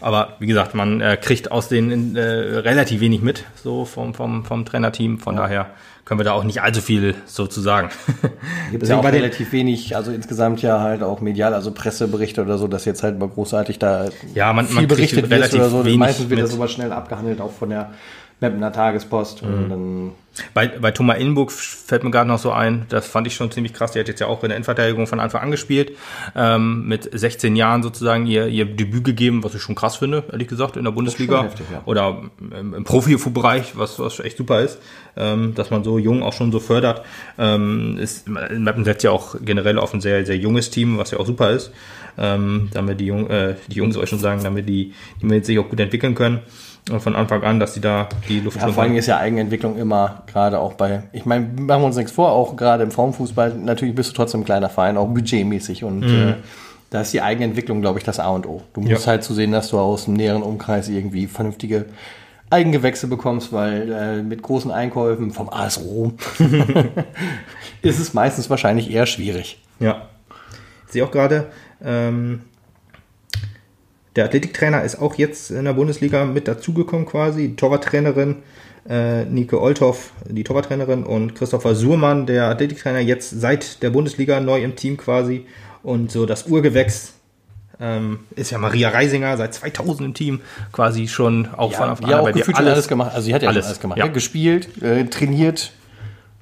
Aber 0.00 0.34
wie 0.38 0.46
gesagt, 0.46 0.74
man 0.74 1.00
äh, 1.00 1.16
kriegt 1.20 1.50
aus 1.50 1.68
denen 1.68 2.16
äh, 2.16 2.20
relativ 2.20 3.00
wenig 3.00 3.20
mit, 3.22 3.44
so 3.56 3.84
vom, 3.84 4.14
vom, 4.14 4.44
vom 4.44 4.64
Trainerteam. 4.64 5.18
Von 5.18 5.34
ja. 5.34 5.42
daher 5.42 5.66
können 6.04 6.20
wir 6.20 6.24
da 6.24 6.32
auch 6.32 6.44
nicht 6.44 6.62
allzu 6.62 6.80
viel 6.80 7.14
so 7.26 7.46
zu 7.46 7.60
sagen. 7.60 7.90
Gibt 8.70 8.82
es 8.84 8.88
ja 8.88 8.96
auch 8.96 9.04
relativ 9.04 9.52
wenig, 9.52 9.96
also 9.96 10.10
insgesamt 10.10 10.62
ja 10.62 10.80
halt 10.80 11.02
auch 11.02 11.20
medial, 11.20 11.52
also 11.52 11.70
Presseberichte 11.72 12.42
oder 12.42 12.58
so, 12.58 12.68
dass 12.68 12.84
jetzt 12.84 13.02
halt 13.02 13.18
mal 13.18 13.28
großartig 13.28 13.78
da 13.78 14.06
ja, 14.34 14.52
man, 14.52 14.66
viel 14.66 14.76
man 14.76 14.86
berichtet 14.86 15.28
wird 15.28 15.54
oder 15.54 15.68
so. 15.68 15.82
Meistens 15.84 16.30
wird 16.30 16.40
das 16.40 16.54
aber 16.54 16.68
schnell 16.68 16.92
abgehandelt, 16.92 17.40
auch 17.40 17.52
von 17.52 17.70
der 17.70 17.90
mit 18.40 18.54
einer 18.54 18.72
Tagespost. 18.72 19.42
Mhm. 19.42 19.68
Dann 19.68 20.12
bei, 20.54 20.68
bei 20.68 20.90
Thomas 20.90 21.18
Innenburg 21.18 21.52
fällt 21.52 22.04
mir 22.04 22.10
gerade 22.10 22.28
noch 22.28 22.38
so 22.38 22.52
ein, 22.52 22.86
das 22.88 23.06
fand 23.06 23.26
ich 23.26 23.34
schon 23.34 23.50
ziemlich 23.50 23.72
krass. 23.72 23.92
Die 23.92 24.00
hat 24.00 24.08
jetzt 24.08 24.20
ja 24.20 24.26
auch 24.26 24.42
in 24.42 24.50
der 24.50 24.56
Endverteidigung 24.56 25.06
von 25.06 25.20
Anfang 25.20 25.42
an 25.42 25.50
gespielt, 25.50 25.92
ähm, 26.36 26.86
mit 26.86 27.08
16 27.12 27.56
Jahren 27.56 27.82
sozusagen 27.82 28.26
ihr, 28.26 28.46
ihr 28.46 28.64
Debüt 28.64 29.04
gegeben, 29.04 29.44
was 29.44 29.54
ich 29.54 29.62
schon 29.62 29.74
krass 29.74 29.96
finde, 29.96 30.24
ehrlich 30.30 30.48
gesagt, 30.48 30.76
in 30.76 30.84
der 30.84 30.90
Bundesliga. 30.90 31.42
Heftig, 31.42 31.66
ja. 31.72 31.82
Oder 31.84 32.22
im, 32.40 32.74
im 32.74 32.84
Profibereich, 32.84 33.76
was, 33.76 33.98
was 33.98 34.20
echt 34.20 34.36
super 34.36 34.60
ist, 34.60 34.78
ähm, 35.16 35.54
dass 35.54 35.70
man 35.70 35.84
so 35.84 35.98
jung 35.98 36.22
auch 36.22 36.32
schon 36.32 36.52
so 36.52 36.60
fördert. 36.60 37.02
Ähm, 37.38 37.98
ist, 37.98 38.28
Mappen 38.28 38.84
setzt 38.84 39.04
ja 39.04 39.10
auch 39.10 39.36
generell 39.40 39.78
auf 39.78 39.94
ein 39.94 40.00
sehr, 40.00 40.24
sehr 40.26 40.36
junges 40.36 40.70
Team, 40.70 40.98
was 40.98 41.10
ja 41.10 41.18
auch 41.18 41.26
super 41.26 41.50
ist. 41.50 41.72
Ähm, 42.20 42.68
damit 42.72 43.00
die, 43.00 43.06
Jung, 43.06 43.30
äh, 43.30 43.54
die 43.68 43.76
Jungs 43.76 43.96
euch 43.96 44.08
schon 44.08 44.18
sagen, 44.18 44.42
damit 44.42 44.68
die, 44.68 44.92
die 45.22 45.44
sich 45.44 45.58
auch 45.58 45.68
gut 45.68 45.78
entwickeln 45.78 46.16
können 46.16 46.40
von 46.98 47.16
Anfang 47.16 47.42
an, 47.42 47.60
dass 47.60 47.74
sie 47.74 47.80
da 47.80 48.08
die 48.28 48.40
Luft 48.40 48.60
ja, 48.60 48.68
Vor 48.68 48.82
allem 48.82 48.96
ist 48.96 49.06
ja 49.06 49.18
Eigenentwicklung 49.18 49.76
immer, 49.76 50.22
gerade 50.26 50.58
auch 50.58 50.74
bei, 50.74 51.04
ich 51.12 51.24
meine, 51.24 51.46
machen 51.46 51.82
wir 51.82 51.86
uns 51.86 51.96
nichts 51.96 52.12
vor, 52.12 52.32
auch 52.32 52.56
gerade 52.56 52.82
im 52.82 52.90
Frauenfußball, 52.90 53.54
natürlich 53.54 53.94
bist 53.94 54.10
du 54.10 54.14
trotzdem 54.14 54.40
ein 54.40 54.44
kleiner 54.44 54.68
Verein, 54.68 54.96
auch 54.96 55.08
budgetmäßig 55.08 55.84
und 55.84 56.00
mhm. 56.00 56.28
äh, 56.28 56.34
da 56.90 57.02
ist 57.02 57.12
die 57.12 57.20
Eigenentwicklung, 57.20 57.80
glaube 57.80 57.98
ich, 57.98 58.04
das 58.04 58.18
A 58.18 58.30
und 58.30 58.46
O. 58.46 58.62
Du 58.72 58.80
musst 58.80 59.04
ja. 59.04 59.12
halt 59.12 59.22
zu 59.22 59.34
sehen, 59.34 59.52
dass 59.52 59.68
du 59.68 59.78
aus 59.78 60.06
dem 60.06 60.14
näheren 60.14 60.42
Umkreis 60.42 60.88
irgendwie 60.88 61.26
vernünftige 61.26 61.86
Eigengewächse 62.50 63.08
bekommst, 63.08 63.52
weil 63.52 63.92
äh, 63.92 64.22
mit 64.22 64.42
großen 64.42 64.70
Einkäufen 64.70 65.30
vom 65.30 65.50
AS 65.50 65.80
Rom 65.80 66.14
ist 67.82 67.98
es 67.98 68.14
meistens 68.14 68.48
wahrscheinlich 68.48 68.90
eher 68.90 69.04
schwierig. 69.06 69.60
Ja. 69.80 70.08
Ich 70.86 70.92
sehe 70.94 71.04
auch 71.04 71.10
gerade, 71.10 71.48
ähm, 71.84 72.42
Der 74.18 74.24
Athletiktrainer 74.24 74.82
ist 74.82 75.00
auch 75.00 75.14
jetzt 75.14 75.52
in 75.52 75.64
der 75.64 75.74
Bundesliga 75.74 76.24
mit 76.24 76.48
dazugekommen 76.48 77.06
quasi. 77.06 77.50
Die 77.50 77.54
Torwarttrainerin 77.54 78.38
äh, 78.90 79.24
Nike 79.26 79.54
Olthoff, 79.54 80.10
die 80.28 80.42
Torwarttrainerin 80.42 81.04
und 81.04 81.36
Christopher 81.36 81.76
Suhrmann, 81.76 82.26
der 82.26 82.46
Athletiktrainer, 82.46 82.98
jetzt 82.98 83.30
seit 83.30 83.80
der 83.80 83.90
Bundesliga 83.90 84.40
neu 84.40 84.60
im 84.60 84.74
Team 84.74 84.96
quasi. 84.96 85.46
Und 85.84 86.10
so 86.10 86.26
das 86.26 86.48
Urgewächs 86.48 87.12
ähm, 87.78 88.18
ist 88.34 88.50
ja 88.50 88.58
Maria 88.58 88.88
Reisinger 88.88 89.36
seit 89.36 89.54
2000 89.54 90.08
im 90.08 90.14
Team 90.14 90.40
quasi 90.72 91.06
schon 91.06 91.46
auch 91.56 91.70
ja, 91.70 91.78
von 91.78 91.90
Anfang 91.90 92.06
an. 92.06 92.10
Ja, 92.10 92.20
auch 92.20 92.32
gefühlt 92.32 92.56
alles, 92.56 92.72
alles 92.72 92.88
gemacht. 92.88 93.12
Also 93.14 93.26
sie 93.26 93.34
hat 93.34 93.44
ja 93.44 93.50
alles, 93.50 93.66
alles 93.66 93.78
gemacht. 93.78 94.00
Ja. 94.00 94.08
Gespielt, 94.08 94.82
äh, 94.82 95.04
trainiert 95.04 95.70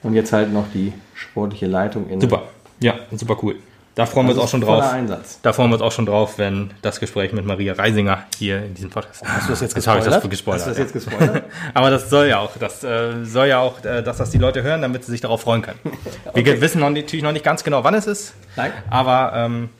und 0.02 0.14
jetzt 0.14 0.32
halt 0.32 0.50
noch 0.50 0.64
die 0.72 0.94
sportliche 1.12 1.66
Leitung 1.66 2.08
in. 2.08 2.22
Super, 2.22 2.44
ja, 2.80 2.94
super 3.12 3.36
cool. 3.42 3.56
Da 3.96 4.04
freuen 4.04 4.26
wir 4.26 4.34
uns 4.34 4.42
auch 4.42 4.48
schon 4.48 4.60
drauf. 4.60 4.84
Einsatz. 4.84 5.40
Da 5.40 5.54
freuen 5.54 5.70
wir 5.70 5.76
uns 5.76 5.82
auch 5.82 5.90
schon 5.90 6.04
drauf, 6.04 6.34
wenn 6.36 6.70
das 6.82 7.00
Gespräch 7.00 7.32
mit 7.32 7.46
Maria 7.46 7.72
Reisinger 7.72 8.24
hier 8.36 8.62
in 8.62 8.74
diesem 8.74 8.90
Podcast. 8.90 9.22
Hast 9.26 9.46
du 9.46 9.52
das 9.52 9.62
jetzt 9.62 9.74
gespoilert? 9.74 10.04
Jetzt 10.04 10.14
habe 10.14 10.16
ich 10.16 10.22
das 10.22 10.30
gespoilert. 10.30 10.66
Hast 10.66 10.66
du 10.66 10.70
das 10.70 10.78
jetzt 10.78 10.92
gespoilert? 10.92 11.44
Aber 11.74 11.88
das 11.88 12.10
soll 12.10 12.26
ja 12.26 12.38
auch, 12.40 12.58
das 12.58 12.84
äh, 12.84 13.24
soll 13.24 13.46
ja 13.46 13.58
auch, 13.60 13.82
äh, 13.86 14.02
dass 14.02 14.18
das 14.18 14.28
die 14.28 14.36
Leute 14.36 14.62
hören, 14.62 14.82
damit 14.82 15.06
sie 15.06 15.12
sich 15.12 15.22
darauf 15.22 15.40
freuen 15.40 15.62
können. 15.62 15.78
okay. 16.26 16.44
Wir 16.44 16.60
wissen 16.60 16.80
noch, 16.80 16.90
natürlich 16.90 17.22
noch 17.22 17.32
nicht 17.32 17.44
ganz 17.44 17.64
genau, 17.64 17.84
wann 17.84 17.94
es 17.94 18.06
ist. 18.06 18.34
Nein. 18.56 18.70
Aber 18.90 19.32
ähm, 19.34 19.70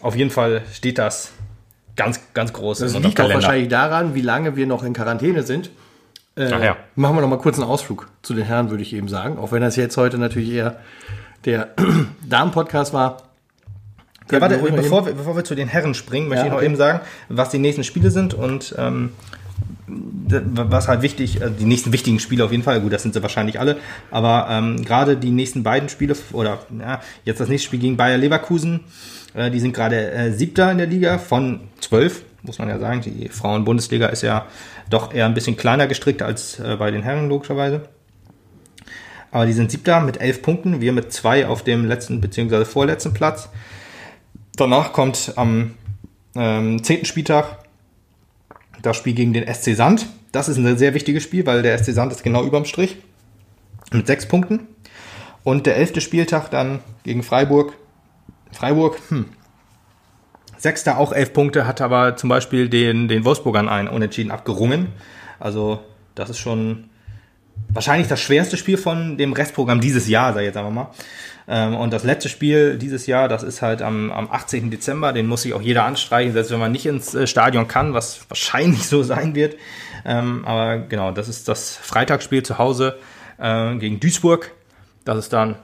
auf 0.00 0.16
jeden 0.16 0.30
Fall 0.30 0.62
steht 0.72 0.96
das 0.96 1.32
ganz, 1.96 2.20
ganz 2.32 2.54
groß. 2.54 2.78
Das 2.78 2.94
liegt 2.94 3.20
auch 3.20 3.28
wahrscheinlich 3.28 3.68
daran, 3.68 4.14
wie 4.14 4.22
lange 4.22 4.56
wir 4.56 4.66
noch 4.66 4.84
in 4.84 4.94
Quarantäne 4.94 5.42
sind. 5.42 5.68
Äh, 6.34 6.48
ja. 6.48 6.78
Machen 6.94 7.16
wir 7.16 7.20
noch 7.20 7.28
mal 7.28 7.38
kurz 7.38 7.58
einen 7.58 7.68
Ausflug 7.68 8.08
zu 8.22 8.32
den 8.32 8.46
Herren, 8.46 8.70
würde 8.70 8.82
ich 8.82 8.94
eben 8.94 9.08
sagen. 9.08 9.36
Auch 9.36 9.52
wenn 9.52 9.60
das 9.60 9.76
jetzt 9.76 9.98
heute 9.98 10.16
natürlich 10.16 10.50
eher 10.50 10.78
der 11.44 11.74
Damen-Podcast 12.26 12.94
war. 12.94 13.25
Ja, 14.30 14.40
warte, 14.40 14.58
bevor 14.58 15.06
wir, 15.06 15.12
bevor 15.12 15.36
wir 15.36 15.44
zu 15.44 15.54
den 15.54 15.68
Herren 15.68 15.94
springen, 15.94 16.28
möchte 16.28 16.40
ja, 16.40 16.46
ich 16.46 16.50
noch 16.50 16.58
okay. 16.58 16.66
eben 16.66 16.76
sagen, 16.76 17.00
was 17.28 17.50
die 17.50 17.58
nächsten 17.58 17.84
Spiele 17.84 18.10
sind 18.10 18.34
und 18.34 18.74
ähm, 18.76 19.10
was 19.88 20.88
halt 20.88 21.02
wichtig, 21.02 21.40
äh, 21.40 21.50
die 21.50 21.64
nächsten 21.64 21.92
wichtigen 21.92 22.18
Spiele 22.18 22.44
auf 22.44 22.50
jeden 22.50 22.64
Fall, 22.64 22.80
gut, 22.80 22.92
das 22.92 23.02
sind 23.02 23.14
sie 23.14 23.22
wahrscheinlich 23.22 23.60
alle, 23.60 23.76
aber 24.10 24.48
ähm, 24.50 24.84
gerade 24.84 25.16
die 25.16 25.30
nächsten 25.30 25.62
beiden 25.62 25.88
Spiele 25.88 26.16
oder 26.32 26.58
ja, 26.78 27.00
jetzt 27.24 27.40
das 27.40 27.48
nächste 27.48 27.66
Spiel 27.66 27.78
gegen 27.78 27.96
Bayer 27.96 28.18
Leverkusen, 28.18 28.80
äh, 29.34 29.50
die 29.50 29.60
sind 29.60 29.74
gerade 29.74 30.10
äh, 30.10 30.32
siebter 30.32 30.72
in 30.72 30.78
der 30.78 30.88
Liga 30.88 31.18
von 31.18 31.60
zwölf, 31.80 32.24
muss 32.42 32.58
man 32.58 32.68
ja 32.68 32.78
sagen. 32.78 33.02
Die 33.02 33.28
Frauen-Bundesliga 33.28 34.06
ist 34.06 34.22
ja 34.22 34.46
doch 34.90 35.12
eher 35.12 35.26
ein 35.26 35.34
bisschen 35.34 35.56
kleiner 35.56 35.86
gestrickt 35.86 36.22
als 36.22 36.58
äh, 36.58 36.76
bei 36.76 36.90
den 36.90 37.02
Herren, 37.02 37.28
logischerweise. 37.28 37.82
Aber 39.30 39.46
die 39.46 39.52
sind 39.52 39.70
siebter 39.70 40.00
mit 40.00 40.20
elf 40.20 40.42
Punkten, 40.42 40.80
wir 40.80 40.92
mit 40.92 41.12
zwei 41.12 41.46
auf 41.46 41.62
dem 41.62 41.84
letzten 41.84 42.20
bzw. 42.20 42.64
vorletzten 42.64 43.12
Platz. 43.12 43.50
Danach 44.56 44.92
kommt 44.94 45.34
am 45.36 45.74
ähm, 46.34 46.82
zehnten 46.82 47.04
Spieltag 47.04 47.58
das 48.82 48.96
Spiel 48.96 49.14
gegen 49.14 49.32
den 49.32 49.52
SC 49.52 49.74
Sand. 49.74 50.06
Das 50.32 50.48
ist 50.48 50.56
ein 50.56 50.78
sehr 50.78 50.94
wichtiges 50.94 51.22
Spiel, 51.22 51.46
weil 51.46 51.62
der 51.62 51.76
SC 51.78 51.92
Sand 51.92 52.12
ist 52.12 52.22
genau 52.22 52.42
überm 52.42 52.64
Strich 52.64 52.96
mit 53.92 54.06
sechs 54.06 54.26
Punkten. 54.26 54.66
Und 55.44 55.66
der 55.66 55.76
elfte 55.76 56.00
Spieltag 56.00 56.50
dann 56.50 56.80
gegen 57.04 57.22
Freiburg. 57.22 57.74
Freiburg, 58.50 58.98
hm. 59.08 59.26
Sechster 60.56 60.98
auch 60.98 61.12
elf 61.12 61.34
Punkte, 61.34 61.66
hat 61.66 61.82
aber 61.82 62.16
zum 62.16 62.30
Beispiel 62.30 62.70
den, 62.70 63.08
den 63.08 63.26
Wolfsburgern 63.26 63.68
ein 63.68 63.88
Unentschieden 63.88 64.30
abgerungen. 64.30 64.88
Also 65.38 65.80
das 66.14 66.30
ist 66.30 66.38
schon 66.38 66.88
wahrscheinlich 67.68 68.08
das 68.08 68.20
schwerste 68.20 68.56
Spiel 68.56 68.78
von 68.78 69.16
dem 69.18 69.32
Restprogramm 69.32 69.80
dieses 69.80 70.08
Jahr, 70.08 70.32
sag 70.32 70.40
ich 70.40 70.46
jetzt 70.46 70.56
einfach 70.56 70.70
mal. 70.70 70.90
Ähm, 71.48 71.76
und 71.76 71.92
das 71.92 72.04
letzte 72.04 72.28
Spiel 72.28 72.76
dieses 72.76 73.06
Jahr, 73.06 73.28
das 73.28 73.42
ist 73.42 73.62
halt 73.62 73.82
am, 73.82 74.10
am 74.10 74.30
18. 74.30 74.70
Dezember, 74.70 75.12
den 75.12 75.26
muss 75.26 75.42
sich 75.42 75.54
auch 75.54 75.62
jeder 75.62 75.84
anstreichen, 75.84 76.32
selbst 76.32 76.50
wenn 76.50 76.58
man 76.58 76.72
nicht 76.72 76.86
ins 76.86 77.14
äh, 77.14 77.26
Stadion 77.26 77.68
kann, 77.68 77.94
was 77.94 78.28
wahrscheinlich 78.28 78.86
so 78.88 79.02
sein 79.02 79.34
wird. 79.34 79.56
Ähm, 80.04 80.44
aber 80.44 80.78
genau, 80.78 81.12
das 81.12 81.28
ist 81.28 81.48
das 81.48 81.76
Freitagsspiel 81.76 82.42
zu 82.42 82.58
Hause 82.58 82.98
äh, 83.38 83.76
gegen 83.76 84.00
Duisburg. 84.00 84.52
Das 85.04 85.18
ist 85.18 85.32
dann 85.32 85.56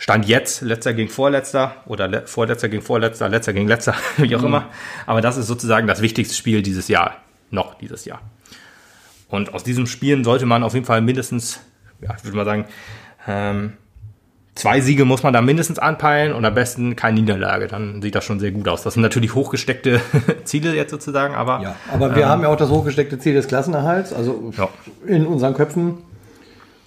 Stand 0.00 0.28
jetzt, 0.28 0.62
letzter 0.62 0.94
gegen 0.94 1.08
vorletzter 1.08 1.82
oder 1.86 2.06
le 2.06 2.24
vorletzter 2.26 2.68
gegen 2.68 2.82
vorletzter, 2.82 3.28
letzter 3.28 3.52
gegen 3.52 3.66
letzter, 3.66 3.96
wie 4.16 4.34
auch 4.36 4.40
mhm. 4.40 4.46
immer. 4.46 4.66
Aber 5.06 5.20
das 5.20 5.36
ist 5.36 5.48
sozusagen 5.48 5.88
das 5.88 6.00
wichtigste 6.00 6.36
Spiel 6.36 6.62
dieses 6.62 6.86
Jahr, 6.86 7.16
noch 7.50 7.74
dieses 7.74 8.04
Jahr. 8.04 8.20
Und 9.28 9.54
aus 9.54 9.64
diesem 9.64 9.86
Spielen 9.86 10.24
sollte 10.24 10.46
man 10.46 10.62
auf 10.62 10.74
jeden 10.74 10.86
Fall 10.86 11.00
mindestens, 11.00 11.60
ja, 12.00 12.14
ich 12.16 12.24
würde 12.24 12.36
mal 12.36 12.44
sagen, 12.44 12.64
ähm, 13.26 13.74
zwei 14.54 14.80
Siege 14.80 15.04
muss 15.04 15.22
man 15.22 15.32
da 15.32 15.40
mindestens 15.40 15.78
anpeilen 15.78 16.32
und 16.32 16.44
am 16.44 16.54
besten 16.54 16.96
keine 16.96 17.20
Niederlage. 17.20 17.68
Dann 17.68 18.02
sieht 18.02 18.14
das 18.14 18.24
schon 18.24 18.40
sehr 18.40 18.50
gut 18.50 18.68
aus. 18.68 18.82
Das 18.82 18.94
sind 18.94 19.02
natürlich 19.02 19.34
hochgesteckte 19.34 20.00
Ziele 20.44 20.74
jetzt 20.74 20.90
sozusagen, 20.90 21.34
aber. 21.34 21.60
Ja, 21.62 21.76
aber 21.92 22.14
wir 22.14 22.24
ähm, 22.24 22.28
haben 22.28 22.42
ja 22.42 22.48
auch 22.48 22.56
das 22.56 22.70
hochgesteckte 22.70 23.18
Ziel 23.18 23.34
des 23.34 23.48
Klassenerhalts, 23.48 24.12
also 24.12 24.52
ja. 24.56 24.68
in 25.06 25.26
unseren 25.26 25.54
Köpfen 25.54 25.98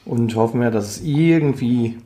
und 0.05 0.35
hoffen 0.35 0.61
ja, 0.61 0.71
dass 0.71 0.85
es 0.85 1.01
irgendwie 1.01 1.97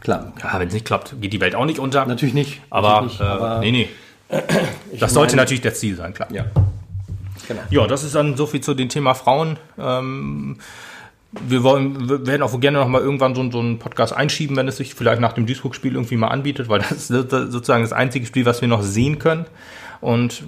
kann. 0.00 0.32
Ja, 0.42 0.58
wenn 0.58 0.68
es 0.68 0.74
nicht 0.74 0.86
klappt, 0.86 1.20
geht 1.20 1.32
die 1.32 1.40
Welt 1.40 1.54
auch 1.54 1.64
nicht 1.64 1.78
unter. 1.78 2.06
Natürlich 2.06 2.34
nicht. 2.34 2.60
Aber, 2.70 3.02
nicht, 3.02 3.20
äh, 3.20 3.24
aber 3.24 3.60
nee, 3.60 3.72
nee. 3.72 3.88
Das 4.98 5.14
sollte 5.14 5.32
meine, 5.32 5.42
natürlich 5.42 5.62
das 5.62 5.80
Ziel 5.80 5.96
sein, 5.96 6.12
klar. 6.14 6.28
Ja. 6.30 6.44
Genau. 7.48 7.62
Ja, 7.70 7.86
das 7.86 8.04
ist 8.04 8.14
dann 8.14 8.36
so 8.36 8.46
viel 8.46 8.60
zu 8.60 8.74
dem 8.74 8.88
Thema 8.88 9.14
Frauen. 9.14 9.58
Ähm, 9.78 10.58
wir 11.32 11.62
wollen, 11.62 12.08
wir 12.08 12.26
werden 12.26 12.42
auch 12.42 12.58
gerne 12.60 12.78
noch 12.78 12.88
mal 12.88 13.00
irgendwann 13.00 13.34
so, 13.34 13.50
so 13.50 13.58
einen 13.58 13.78
Podcast 13.78 14.12
einschieben, 14.12 14.56
wenn 14.56 14.68
es 14.68 14.76
sich 14.76 14.94
vielleicht 14.94 15.20
nach 15.20 15.32
dem 15.32 15.46
Duisburg-Spiel 15.46 15.94
irgendwie 15.94 16.16
mal 16.16 16.28
anbietet, 16.28 16.68
weil 16.68 16.80
das 16.80 16.92
ist 17.10 17.30
sozusagen 17.30 17.82
das 17.82 17.92
einzige 17.92 18.26
Spiel, 18.26 18.46
was 18.46 18.60
wir 18.60 18.68
noch 18.68 18.82
sehen 18.82 19.18
können. 19.18 19.46
Und 20.00 20.44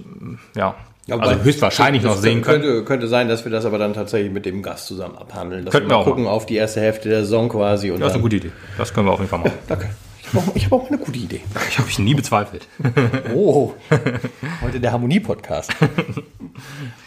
ja, 0.55 0.77
ja, 1.07 1.19
also 1.19 1.43
höchstwahrscheinlich 1.43 2.03
noch 2.03 2.17
sehen 2.17 2.43
können. 2.43 2.63
Könnte, 2.63 2.85
könnte 2.85 3.09
sein, 3.09 3.29
dass 3.29 3.45
wir 3.45 3.51
das 3.51 3.65
aber 3.65 3.79
dann 3.79 3.95
tatsächlich 3.95 4.33
mit 4.33 4.47
dem 4.47 4.63
Gast 4.63 4.87
zusammen 4.87 5.17
abhandeln. 5.17 5.65
Dass 5.65 5.73
Könnten 5.73 5.91
wir 5.91 5.97
mal 5.97 6.05
gucken 6.05 6.25
machen. 6.25 6.33
auf 6.33 6.47
die 6.47 6.57
erste 6.57 6.81
Hälfte 6.81 7.09
der 7.09 7.21
Saison 7.23 7.49
quasi. 7.49 7.91
Und 7.91 8.01
das 8.01 8.09
ist 8.11 8.15
eine 8.15 8.23
gute 8.23 8.37
Idee. 8.37 8.53
Das 8.79 8.95
können 8.95 9.07
wir 9.07 9.13
auf 9.13 9.19
jeden 9.19 9.31
Fall 9.31 9.41
machen. 9.41 9.53
Danke. 9.69 9.91
Ich 10.55 10.67
habe 10.67 10.77
auch, 10.77 10.83
auch, 10.83 10.89
eine 10.89 10.99
gute 10.99 11.19
Idee. 11.19 11.41
Ich 11.69 11.79
habe 11.79 11.89
ich 11.89 11.99
nie 11.99 12.15
bezweifelt. 12.15 12.69
Oh, 13.35 13.75
heute 14.63 14.81
der 14.81 14.93
Harmonie-Podcast. 14.93 15.73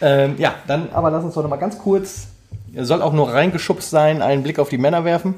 ähm, 0.00 0.34
ja, 0.38 0.54
dann 0.66 0.90
aber 0.92 1.10
lass 1.10 1.24
uns 1.24 1.34
doch 1.34 1.42
noch 1.42 1.50
mal 1.50 1.56
ganz 1.56 1.78
kurz, 1.78 2.28
soll 2.76 3.02
auch 3.02 3.12
nur 3.12 3.32
reingeschubst 3.32 3.90
sein, 3.90 4.22
einen 4.22 4.42
Blick 4.42 4.58
auf 4.58 4.68
die 4.68 4.78
Männer 4.78 5.04
werfen, 5.04 5.34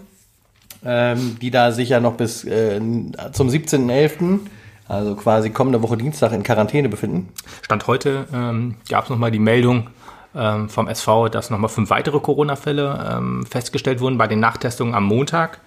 ähm, 0.84 1.38
die 1.40 1.50
da 1.50 1.72
sicher 1.72 2.00
noch 2.00 2.14
bis 2.14 2.44
äh, 2.44 2.80
zum 3.32 3.48
17.11., 3.48 4.40
also 4.88 5.16
quasi 5.16 5.50
kommende 5.50 5.82
Woche 5.82 5.96
Dienstag 5.96 6.32
in 6.32 6.44
Quarantäne 6.44 6.88
befinden. 6.88 7.28
Stand 7.62 7.86
heute 7.88 8.26
ähm, 8.32 8.76
gab 8.88 9.04
es 9.04 9.10
nochmal 9.10 9.32
die 9.32 9.40
Meldung, 9.40 9.88
ähm, 10.36 10.68
vom 10.68 10.86
SV, 10.86 11.28
dass 11.28 11.50
nochmal 11.50 11.70
fünf 11.70 11.90
weitere 11.90 12.20
Corona-Fälle 12.20 13.16
ähm, 13.16 13.46
festgestellt 13.46 14.00
wurden 14.00 14.18
bei 14.18 14.26
den 14.26 14.40
Nachtestungen 14.40 14.94
am 14.94 15.04
Montag. 15.04 15.60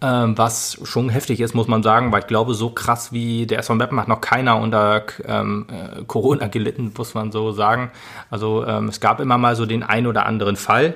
Ähm, 0.00 0.38
was 0.38 0.78
schon 0.84 1.08
heftig 1.08 1.40
ist, 1.40 1.54
muss 1.54 1.66
man 1.66 1.82
sagen, 1.82 2.12
weil 2.12 2.20
ich 2.20 2.28
glaube, 2.28 2.54
so 2.54 2.70
krass 2.70 3.10
wie 3.12 3.46
der 3.46 3.58
SV 3.58 3.74
Meppen 3.74 3.98
hat 3.98 4.06
noch 4.06 4.20
keiner 4.20 4.56
unter 4.58 5.02
ähm, 5.26 5.66
äh, 5.68 6.04
Corona 6.04 6.46
gelitten, 6.46 6.92
muss 6.96 7.14
man 7.14 7.32
so 7.32 7.50
sagen. 7.50 7.90
Also 8.30 8.64
ähm, 8.64 8.88
es 8.88 9.00
gab 9.00 9.18
immer 9.18 9.38
mal 9.38 9.56
so 9.56 9.66
den 9.66 9.82
ein 9.82 10.06
oder 10.06 10.24
anderen 10.24 10.54
Fall, 10.54 10.94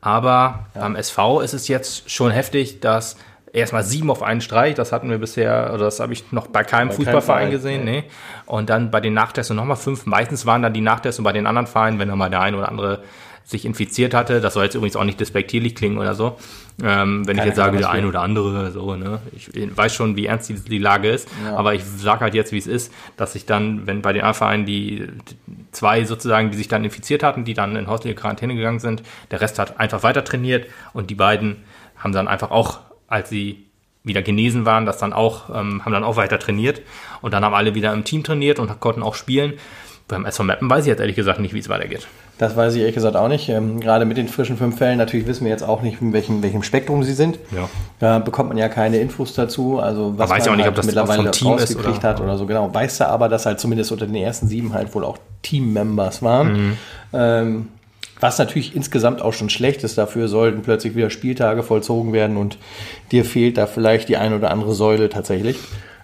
aber 0.00 0.60
ja. 0.74 0.80
beim 0.80 0.96
SV 0.96 1.42
ist 1.42 1.52
es 1.52 1.68
jetzt 1.68 2.10
schon 2.10 2.30
heftig, 2.30 2.80
dass 2.80 3.16
erstmal 3.52 3.82
sieben 3.82 4.10
auf 4.10 4.22
einen 4.22 4.40
Streich, 4.40 4.74
das 4.74 4.90
hatten 4.90 5.10
wir 5.10 5.18
bisher, 5.18 5.72
oder 5.74 5.84
das 5.84 6.00
habe 6.00 6.14
ich 6.14 6.32
noch 6.32 6.46
bei 6.46 6.64
keinem 6.64 6.88
bei 6.88 6.94
Fußballverein 6.94 7.42
kein 7.44 7.50
gesehen, 7.50 7.84
nee. 7.84 8.02
nee. 8.02 8.10
Und 8.46 8.70
dann 8.70 8.90
bei 8.90 9.00
den 9.00 9.12
Nachtesten 9.12 9.56
nochmal 9.56 9.76
fünf. 9.76 10.06
Meistens 10.06 10.46
waren 10.46 10.62
dann 10.62 10.72
die 10.72 10.80
Nachtesten 10.80 11.24
bei 11.24 11.32
den 11.32 11.46
anderen 11.46 11.66
Vereinen, 11.66 11.98
wenn 11.98 12.08
dann 12.08 12.16
mal 12.16 12.30
der 12.30 12.40
ein 12.40 12.54
oder 12.54 12.68
andere 12.68 13.02
sich 13.50 13.64
infiziert 13.64 14.14
hatte. 14.14 14.40
Das 14.40 14.54
soll 14.54 14.64
jetzt 14.64 14.76
übrigens 14.76 14.94
auch 14.94 15.04
nicht 15.04 15.18
despektierlich 15.18 15.74
klingen 15.74 15.98
oder 15.98 16.14
so. 16.14 16.38
Ähm, 16.82 17.26
wenn 17.26 17.36
Keine 17.36 17.40
ich 17.40 17.46
jetzt 17.46 17.56
sage, 17.56 17.78
der 17.78 17.90
ein 17.90 18.06
oder 18.06 18.22
andere, 18.22 18.70
so, 18.70 18.94
ne. 18.94 19.20
Ich 19.32 19.50
weiß 19.52 19.92
schon, 19.92 20.16
wie 20.16 20.26
ernst 20.26 20.48
die, 20.48 20.54
die 20.54 20.78
Lage 20.78 21.10
ist, 21.10 21.28
ja. 21.44 21.56
aber 21.56 21.74
ich 21.74 21.84
sage 21.84 22.20
halt 22.20 22.34
jetzt, 22.34 22.52
wie 22.52 22.58
es 22.58 22.68
ist, 22.68 22.92
dass 23.16 23.32
sich 23.32 23.46
dann, 23.46 23.86
wenn 23.86 24.02
bei 24.02 24.12
den 24.12 24.22
A-Vereinen 24.22 24.66
die 24.66 25.08
zwei 25.72 26.04
sozusagen, 26.04 26.52
die 26.52 26.56
sich 26.56 26.68
dann 26.68 26.84
infiziert 26.84 27.24
hatten, 27.24 27.44
die 27.44 27.54
dann 27.54 27.74
in 27.74 27.88
häusliche 27.88 28.14
Quarantäne 28.14 28.54
gegangen 28.54 28.78
sind, 28.78 29.02
der 29.32 29.40
Rest 29.40 29.58
hat 29.58 29.80
einfach 29.80 30.04
weiter 30.04 30.22
trainiert 30.24 30.66
und 30.92 31.10
die 31.10 31.16
beiden 31.16 31.56
haben 31.98 32.12
dann 32.12 32.28
einfach 32.28 32.52
auch, 32.52 32.78
als 33.08 33.28
sie 33.28 33.66
wieder 34.04 34.22
genesen 34.22 34.64
waren, 34.64 34.86
das 34.86 34.98
dann 34.98 35.12
auch, 35.12 35.50
ähm, 35.50 35.84
haben 35.84 35.92
dann 35.92 36.04
auch 36.04 36.16
weiter 36.16 36.38
trainiert 36.38 36.80
und 37.20 37.34
dann 37.34 37.44
haben 37.44 37.54
alle 37.54 37.74
wieder 37.74 37.92
im 37.92 38.04
Team 38.04 38.22
trainiert 38.22 38.58
und 38.58 38.80
konnten 38.80 39.02
auch 39.02 39.14
spielen. 39.14 39.54
Beim 40.10 40.24
SV 40.24 40.44
Mappen 40.44 40.68
weiß 40.68 40.84
ich 40.84 40.88
jetzt 40.88 41.00
ehrlich 41.00 41.16
gesagt 41.16 41.40
nicht, 41.40 41.54
wie 41.54 41.58
es 41.58 41.68
weitergeht. 41.68 42.06
Das 42.38 42.56
weiß 42.56 42.74
ich 42.74 42.80
ehrlich 42.80 42.94
gesagt 42.94 43.16
auch 43.16 43.28
nicht. 43.28 43.48
Ähm, 43.48 43.80
gerade 43.80 44.04
mit 44.04 44.16
den 44.16 44.28
frischen 44.28 44.56
fünf 44.56 44.78
Fällen, 44.78 44.98
natürlich 44.98 45.26
wissen 45.26 45.44
wir 45.44 45.50
jetzt 45.50 45.62
auch 45.62 45.82
nicht, 45.82 46.00
in 46.00 46.12
welchem, 46.12 46.42
welchem 46.42 46.62
Spektrum 46.62 47.02
sie 47.02 47.12
sind. 47.12 47.38
Ja. 47.54 47.68
Da 47.98 48.18
bekommt 48.18 48.48
man 48.48 48.58
ja 48.58 48.68
keine 48.68 48.98
Infos 48.98 49.34
dazu. 49.34 49.78
Also 49.78 50.14
was 50.16 50.30
weiß 50.30 50.46
man 50.46 50.56
nicht, 50.56 50.64
halt 50.64 50.70
ob 50.72 50.76
das 50.76 50.86
mittlerweile 50.86 51.22
vom 51.22 51.32
Team 51.32 51.48
rausgekriegt 51.48 51.88
ist 51.88 51.98
oder, 51.98 52.08
hat 52.08 52.20
oder 52.20 52.38
so. 52.38 52.46
Genau. 52.46 52.72
Weißt 52.72 53.00
du 53.00 53.08
aber, 53.08 53.28
dass 53.28 53.46
halt 53.46 53.60
zumindest 53.60 53.92
unter 53.92 54.06
den 54.06 54.16
ersten 54.16 54.48
sieben 54.48 54.72
halt 54.72 54.94
wohl 54.94 55.04
auch 55.04 55.18
Team-Members 55.42 56.22
waren. 56.22 56.52
Mhm. 56.52 56.76
Ähm, 57.12 57.68
was 58.20 58.38
natürlich 58.38 58.76
insgesamt 58.76 59.22
auch 59.22 59.32
schon 59.32 59.50
schlecht 59.50 59.82
ist. 59.84 59.96
Dafür 59.98 60.28
sollten 60.28 60.62
plötzlich 60.62 60.94
wieder 60.94 61.10
Spieltage 61.10 61.62
vollzogen 61.62 62.12
werden 62.12 62.36
und 62.36 62.58
dir 63.12 63.24
fehlt 63.24 63.58
da 63.58 63.66
vielleicht 63.66 64.08
die 64.08 64.16
eine 64.16 64.36
oder 64.36 64.50
andere 64.50 64.74
Säule 64.74 65.08
tatsächlich. 65.08 65.56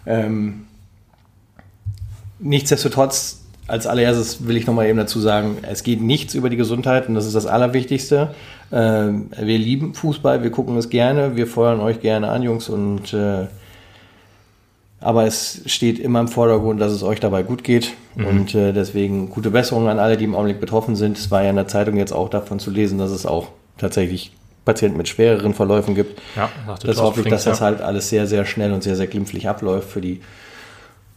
Ähm, 0.07 0.67
nichtsdestotrotz 2.39 3.43
als 3.69 3.87
allererstes 3.87 4.47
will 4.47 4.57
ich 4.57 4.67
nochmal 4.67 4.87
eben 4.87 4.99
dazu 4.99 5.21
sagen, 5.21 5.59
es 5.63 5.83
geht 5.83 6.01
nichts 6.01 6.35
über 6.35 6.51
die 6.51 6.57
Gesundheit 6.57 7.09
und 7.09 7.15
das 7.15 7.27
ist 7.27 7.35
das 7.35 7.47
Allerwichtigste. 7.47 8.35
Ähm, 8.73 9.31
wir 9.39 9.59
lieben 9.59 9.95
Fußball, 9.95 10.43
wir 10.43 10.51
gucken 10.51 10.77
es 10.77 10.89
gerne, 10.89 11.37
wir 11.37 11.47
feuern 11.47 11.81
euch 11.81 12.01
gerne 12.01 12.29
an, 12.29 12.43
Jungs, 12.43 12.69
und 12.69 13.13
äh, 13.13 13.47
aber 15.01 15.27
es 15.27 15.63
steht 15.67 15.99
immer 15.99 16.21
im 16.21 16.29
Vordergrund, 16.29 16.81
dass 16.81 16.93
es 16.93 17.03
euch 17.03 17.21
dabei 17.21 17.43
gut 17.43 17.63
geht. 17.63 17.93
Mhm. 18.15 18.27
Und 18.27 18.55
äh, 18.55 18.73
deswegen 18.73 19.31
gute 19.31 19.51
Besserung 19.51 19.89
an 19.89 19.99
alle, 19.99 20.17
die 20.17 20.25
im 20.25 20.35
Augenblick 20.35 20.61
betroffen 20.61 20.97
sind. 20.97 21.19
Es 21.19 21.31
war 21.31 21.43
ja 21.43 21.51
in 21.51 21.57
der 21.57 21.69
Zeitung 21.69 21.97
jetzt 21.97 22.13
auch 22.13 22.29
davon 22.29 22.59
zu 22.59 22.71
lesen, 22.71 22.99
dass 22.99 23.11
es 23.11 23.27
auch 23.27 23.49
tatsächlich 23.79 24.33
Patienten 24.65 24.97
mit 24.97 25.09
schwereren 25.09 25.55
Verläufen 25.55 25.95
gibt. 25.95 26.21
Ja, 26.35 26.51
das 26.83 27.01
hoffe 27.01 27.21
ich, 27.21 27.29
dass 27.29 27.45
das 27.45 27.61
halt 27.61 27.81
alles 27.81 28.09
sehr, 28.09 28.27
sehr 28.27 28.45
schnell 28.47 28.73
und 28.73 28.83
sehr, 28.83 28.97
sehr 28.97 29.07
glimpflich 29.07 29.49
abläuft 29.49 29.89
für 29.89 30.01
die 30.01 30.21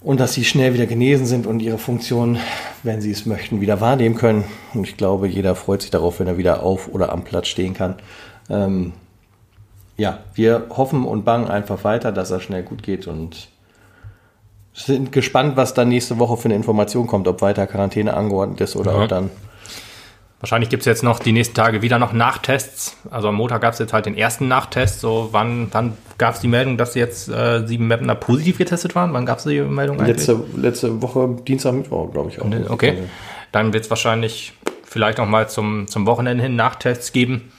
und 0.02 0.20
dass 0.20 0.34
sie 0.34 0.46
schnell 0.46 0.74
wieder 0.74 0.86
genesen 0.86 1.26
sind 1.26 1.46
und 1.46 1.62
ihre 1.62 1.78
Funktion, 1.78 2.38
wenn 2.84 3.02
sie 3.02 3.12
es 3.12 3.26
möchten, 3.26 3.60
wieder 3.62 3.82
wahrnehmen 3.82 4.16
können. 4.16 4.46
Und 4.74 4.88
ich 4.88 4.96
glaube, 4.96 5.28
jeder 5.28 5.56
freut 5.56 5.82
sich 5.82 5.92
darauf, 5.92 6.20
wenn 6.20 6.28
er 6.28 6.38
wieder 6.38 6.64
auf 6.64 6.88
oder 6.88 7.12
am 7.12 7.24
Platz 7.24 7.48
stehen 7.48 7.74
kann. 7.74 7.96
Ähm, 8.50 8.94
ja, 9.98 10.20
wir 10.34 10.68
hoffen 10.70 11.04
und 11.04 11.26
bangen 11.26 11.50
einfach 11.50 11.84
weiter, 11.84 12.14
dass 12.14 12.32
er 12.32 12.40
schnell 12.40 12.64
gut 12.64 12.84
geht 12.84 13.08
und 13.08 13.50
sind 14.74 15.12
gespannt, 15.12 15.58
was 15.58 15.74
dann 15.74 15.90
nächste 15.90 16.20
Woche 16.20 16.38
für 16.38 16.46
eine 16.46 16.56
Information 16.56 17.06
kommt, 17.06 17.28
ob 17.28 17.42
weiter 17.42 17.68
Quarantäne 17.68 18.14
angeordnet 18.14 18.62
ist 18.62 18.78
oder 18.78 18.94
ja. 18.94 19.04
ob 19.04 19.10
dann 19.10 19.30
Wahrscheinlich 20.40 20.70
gibt 20.70 20.82
es 20.82 20.86
jetzt 20.86 21.04
noch 21.04 21.20
die 21.20 21.34
nächsten 21.34 21.54
Tage 21.54 21.82
wieder 21.82 22.00
noch 22.00 22.14
Nachtests. 22.14 22.96
Also 23.12 23.28
am 23.28 23.36
Montag 23.36 23.62
gab 23.62 23.74
es 23.74 23.80
jetzt 23.80 23.92
halt 23.92 24.06
den 24.06 24.16
ersten 24.16 24.48
Nachtest. 24.48 25.02
So, 25.02 25.30
wann, 25.32 25.68
wann 25.72 25.98
gab 26.18 26.36
es 26.36 26.40
die 26.40 26.48
Meldung, 26.48 26.78
dass 26.78 26.96
jetzt 26.96 27.28
äh, 27.28 27.68
sieben 27.68 27.88
Mapner 27.88 28.16
positiv 28.16 28.58
getestet 28.58 28.96
waren? 28.96 29.12
Wann 29.12 29.26
gab 29.26 29.40
es 29.40 29.44
die 29.44 29.60
Meldung 29.60 30.00
eigentlich? 30.00 30.16
Letzte, 30.16 30.40
letzte 30.56 31.02
Woche, 31.02 31.38
Dienstag, 31.46 31.74
Mittwoch, 31.74 32.12
glaube 32.14 32.30
ich 32.30 32.42
auch. 32.42 32.70
Okay. 32.70 33.04
Dann 33.52 33.74
wird 33.74 33.84
es 33.84 33.90
wahrscheinlich 33.90 34.54
vielleicht 34.86 35.18
noch 35.18 35.28
mal 35.28 35.50
zum, 35.50 35.88
zum 35.88 36.06
Wochenende 36.06 36.44
hin 36.44 36.56
Nachtests 36.56 37.12
geben. 37.12 37.52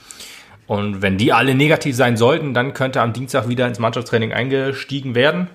Und 0.65 1.01
wenn 1.03 1.17
die 1.17 1.33
alle 1.33 1.53
negativ 1.53 1.95
sein 1.95 2.17
sollten, 2.17 2.53
dann 2.53 2.73
könnte 2.73 3.01
am 3.01 3.13
Dienstag 3.13 3.47
wieder 3.47 3.67
ins 3.67 3.77
Mannschaftstraining 3.77 4.33
eingestiegen 4.33 5.13
werden. 5.13 5.49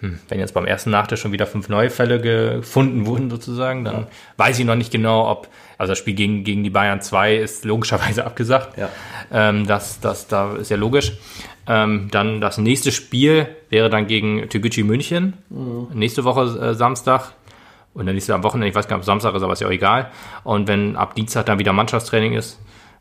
Hm, 0.00 0.18
wenn 0.28 0.38
jetzt 0.38 0.54
beim 0.54 0.64
ersten 0.64 0.90
Nachtest 0.90 1.22
schon 1.22 1.32
wieder 1.32 1.46
fünf 1.46 1.68
neue 1.68 1.90
Fälle 1.90 2.20
gefunden 2.20 3.06
wurden, 3.06 3.30
sozusagen, 3.30 3.84
dann 3.84 3.94
ja. 3.94 4.06
weiß 4.38 4.58
ich 4.58 4.64
noch 4.64 4.74
nicht 4.74 4.90
genau, 4.90 5.30
ob, 5.30 5.48
also 5.76 5.92
das 5.92 5.98
Spiel 5.98 6.14
gegen, 6.14 6.42
gegen 6.42 6.64
die 6.64 6.70
Bayern 6.70 7.02
2 7.02 7.36
ist 7.36 7.64
logischerweise 7.64 8.24
abgesagt. 8.26 8.78
Ja. 8.78 8.88
Ähm, 9.30 9.66
das, 9.66 10.00
das, 10.00 10.26
da 10.26 10.56
ist 10.56 10.70
ja 10.70 10.76
logisch. 10.76 11.12
Ähm, 11.66 12.08
dann 12.10 12.40
das 12.40 12.58
nächste 12.58 12.92
Spiel 12.92 13.46
wäre 13.68 13.90
dann 13.90 14.06
gegen 14.06 14.48
Tegucci 14.48 14.82
München. 14.82 15.34
Mhm. 15.50 15.88
Nächste 15.92 16.24
Woche 16.24 16.42
äh, 16.42 16.74
Samstag. 16.74 17.32
Und 17.92 18.06
dann 18.06 18.14
nächste 18.14 18.34
am 18.34 18.42
Wochenende, 18.44 18.68
ich 18.68 18.74
weiß 18.74 18.88
gar 18.88 18.96
nicht, 18.96 19.02
ob 19.02 19.06
Samstag 19.06 19.34
ist, 19.34 19.42
aber 19.42 19.52
ist 19.52 19.60
ja 19.60 19.66
auch 19.66 19.72
egal. 19.72 20.10
Und 20.44 20.68
wenn 20.68 20.96
ab 20.96 21.14
Dienstag 21.14 21.46
dann 21.46 21.58
wieder 21.58 21.72
Mannschaftstraining 21.72 22.34
ist, 22.34 22.58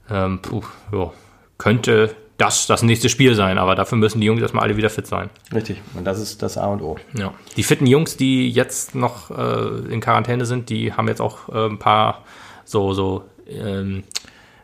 ähm, 0.09 0.39
puh, 0.41 0.63
jo, 0.91 1.13
könnte 1.57 2.15
das 2.39 2.67
das 2.67 2.81
nächste 2.83 3.09
Spiel 3.09 3.35
sein, 3.35 3.57
aber 3.57 3.75
dafür 3.75 3.97
müssen 3.97 4.21
die 4.21 4.27
Jungs 4.27 4.41
erstmal 4.41 4.63
alle 4.63 4.77
wieder 4.77 4.89
fit 4.89 5.05
sein. 5.05 5.29
Richtig, 5.53 5.81
und 5.93 6.05
das 6.05 6.19
ist 6.19 6.41
das 6.41 6.57
A 6.57 6.67
und 6.67 6.81
O. 6.81 6.97
Ja. 7.13 7.33
Die 7.57 7.63
fitten 7.63 7.85
Jungs, 7.85 8.17
die 8.17 8.49
jetzt 8.49 8.95
noch 8.95 9.29
äh, 9.29 9.93
in 9.93 9.99
Quarantäne 9.99 10.45
sind, 10.45 10.69
die 10.69 10.93
haben 10.93 11.07
jetzt 11.07 11.21
auch 11.21 11.49
äh, 11.49 11.67
ein 11.67 11.79
paar 11.79 12.23
so, 12.63 12.93
so, 12.93 13.25
ähm, 13.47 14.03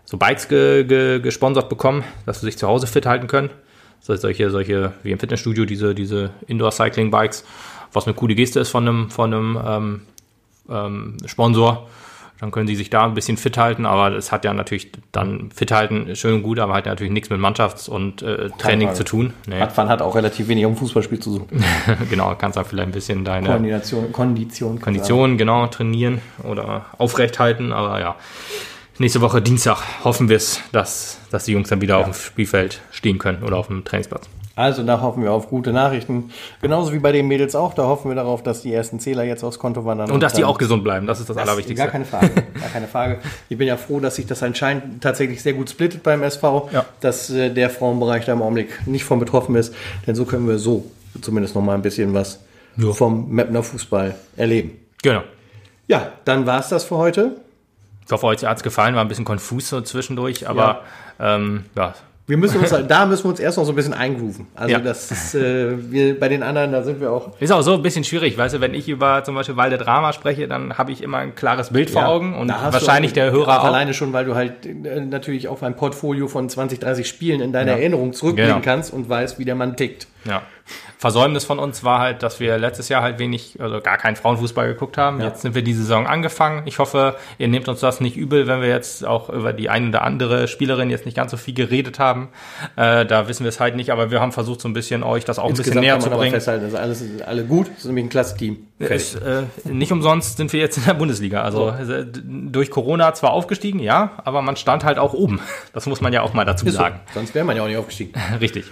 so 0.05 0.17
Bikes 0.17 0.47
ge, 0.47 0.85
ge, 0.85 1.19
gesponsert 1.19 1.67
bekommen, 1.67 2.03
dass 2.25 2.39
sie 2.39 2.45
sich 2.45 2.57
zu 2.57 2.67
Hause 2.67 2.87
fit 2.87 3.05
halten 3.05 3.27
können. 3.27 3.49
So, 3.99 4.15
solche, 4.15 4.49
solche, 4.51 4.93
wie 5.03 5.11
im 5.11 5.19
Fitnessstudio, 5.19 5.65
diese, 5.65 5.93
diese 5.93 6.29
Indoor-Cycling-Bikes, 6.47 7.43
was 7.91 8.05
eine 8.05 8.13
coole 8.13 8.35
Geste 8.35 8.59
ist 8.61 8.69
von 8.69 8.87
einem, 8.87 9.09
von 9.09 9.33
einem 9.33 9.59
ähm, 9.65 10.01
ähm, 10.69 11.17
Sponsor 11.25 11.87
dann 12.39 12.51
können 12.51 12.67
sie 12.67 12.75
sich 12.75 12.89
da 12.89 13.05
ein 13.05 13.13
bisschen 13.13 13.37
fit 13.37 13.57
halten, 13.57 13.85
aber 13.85 14.15
es 14.15 14.31
hat 14.31 14.43
ja 14.43 14.53
natürlich 14.53 14.91
dann 15.11 15.51
fit 15.51 15.71
halten 15.71 16.15
schön 16.15 16.35
und 16.35 16.43
gut, 16.43 16.59
aber 16.59 16.73
hat 16.73 16.85
natürlich 16.85 17.13
nichts 17.13 17.29
mit 17.29 17.39
Mannschafts- 17.39 17.89
und 17.89 18.21
äh, 18.21 18.49
Training 18.57 18.93
zu 18.93 19.03
tun. 19.03 19.33
Nee. 19.47 19.59
Radfahren 19.59 19.89
hat 19.89 20.01
auch 20.01 20.15
relativ 20.15 20.47
wenig 20.47 20.65
am 20.65 20.75
Fußballspiel 20.75 21.19
zu 21.19 21.31
suchen. 21.31 21.63
genau, 22.09 22.35
kannst 22.35 22.57
da 22.57 22.63
vielleicht 22.63 22.89
ein 22.89 22.93
bisschen 22.93 23.23
deine 23.23 23.47
Koordination, 23.47 24.11
Kondition, 24.11 24.81
Kondition 24.81 25.37
genau 25.37 25.67
trainieren 25.67 26.21
oder 26.43 26.85
aufrecht 26.97 27.39
halten, 27.39 27.71
aber 27.71 27.99
ja. 27.99 28.15
Nächste 28.97 29.19
Woche 29.19 29.41
Dienstag 29.41 29.83
hoffen 30.05 30.29
wir 30.29 30.37
es, 30.37 30.61
dass, 30.71 31.19
dass 31.29 31.43
die 31.43 31.51
Jungs 31.51 31.67
dann 31.67 31.81
wieder 31.81 31.99
ja. 31.99 32.05
auf 32.05 32.17
dem 32.17 32.25
Spielfeld 32.27 32.81
stehen 32.91 33.17
können 33.17 33.43
oder 33.43 33.57
auf 33.57 33.67
dem 33.67 33.83
Trainingsplatz. 33.83 34.29
Also 34.57 34.83
da 34.83 35.01
hoffen 35.01 35.21
wir 35.21 35.33
auf 35.33 35.49
gute 35.49 35.73
Nachrichten. 35.73 36.31
Genauso 36.61 36.93
wie 36.93 36.99
bei 36.99 37.11
den 37.11 37.27
Mädels 37.27 37.55
auch. 37.55 37.73
Da 37.73 37.83
hoffen 37.83 38.09
wir 38.09 38.15
darauf, 38.15 38.41
dass 38.41 38.61
die 38.61 38.73
ersten 38.73 39.01
Zähler 39.01 39.23
jetzt 39.23 39.43
aufs 39.43 39.59
Konto 39.59 39.83
wandern. 39.83 40.07
Und, 40.07 40.15
und 40.15 40.23
dass 40.23 40.31
die 40.31 40.45
auch 40.45 40.57
gesund 40.57 40.83
bleiben. 40.83 41.07
Das 41.07 41.19
ist 41.19 41.29
das, 41.29 41.35
das 41.35 41.45
Allerwichtigste. 41.45 41.83
Gar 41.83 41.91
keine 41.91 42.05
Frage. 42.05 42.29
Gar 42.33 42.69
keine 42.69 42.87
Frage. 42.87 43.19
Ich 43.49 43.57
bin 43.57 43.67
ja 43.67 43.75
froh, 43.75 43.99
dass 43.99 44.15
sich 44.15 44.27
das 44.27 44.41
anscheinend 44.43 45.03
tatsächlich 45.03 45.41
sehr 45.41 45.53
gut 45.53 45.69
splittet 45.69 46.03
beim 46.03 46.23
SV. 46.23 46.69
Ja. 46.71 46.85
Dass 47.01 47.29
äh, 47.29 47.49
der 47.49 47.69
Frauenbereich 47.69 48.25
da 48.25 48.31
im 48.31 48.41
Augenblick 48.41 48.87
nicht 48.87 49.03
von 49.03 49.19
betroffen 49.19 49.55
ist. 49.55 49.75
Denn 50.07 50.15
so 50.15 50.23
können 50.23 50.47
wir 50.47 50.57
so 50.57 50.89
zumindest 51.21 51.53
noch 51.53 51.61
mal 51.61 51.73
ein 51.73 51.81
bisschen 51.81 52.13
was 52.13 52.39
ja. 52.77 52.93
vom 52.93 53.35
Mapner 53.35 53.61
Fußball 53.61 54.15
erleben. 54.37 54.71
Genau. 55.03 55.23
Ja, 55.87 56.13
dann 56.23 56.45
war 56.45 56.61
es 56.61 56.69
das 56.69 56.85
für 56.85 56.95
heute. 56.95 57.35
Ich 58.05 58.11
hoffe, 58.11 58.25
euch 58.27 58.45
hat 58.45 58.57
es 58.57 58.63
gefallen. 58.63 58.95
War 58.95 59.03
ein 59.03 59.09
bisschen 59.09 59.25
konfus 59.25 59.67
so 59.67 59.81
zwischendurch. 59.81 60.47
Aber 60.47 60.83
ja, 61.19 61.35
ähm, 61.35 61.65
ja 61.75 61.93
wir 62.27 62.37
müssen 62.37 62.59
uns, 62.59 62.71
halt, 62.71 62.89
da 62.89 63.05
müssen 63.05 63.25
wir 63.25 63.29
uns 63.29 63.39
erst 63.39 63.57
noch 63.57 63.65
so 63.65 63.71
ein 63.71 63.75
bisschen 63.75 63.93
eingrooven. 63.93 64.47
Also 64.55 64.71
ja. 64.71 64.79
das 64.79 65.11
ist, 65.11 65.35
äh, 65.35 65.91
wir, 65.91 66.19
bei 66.19 66.27
den 66.27 66.41
anderen, 66.41 66.71
da 66.71 66.81
sind 66.81 66.99
wir 66.99 67.11
auch. 67.11 67.39
Ist 67.39 67.51
auch 67.51 67.61
so 67.61 67.75
ein 67.75 67.83
bisschen 67.83 68.03
schwierig, 68.03 68.35
weißt 68.35 68.55
du, 68.55 68.61
wenn 68.61 68.73
ich 68.73 68.89
über 68.89 69.23
zum 69.23 69.35
Beispiel 69.35 69.57
Walde 69.57 69.77
Drama 69.77 70.11
spreche, 70.11 70.47
dann 70.47 70.75
habe 70.77 70.91
ich 70.91 71.03
immer 71.03 71.19
ein 71.19 71.35
klares 71.35 71.69
Bild 71.69 71.91
vor 71.91 72.01
ja, 72.01 72.07
Augen 72.07 72.33
und 72.33 72.49
wahrscheinlich 72.49 73.13
der 73.13 73.31
Hörer 73.31 73.61
auch. 73.61 73.65
Alleine 73.65 73.93
schon, 73.93 74.11
weil 74.11 74.25
du 74.25 74.33
halt 74.33 74.65
äh, 74.65 75.01
natürlich 75.01 75.47
auf 75.47 75.61
ein 75.61 75.75
Portfolio 75.75 76.27
von 76.27 76.49
20, 76.49 76.79
30 76.79 77.07
Spielen 77.07 77.41
in 77.41 77.51
deiner 77.51 77.73
ja. 77.73 77.77
Erinnerung 77.77 78.13
zurückblicken 78.13 78.53
genau. 78.53 78.65
kannst 78.65 78.91
und 78.91 79.07
weißt, 79.07 79.37
wie 79.37 79.45
der 79.45 79.55
Mann 79.55 79.75
tickt. 79.75 80.07
Ja. 80.25 80.41
Versäumnis 81.05 81.45
von 81.45 81.59
uns 81.59 81.83
war 81.83 81.99
halt, 81.99 82.23
dass 82.23 82.39
wir 82.39 82.57
letztes 82.57 82.89
Jahr 82.89 83.03
halt 83.03 83.19
wenig, 83.19 83.61
also 83.61 83.79
gar 83.79 83.99
keinen 83.99 84.15
Frauenfußball 84.15 84.65
geguckt 84.69 84.97
haben. 84.97 85.19
Ja. 85.19 85.27
Jetzt 85.27 85.43
sind 85.43 85.53
wir 85.53 85.61
die 85.61 85.75
Saison 85.75 86.07
angefangen. 86.07 86.63
Ich 86.65 86.79
hoffe, 86.79 87.15
ihr 87.37 87.47
nehmt 87.47 87.67
uns 87.67 87.79
das 87.79 88.01
nicht 88.01 88.17
übel, 88.17 88.47
wenn 88.47 88.59
wir 88.59 88.69
jetzt 88.69 89.05
auch 89.05 89.29
über 89.29 89.53
die 89.53 89.69
eine 89.69 89.89
oder 89.89 90.01
andere 90.01 90.47
Spielerin 90.47 90.89
jetzt 90.89 91.05
nicht 91.05 91.15
ganz 91.15 91.29
so 91.29 91.37
viel 91.37 91.53
geredet 91.53 91.99
haben. 91.99 92.29
Äh, 92.75 93.05
da 93.05 93.27
wissen 93.27 93.43
wir 93.43 93.49
es 93.49 93.59
halt 93.59 93.75
nicht, 93.75 93.91
aber 93.91 94.09
wir 94.09 94.19
haben 94.19 94.31
versucht, 94.31 94.61
so 94.61 94.67
ein 94.67 94.73
bisschen 94.73 95.03
euch 95.03 95.25
das 95.25 95.37
auch 95.37 95.47
Insgesamt 95.47 95.77
ein 95.77 95.81
bisschen 95.81 95.95
näher 95.95 95.99
zu 95.99 96.09
bringen. 96.09 96.31
Festhalten, 96.31 96.65
also 96.65 96.77
alles 96.77 97.03
alle 97.23 97.43
gut, 97.43 97.67
das 97.67 97.77
ist 97.77 97.85
nämlich 97.85 98.05
ein 98.05 98.09
klasse 98.09 98.35
Team. 98.35 98.65
Ist, 98.79 99.13
äh, 99.13 99.43
nicht 99.63 99.91
umsonst 99.91 100.37
sind 100.37 100.51
wir 100.53 100.59
jetzt 100.59 100.77
in 100.77 100.85
der 100.85 100.95
Bundesliga. 100.95 101.43
Also 101.43 101.71
oh. 101.71 102.03
durch 102.23 102.71
Corona 102.71 103.13
zwar 103.13 103.33
aufgestiegen, 103.33 103.79
ja, 103.79 104.13
aber 104.25 104.41
man 104.41 104.55
stand 104.55 104.83
halt 104.83 104.97
auch 104.97 105.13
oben. 105.13 105.39
Das 105.71 105.85
muss 105.85 106.01
man 106.01 106.13
ja 106.13 106.23
auch 106.23 106.33
mal 106.33 106.45
dazu 106.45 106.65
ist 106.65 106.73
sagen. 106.73 107.01
So. 107.09 107.19
Sonst 107.19 107.35
wäre 107.35 107.45
man 107.45 107.55
ja 107.55 107.61
auch 107.61 107.67
nicht 107.67 107.77
aufgestiegen. 107.77 108.13
Richtig. 108.41 108.65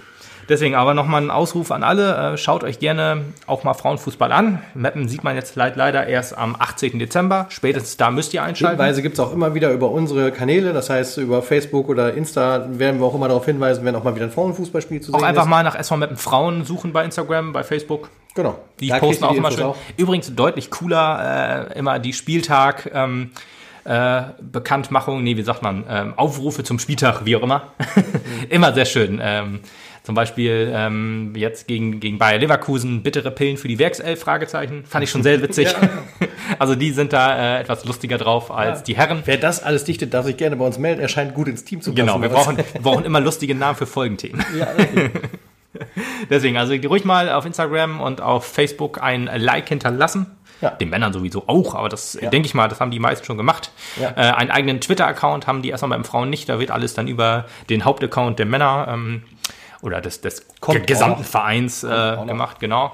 Deswegen 0.48 0.74
aber 0.74 0.94
nochmal 0.94 1.22
ein 1.22 1.30
Ausruf 1.30 1.70
an 1.70 1.82
alle. 1.82 2.34
Äh, 2.34 2.38
schaut 2.38 2.64
euch 2.64 2.78
gerne 2.78 3.22
auch 3.46 3.64
mal 3.64 3.74
Frauenfußball 3.74 4.32
an. 4.32 4.62
Mappen 4.74 5.08
sieht 5.08 5.24
man 5.24 5.36
jetzt 5.36 5.56
leider 5.56 6.06
erst 6.06 6.36
am 6.36 6.56
18. 6.58 6.98
Dezember. 6.98 7.46
Spätestens 7.48 7.96
da 7.96 8.10
müsst 8.10 8.34
ihr 8.34 8.42
einschalten. 8.42 8.78
Hinweise 8.80 9.02
gibt 9.02 9.14
es 9.14 9.20
auch 9.20 9.32
immer 9.32 9.54
wieder 9.54 9.70
über 9.72 9.90
unsere 9.90 10.32
Kanäle. 10.32 10.72
Das 10.72 10.90
heißt, 10.90 11.18
über 11.18 11.42
Facebook 11.42 11.88
oder 11.88 12.14
Insta 12.14 12.66
werden 12.70 13.00
wir 13.00 13.06
auch 13.06 13.14
immer 13.14 13.28
darauf 13.28 13.44
hinweisen, 13.44 13.84
wenn 13.84 13.94
auch 13.96 14.04
mal 14.04 14.14
wieder 14.14 14.26
ein 14.26 14.32
Frauenfußballspiel 14.32 15.00
zu 15.00 15.06
sehen 15.06 15.16
ist. 15.16 15.22
Auch 15.22 15.26
einfach 15.26 15.44
ist. 15.44 15.50
mal 15.50 15.62
nach 15.62 15.76
SV 15.76 15.96
Mappen 15.96 16.16
Frauen 16.16 16.64
suchen 16.64 16.92
bei 16.92 17.04
Instagram, 17.04 17.52
bei 17.52 17.64
Facebook. 17.64 18.10
Genau. 18.34 18.58
Die 18.80 18.88
da 18.88 18.98
posten 18.98 19.24
auch 19.24 19.34
immer 19.34 19.52
schön. 19.52 19.64
Auch. 19.64 19.76
Übrigens 19.96 20.34
deutlich 20.34 20.70
cooler 20.70 21.70
äh, 21.70 21.78
immer 21.78 21.98
die 21.98 22.12
Spieltag. 22.12 22.90
Ähm, 22.92 23.30
äh, 23.84 24.22
Bekanntmachung, 24.40 25.22
nee, 25.22 25.36
wie 25.36 25.42
sagt 25.42 25.62
man, 25.62 25.84
ähm, 25.88 26.14
Aufrufe 26.16 26.64
zum 26.64 26.78
Spieltag, 26.78 27.26
wie 27.26 27.36
auch 27.36 27.42
immer. 27.42 27.74
immer 28.48 28.72
sehr 28.72 28.86
schön. 28.86 29.20
Ähm, 29.22 29.60
zum 30.04 30.14
Beispiel 30.14 30.70
ähm, 30.74 31.32
jetzt 31.34 31.66
gegen, 31.66 31.98
gegen 31.98 32.18
Bayer 32.18 32.38
Leverkusen 32.38 33.02
bittere 33.02 33.30
Pillen 33.30 33.56
für 33.56 33.68
die 33.68 33.78
Werkself, 33.78 34.20
Fragezeichen. 34.20 34.84
Fand 34.84 35.02
ich 35.02 35.10
schon 35.10 35.22
sehr 35.22 35.42
witzig. 35.42 35.72
ja. 35.72 35.88
Also 36.58 36.74
die 36.74 36.90
sind 36.90 37.14
da 37.14 37.56
äh, 37.56 37.60
etwas 37.60 37.86
lustiger 37.86 38.18
drauf 38.18 38.50
als 38.50 38.80
ja. 38.80 38.84
die 38.84 38.96
Herren. 38.96 39.22
Wer 39.24 39.38
das 39.38 39.62
alles 39.62 39.84
dichtet, 39.84 40.12
darf 40.12 40.26
sich 40.26 40.36
gerne 40.36 40.56
bei 40.56 40.66
uns 40.66 40.76
melden. 40.76 41.00
Er 41.00 41.08
scheint 41.08 41.32
gut 41.32 41.48
ins 41.48 41.64
Team 41.64 41.80
zu 41.80 41.90
passen. 41.90 42.06
Genau, 42.06 42.20
wir 42.20 42.28
brauchen, 42.28 42.58
wir 42.58 42.82
brauchen 42.82 43.06
immer 43.06 43.18
lustige 43.20 43.54
Namen 43.54 43.76
für 43.76 43.86
Folgenthemen. 43.86 44.44
Ja, 44.54 44.68
okay. 44.78 45.10
Deswegen, 46.30 46.58
also 46.58 46.74
ruhig 46.74 47.04
mal 47.04 47.30
auf 47.30 47.46
Instagram 47.46 48.02
und 48.02 48.20
auf 48.20 48.44
Facebook 48.44 49.02
ein 49.02 49.28
Like 49.34 49.70
hinterlassen. 49.70 50.26
Ja. 50.60 50.70
Den 50.70 50.90
Männern 50.90 51.14
sowieso 51.14 51.44
auch, 51.48 51.74
aber 51.74 51.88
das 51.88 52.18
ja. 52.20 52.28
denke 52.28 52.46
ich 52.46 52.54
mal, 52.54 52.68
das 52.68 52.80
haben 52.80 52.90
die 52.90 53.00
meisten 53.00 53.24
schon 53.24 53.38
gemacht. 53.38 53.72
Ja. 54.00 54.10
Äh, 54.10 54.34
einen 54.34 54.50
eigenen 54.50 54.80
Twitter-Account 54.82 55.46
haben 55.46 55.62
die 55.62 55.70
erstmal 55.70 55.90
beim 55.90 56.04
Frauen 56.04 56.28
nicht. 56.28 56.48
Da 56.48 56.60
wird 56.60 56.70
alles 56.70 56.92
dann 56.92 57.08
über 57.08 57.46
den 57.70 57.84
Hauptaccount 57.84 58.38
der 58.38 58.46
Männer 58.46 58.86
ähm, 58.88 59.22
oder 59.84 60.00
des, 60.00 60.20
des 60.20 60.46
gesamten 60.86 61.24
Vereins 61.24 61.84
äh, 61.84 62.16
gemacht, 62.26 62.58
genau. 62.58 62.92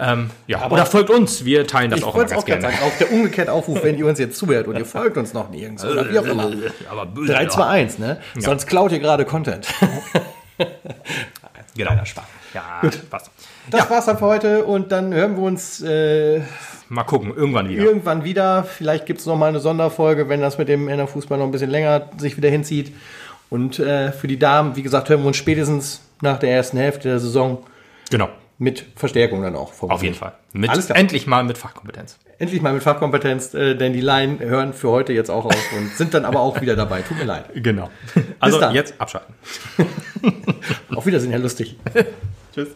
Ähm, 0.00 0.30
ja, 0.46 0.60
aber 0.60 0.74
oder 0.74 0.86
folgt 0.86 1.10
uns, 1.10 1.44
wir 1.44 1.66
teilen 1.66 1.90
das 1.90 2.04
auch 2.04 2.14
immer 2.14 2.24
ganz 2.24 2.40
auch 2.40 2.44
gerne. 2.44 2.62
Sagen, 2.62 2.76
auch 2.84 2.96
der 2.98 3.10
umgekehrte 3.10 3.52
Aufruf, 3.52 3.82
wenn 3.82 3.98
ihr 3.98 4.06
uns 4.06 4.20
jetzt 4.20 4.38
zuhört 4.38 4.68
und 4.68 4.78
ihr 4.78 4.84
folgt 4.86 5.16
uns 5.16 5.34
noch 5.34 5.50
nirgends 5.50 5.84
oder 5.84 6.08
wie 6.08 6.18
auch 6.20 6.24
immer. 6.24 6.52
Aber 6.90 7.06
böse, 7.06 7.32
3, 7.32 7.46
2, 7.46 7.66
1, 7.66 7.98
ne? 7.98 8.20
Ja. 8.36 8.40
Sonst 8.40 8.66
klaut 8.66 8.92
ihr 8.92 9.00
gerade 9.00 9.24
Content. 9.24 9.66
genau. 11.76 12.04
Spaß. 12.04 12.24
Ja, 12.54 12.62
Gut. 12.80 12.94
Spaß. 12.94 13.30
Das 13.70 13.80
ja. 13.80 13.90
war's 13.90 14.06
dann 14.06 14.18
für 14.18 14.26
heute 14.26 14.64
und 14.64 14.92
dann 14.92 15.12
hören 15.12 15.36
wir 15.36 15.42
uns 15.42 15.82
äh, 15.82 16.42
mal 16.88 17.02
gucken, 17.02 17.34
irgendwann 17.34 17.68
wieder. 17.68 17.82
Irgendwann 17.82 18.22
wieder. 18.22 18.62
Vielleicht 18.62 19.04
gibt 19.04 19.18
es 19.18 19.26
noch 19.26 19.36
mal 19.36 19.48
eine 19.48 19.58
Sonderfolge, 19.58 20.28
wenn 20.28 20.40
das 20.40 20.58
mit 20.58 20.68
dem 20.68 20.84
Männerfußball 20.84 21.38
noch 21.38 21.44
ein 21.46 21.50
bisschen 21.50 21.70
länger 21.70 22.08
sich 22.18 22.36
wieder 22.36 22.48
hinzieht. 22.48 22.94
Und 23.50 23.78
äh, 23.78 24.12
für 24.12 24.28
die 24.28 24.38
Damen, 24.38 24.76
wie 24.76 24.82
gesagt, 24.82 25.08
hören 25.08 25.20
wir 25.22 25.28
uns 25.28 25.36
spätestens 25.36 26.02
nach 26.20 26.38
der 26.38 26.50
ersten 26.50 26.76
Hälfte 26.76 27.08
der 27.08 27.18
Saison. 27.18 27.64
Genau. 28.10 28.28
Mit 28.58 28.86
Verstärkung 28.96 29.42
dann 29.42 29.54
auch. 29.54 29.72
Auf 29.82 30.02
jeden 30.02 30.16
Fall. 30.16 30.32
Mit, 30.52 30.68
Alles 30.68 30.86
klar. 30.86 30.98
Endlich 30.98 31.28
mal 31.28 31.44
mit 31.44 31.56
Fachkompetenz. 31.58 32.18
Endlich 32.38 32.60
mal 32.60 32.72
mit 32.72 32.82
Fachkompetenz, 32.82 33.54
äh, 33.54 33.76
denn 33.76 33.92
die 33.92 34.00
Laien 34.00 34.40
hören 34.40 34.72
für 34.72 34.88
heute 34.90 35.12
jetzt 35.12 35.30
auch 35.30 35.44
auf 35.44 35.72
und 35.76 35.90
sind 35.96 36.12
dann 36.14 36.24
aber 36.24 36.40
auch 36.40 36.60
wieder 36.60 36.74
dabei. 36.74 37.02
Tut 37.02 37.18
mir 37.18 37.24
leid. 37.24 37.46
Genau. 37.54 37.90
Also 38.40 38.60
jetzt 38.70 39.00
abschalten. 39.00 39.34
auf 40.94 41.06
Wiedersehen, 41.06 41.30
Herr 41.30 41.40
Lustig. 41.40 41.76
Tschüss. 42.54 42.68